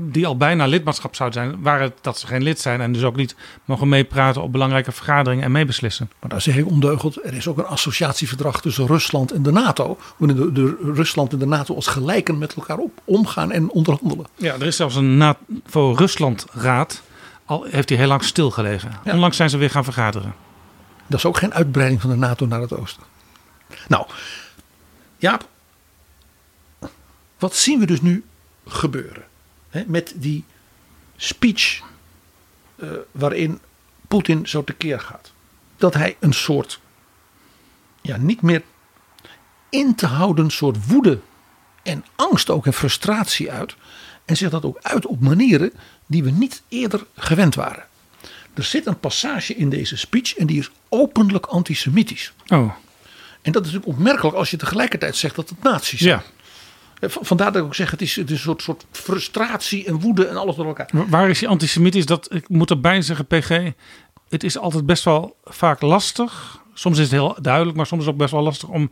[0.00, 1.62] die al bijna lidmaatschap zouden zijn.
[1.62, 2.80] Waar het dat ze geen lid zijn.
[2.80, 6.10] En dus ook niet mogen meepraten op belangrijke vergaderingen en meebeslissen.
[6.20, 9.98] Maar daar zeg ik ondeugend, er is ook een associatieverdrag tussen Rusland en de NATO.
[10.16, 14.26] Waarin de, de Rusland en de NATO als gelijken met elkaar op, omgaan en onderhandelen.
[14.36, 17.02] Ja, er is zelfs een NAVO-Rusland-raad.
[17.44, 18.90] Al heeft hij heel lang stilgelegen.
[19.04, 19.12] Ja.
[19.12, 20.34] Onlangs zijn ze weer gaan vergaderen.
[21.10, 23.02] Dat is ook geen uitbreiding van de NATO naar het oosten.
[23.88, 24.06] Nou,
[25.16, 25.48] Jaap,
[27.38, 28.24] wat zien we dus nu
[28.66, 29.24] gebeuren?
[29.86, 30.44] Met die
[31.16, 31.82] speech
[32.76, 33.60] eh, waarin
[34.08, 35.32] Poetin zo tekeer gaat.
[35.76, 36.80] Dat hij een soort,
[38.00, 38.62] ja, niet meer
[39.68, 41.20] in te houden soort woede
[41.82, 43.76] en angst ook en frustratie uit.
[44.24, 45.72] En zich dat ook uit op manieren
[46.06, 47.88] die we niet eerder gewend waren.
[48.60, 52.32] Er zit een passage in deze speech en die is openlijk antisemitisch.
[52.48, 52.72] Oh,
[53.42, 56.10] En dat is natuurlijk opmerkelijk als je tegelijkertijd zegt dat het nazi's zijn.
[56.20, 56.22] ja.
[57.08, 60.00] Eh, Vandaar dat ik ook zeg, het is, het is een soort, soort frustratie en
[60.00, 60.88] woede en alles door elkaar.
[60.92, 62.06] Wa- Waar is hij antisemitisch?
[62.06, 63.70] Dat, ik moet erbij zeggen, PG.
[64.28, 66.58] Het is altijd best wel vaak lastig.
[66.74, 68.90] Soms is het heel duidelijk, maar soms ook best wel lastig om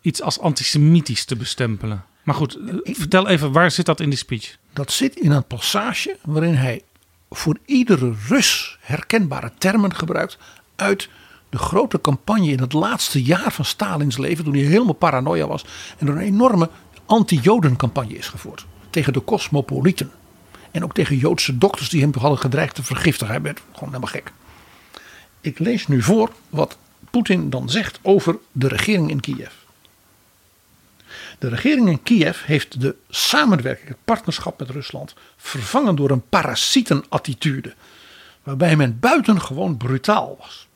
[0.00, 2.04] iets als antisemitisch te bestempelen.
[2.24, 4.56] Maar goed, vertel even, waar zit dat in die speech?
[4.72, 6.82] Dat zit in een passage waarin hij
[7.30, 10.38] voor iedere Rus herkenbare termen gebruikt
[10.76, 11.08] uit
[11.48, 15.64] de grote campagne in het laatste jaar van Stalins leven, toen hij helemaal paranoia was
[15.98, 16.70] en er een enorme
[17.06, 20.10] anti-Joden-campagne is gevoerd tegen de cosmopolieten.
[20.70, 23.34] En ook tegen Joodse dokters die hem hadden gedreigd te vergiftigen.
[23.34, 24.32] Hij werd gewoon helemaal gek.
[25.40, 26.78] Ik lees nu voor wat
[27.10, 29.52] Poetin dan zegt over de regering in Kiev.
[31.40, 37.74] De regering in Kiev heeft de samenwerking, het partnerschap met Rusland, vervangen door een parasietenattitude.
[38.42, 40.68] Waarbij men buitengewoon brutaal was.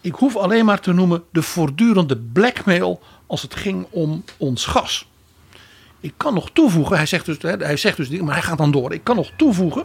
[0.00, 5.06] Ik hoef alleen maar te noemen de voortdurende blackmail als het ging om ons gas.
[6.00, 8.92] Ik kan nog toevoegen, hij zegt dus, hij zegt dus maar hij gaat dan door.
[8.92, 9.84] Ik kan nog toevoegen,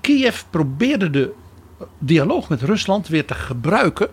[0.00, 1.32] Kiev probeerde de
[1.98, 4.08] dialoog met Rusland weer te gebruiken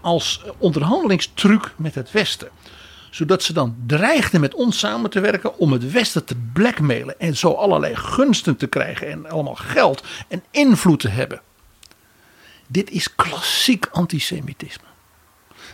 [0.00, 2.48] als onderhandelingstruc met het Westen
[3.13, 7.37] zodat ze dan dreigden met ons samen te werken om het Westen te blackmailen en
[7.37, 11.41] zo allerlei gunsten te krijgen en allemaal geld en invloed te hebben.
[12.67, 14.87] Dit is klassiek antisemitisme.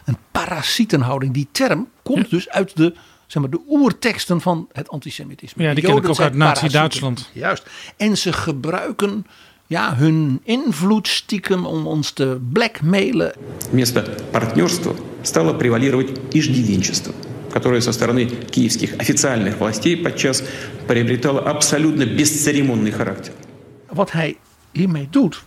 [0.05, 1.33] Een parasietenhouding.
[1.33, 2.93] Die term komt dus uit de,
[3.27, 5.63] zeg maar, de oerteksten van het antisemitisme.
[5.63, 6.79] Ja, De die ken ik Joden ook zijn uit Nazi parasieten.
[6.79, 7.29] Duitsland.
[7.33, 7.63] Juist.
[7.97, 9.25] En ze gebruiken
[9.67, 13.33] ja, hun invloed stiekem om ons te blackmailen
[13.71, 17.13] Вместо партнерства стало превалировать иждивенчество,
[17.51, 20.43] которое со стороны киевских официальных властей подчас
[20.87, 23.33] приобретало абсолютно бесцеремонный характер.
[23.89, 24.37] Wat hij
[24.71, 25.43] hiermee doet,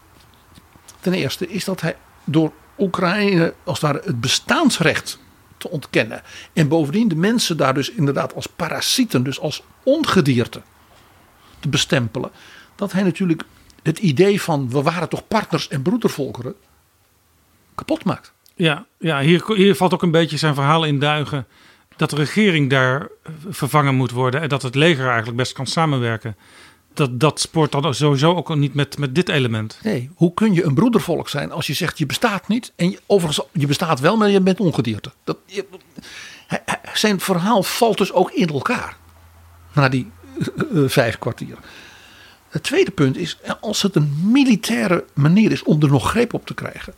[1.01, 5.19] ten eerste, is dat hij door Oekraïne als het ware het bestaansrecht
[5.57, 6.23] te ontkennen.
[6.53, 10.62] En bovendien de mensen daar dus inderdaad als parasieten, dus als ongedierte
[11.61, 12.31] te bestempelen.
[12.75, 13.43] Dat hij natuurlijk
[13.83, 16.55] het idee van we waren toch partners en broedervolkeren
[17.75, 18.33] kapot maakt.
[18.55, 21.47] Ja, ja hier, hier valt ook een beetje zijn verhaal in duigen.
[21.95, 25.68] dat de regering daar eh, vervangen moet worden en dat het leger eigenlijk best kan
[25.68, 26.36] samenwerken.
[26.94, 29.80] Dat, dat spoort dan sowieso ook niet met, met dit element.
[29.84, 32.99] Nee, hoe kun je een broedervolk zijn als je zegt je bestaat niet en je,
[33.06, 35.11] overigens je bestaat wel, maar je bent ongedierte.
[35.24, 35.38] Dat,
[36.94, 38.98] zijn verhaal valt dus ook in elkaar
[39.74, 41.57] na die eh, eh, vijf kwartier.
[42.49, 46.45] Het tweede punt is, als het een militaire manier is om er nog greep op
[46.45, 46.94] te krijgen,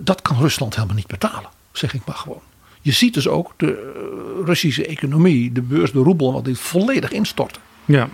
[0.00, 2.42] dat kan Rusland helemaal niet betalen, zeg ik maar gewoon.
[2.82, 7.12] Je ziet dus ook de eh, Russische economie, de beurs, de roebel, wat dit volledig
[7.12, 7.62] instorten.
[7.84, 8.08] Ja,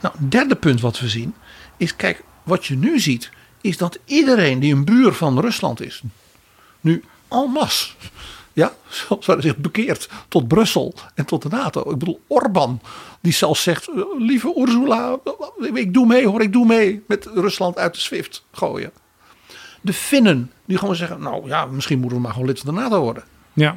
[0.00, 1.34] Nou, het derde punt wat we zien
[1.76, 3.30] is, kijk, wat je nu ziet,
[3.60, 6.02] is dat iedereen die een buur van Rusland is,
[6.80, 7.90] nu en masse,
[8.52, 11.90] ja, zoals hij zich bekeert tot Brussel en tot de NATO.
[11.90, 12.80] Ik bedoel, Orbán,
[13.20, 15.18] die zelfs zegt, eh, lieve Ursula,
[15.72, 18.90] ik doe mee hoor, ik doe mee met Rusland uit de SWIFT gooien.
[19.80, 22.80] De Finnen, die gewoon zeggen, nou ja, misschien moeten we maar gewoon lid van de
[22.80, 23.24] NATO worden.
[23.54, 23.76] Ja.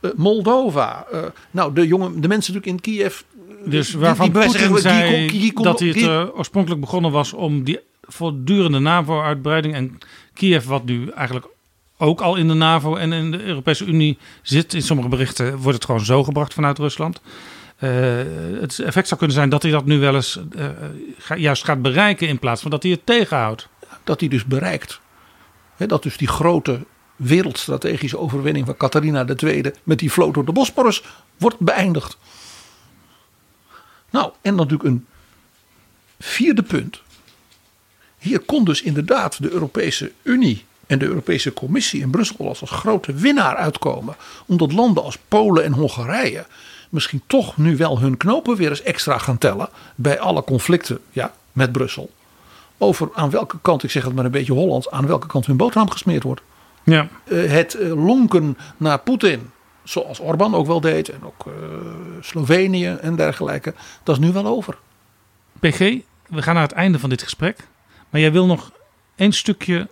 [0.00, 3.20] Eh, Moldova, eh, nou de jongen, de mensen natuurlijk in Kiev.
[3.64, 7.78] eh, Dus waarvan die zei die kon- dat hij het oorspronkelijk begonnen was om die
[8.02, 9.98] voortdurende NAVO-uitbreiding en
[10.34, 11.46] Kiev, wat nu eigenlijk
[11.98, 15.74] ook al in de NAVO en in de Europese Unie zit, in sommige berichten wordt
[15.76, 17.20] het gewoon zo gebracht vanuit Rusland.
[18.60, 20.40] Het effect zou kunnen zijn dat hij dat nu wel eens
[21.18, 23.68] ga- juist gaat bereiken in plaats van dat hij het tegenhoudt.
[24.04, 25.00] dat hij dus bereikt.
[25.76, 26.80] Dat dus die grote
[27.20, 31.02] wereldstrategische overwinning van Catharina II met die vloot door de Bosporus
[31.36, 32.16] wordt beëindigd.
[34.10, 35.06] Nou, en dan natuurlijk een
[36.18, 37.00] vierde punt.
[38.18, 42.70] Hier kon dus inderdaad de Europese Unie en de Europese Commissie in Brussel als, als
[42.70, 44.16] grote winnaar uitkomen.
[44.46, 46.46] Omdat landen als Polen en Hongarije
[46.88, 49.68] misschien toch nu wel hun knopen weer eens extra gaan tellen.
[49.94, 52.10] Bij alle conflicten ja, met Brussel.
[52.78, 55.56] Over aan welke kant, ik zeg het maar een beetje Hollands, aan welke kant hun
[55.56, 56.40] boterham gesmeerd wordt.
[56.84, 59.50] Ja, Eh, het eh, lonken naar Poetin,
[59.82, 61.08] zoals Orbán ook wel deed.
[61.08, 61.52] En ook eh,
[62.20, 63.74] Slovenië en dergelijke.
[64.02, 64.78] Dat is nu wel over.
[65.58, 65.78] PG,
[66.28, 67.68] we gaan naar het einde van dit gesprek.
[68.10, 68.72] Maar jij wil nog
[69.16, 69.88] één stukje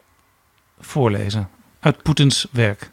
[0.81, 1.49] voorlezen
[1.81, 2.91] uit Poetins werk.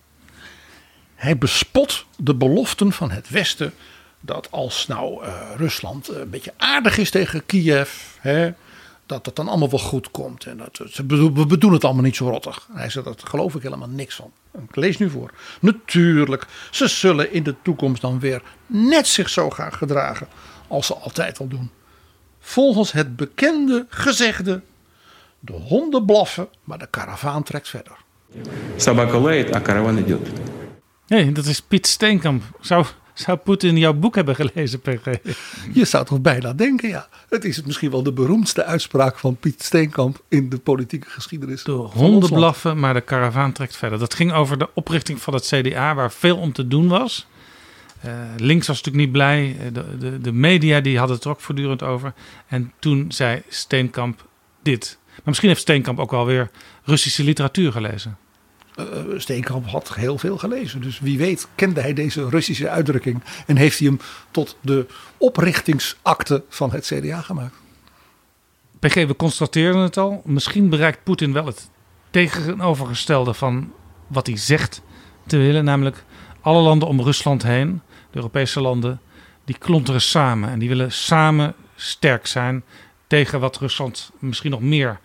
[1.15, 3.73] Hij bespot de beloften van het Westen.
[4.19, 7.89] Dat als nou Rusland een beetje aardig is tegen Kiev.
[8.19, 8.51] Hè,
[9.06, 10.44] dat het dan allemaal wel goed komt.
[10.46, 12.68] En dat, ze bedo- we bedoelen het allemaal niet zo rottig.
[12.72, 14.32] Hij zei, dat geloof ik helemaal niks van.
[14.68, 15.30] Ik lees nu voor.
[15.60, 20.28] Natuurlijk, ze zullen in de toekomst dan weer net zich zo gaan gedragen.
[20.68, 21.70] Als ze altijd al doen.
[22.40, 24.62] Volgens het bekende gezegde.
[25.40, 27.96] De honden blaffen, maar de karavaan trekt verder.
[28.76, 30.28] Собака лает, а караван идет.
[31.06, 32.42] Nee, dat is Piet Steenkamp.
[32.60, 32.84] Zou,
[33.15, 35.05] zou Poetin jouw boek hebben gelezen, PG?
[35.73, 37.07] Je zou toch bijna denken, ja.
[37.29, 41.63] Het is misschien wel de beroemdste uitspraak van Piet Steenkamp in de politieke geschiedenis.
[41.63, 43.99] De honden blaffen, maar de karavaan trekt verder.
[43.99, 47.27] Dat ging over de oprichting van het CDA, waar veel om te doen was.
[48.01, 49.55] Eh, links was natuurlijk niet blij.
[49.59, 52.13] Eh, De, de, de media die hadden het er ook voortdurend over.
[52.47, 54.25] En toen zei Steenkamp
[54.63, 54.97] dit.
[55.07, 56.49] Maar misschien heeft Steenkamp ook wel weer
[56.83, 58.17] Russische literatuur gelezen.
[58.75, 58.85] Eh,
[59.17, 60.81] Steenkamp had heel veel gelezen.
[60.81, 63.23] Dus wie weet kende hij deze Russische uitdrukking.
[63.45, 63.99] En heeft hij hem
[64.31, 64.85] tot de
[65.17, 67.55] oprichtingsakte van het CDA gemaakt.
[68.79, 70.21] PG, we constateren het al.
[70.25, 71.69] Misschien bereikt Poetin wel het
[72.09, 73.73] tegenovergestelde van
[74.07, 74.81] wat hij zegt
[75.27, 75.63] te willen.
[75.63, 76.03] Namelijk
[76.41, 77.81] alle landen om Rusland heen,
[78.11, 79.01] de Europese landen,
[79.45, 80.49] die klonteren samen.
[80.49, 82.63] En die willen samen sterk zijn
[83.07, 84.99] tegen wat Rusland misschien nog meer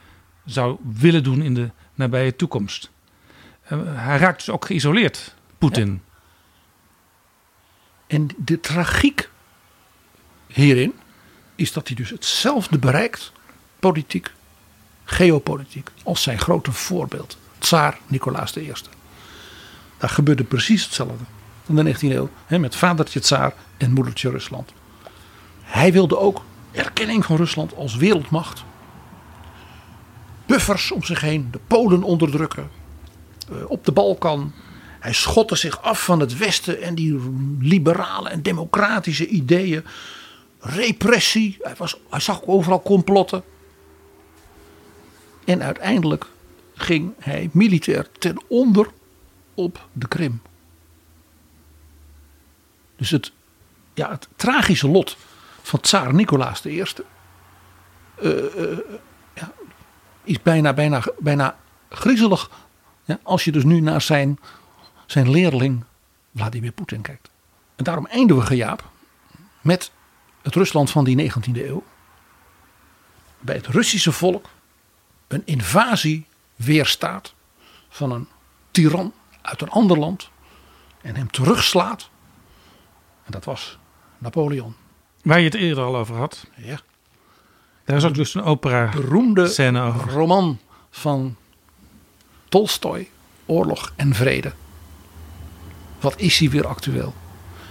[0.44, 2.90] zou willen doen in de nabije toekomst.
[3.78, 6.02] Hij raakt dus ook geïsoleerd, Poetin.
[8.06, 9.30] En de tragiek
[10.47, 10.94] hierin
[11.55, 13.32] is dat hij dus hetzelfde bereikt,
[13.78, 14.32] politiek,
[15.05, 18.72] geopolitiek, als zijn grote voorbeeld, tsaar Nicolaas I.
[19.98, 21.24] Daar gebeurde precies hetzelfde
[21.66, 24.72] in de 19e eeuw hè, met vadertje tsaar en moedertje Rusland.
[25.62, 28.64] Hij wilde ook erkenning van Rusland als wereldmacht.
[30.47, 32.70] Buffers om zich heen, de Polen onderdrukken,
[33.66, 34.52] op de Balkan.
[35.01, 37.20] Hij schotte zich af van het Westen en die
[37.60, 39.85] liberale en democratische ideeën.
[40.60, 43.43] Repressie, hij, was, hij zag overal complotten.
[45.44, 46.27] En uiteindelijk
[46.74, 48.89] ging hij militair ten onder
[49.55, 50.43] op de Krim.
[52.97, 53.32] Dus het,
[53.94, 55.16] ja, het tragische lot
[55.62, 57.02] van tsaar Nicolaas I eh,
[58.72, 58.78] eh,
[59.35, 59.52] ja,
[60.24, 61.56] is bijna, bijna, bijna
[61.89, 62.51] griezelig.
[63.10, 64.38] Ja, als je dus nu naar zijn,
[65.06, 65.84] zijn leerling
[66.34, 67.30] Vladimir Poetin kijkt.
[67.76, 68.90] En daarom eindigen we, Jaap,
[69.60, 69.90] met
[70.42, 71.84] het Rusland van die 19e eeuw.
[73.38, 74.48] Bij het Russische volk
[75.28, 76.26] een invasie
[76.56, 77.34] weerstaat
[77.88, 78.28] van een
[78.70, 79.12] tiran
[79.42, 80.30] uit een ander land.
[81.00, 82.10] En hem terugslaat
[83.24, 83.78] En dat was
[84.18, 84.74] Napoleon.
[85.22, 86.46] Waar je het eerder al over had.
[86.56, 86.80] Ja.
[87.84, 90.10] Daar is ook dus een opera Beroemde scène over.
[90.10, 90.58] roman
[90.90, 91.36] van
[92.51, 93.09] Tolstoy,
[93.47, 94.52] Oorlog en Vrede.
[96.01, 97.14] Wat is hij weer actueel?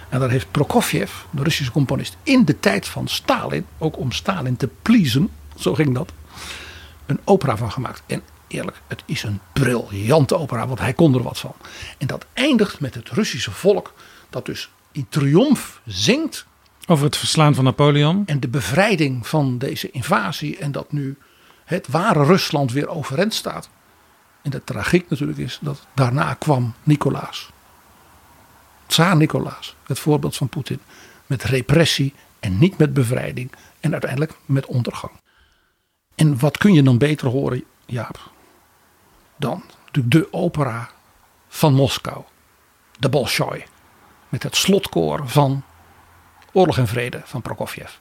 [0.08, 4.56] En daar heeft Prokofjev, de Russische componist, in de tijd van Stalin, ook om Stalin
[4.56, 6.12] te pleasen, zo ging dat,
[7.06, 8.02] een opera van gemaakt.
[8.06, 11.54] En eerlijk, het is een briljante opera, want hij kon er wat van.
[11.98, 13.94] En dat eindigt met het Russische volk,
[14.30, 16.46] dat dus in triomf zingt
[16.86, 18.22] Over het verslaan van Napoleon.
[18.26, 21.18] en de bevrijding van deze invasie en dat nu
[21.64, 23.70] het ware Rusland weer overeind staat.
[24.42, 27.50] En de tragiek natuurlijk is dat daarna kwam Nicolaas.
[28.86, 30.80] Tsaar Nicolaas, het voorbeeld van Poetin.
[31.26, 35.12] Met repressie en niet met bevrijding en uiteindelijk met ondergang.
[36.14, 38.30] En wat kun je dan beter horen, Jaap,
[39.36, 40.90] dan de opera
[41.48, 42.24] van Moskou.
[42.98, 43.64] De Bolshoi.
[44.28, 45.62] Met het slotkoor van
[46.52, 47.92] Oorlog en Vrede van Prokofjev.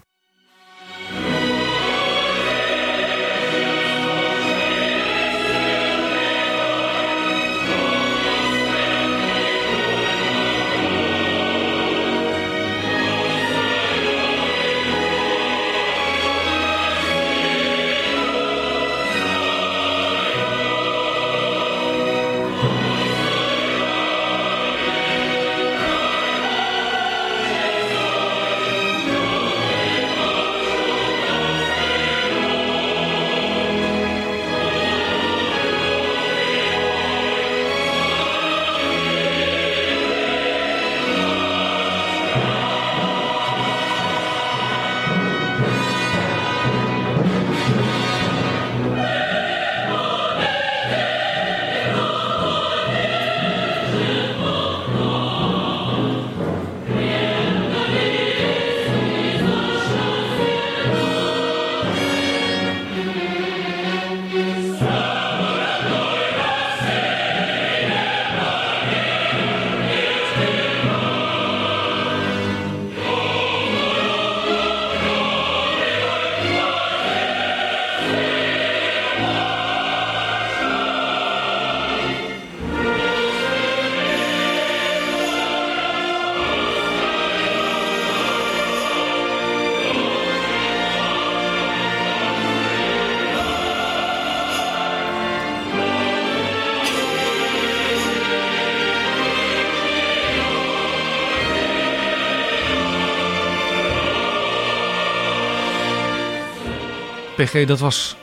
[107.40, 108.16] PG, dat was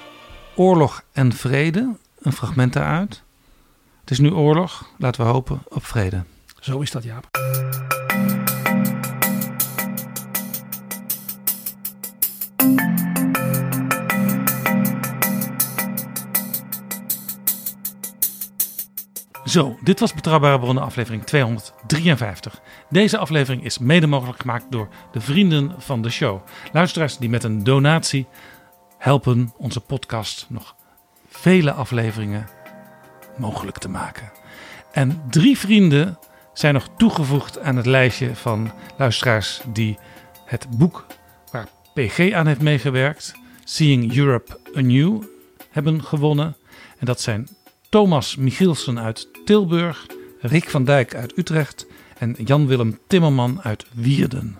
[0.54, 1.96] Oorlog en Vrede.
[2.18, 3.22] Een fragment daaruit.
[4.00, 4.90] Het is nu oorlog.
[4.98, 6.24] Laten we hopen op vrede.
[6.60, 7.28] Zo is dat, Jaap.
[19.44, 22.60] Zo, dit was Betrouwbare Bronnen aflevering 253.
[22.90, 26.40] Deze aflevering is mede mogelijk gemaakt door de vrienden van de show.
[26.72, 28.26] Luisteraars die met een donatie
[28.98, 30.74] helpen onze podcast nog
[31.28, 32.48] vele afleveringen
[33.36, 34.32] mogelijk te maken.
[34.92, 36.18] En drie vrienden
[36.52, 39.98] zijn nog toegevoegd aan het lijstje van luisteraars die
[40.44, 41.06] het boek
[41.52, 45.22] waar PG aan heeft meegewerkt, Seeing Europe Anew,
[45.70, 46.56] hebben gewonnen.
[46.98, 47.48] En dat zijn
[47.88, 50.06] Thomas Michielsen uit Tilburg,
[50.40, 51.86] Rick van Dijk uit Utrecht
[52.18, 54.56] en Jan-Willem Timmerman uit Wierden.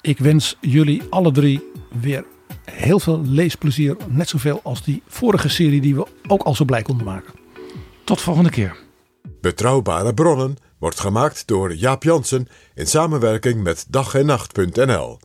[0.00, 1.62] Ik wens jullie alle drie
[2.00, 2.24] weer
[2.64, 3.96] heel veel leesplezier.
[4.08, 7.34] Net zoveel als die vorige serie die we ook al zo blij konden maken.
[8.04, 8.76] Tot volgende keer.
[9.40, 15.18] Betrouwbare bronnen wordt gemaakt door Jaap Jansen in samenwerking met dag en nacht.nl.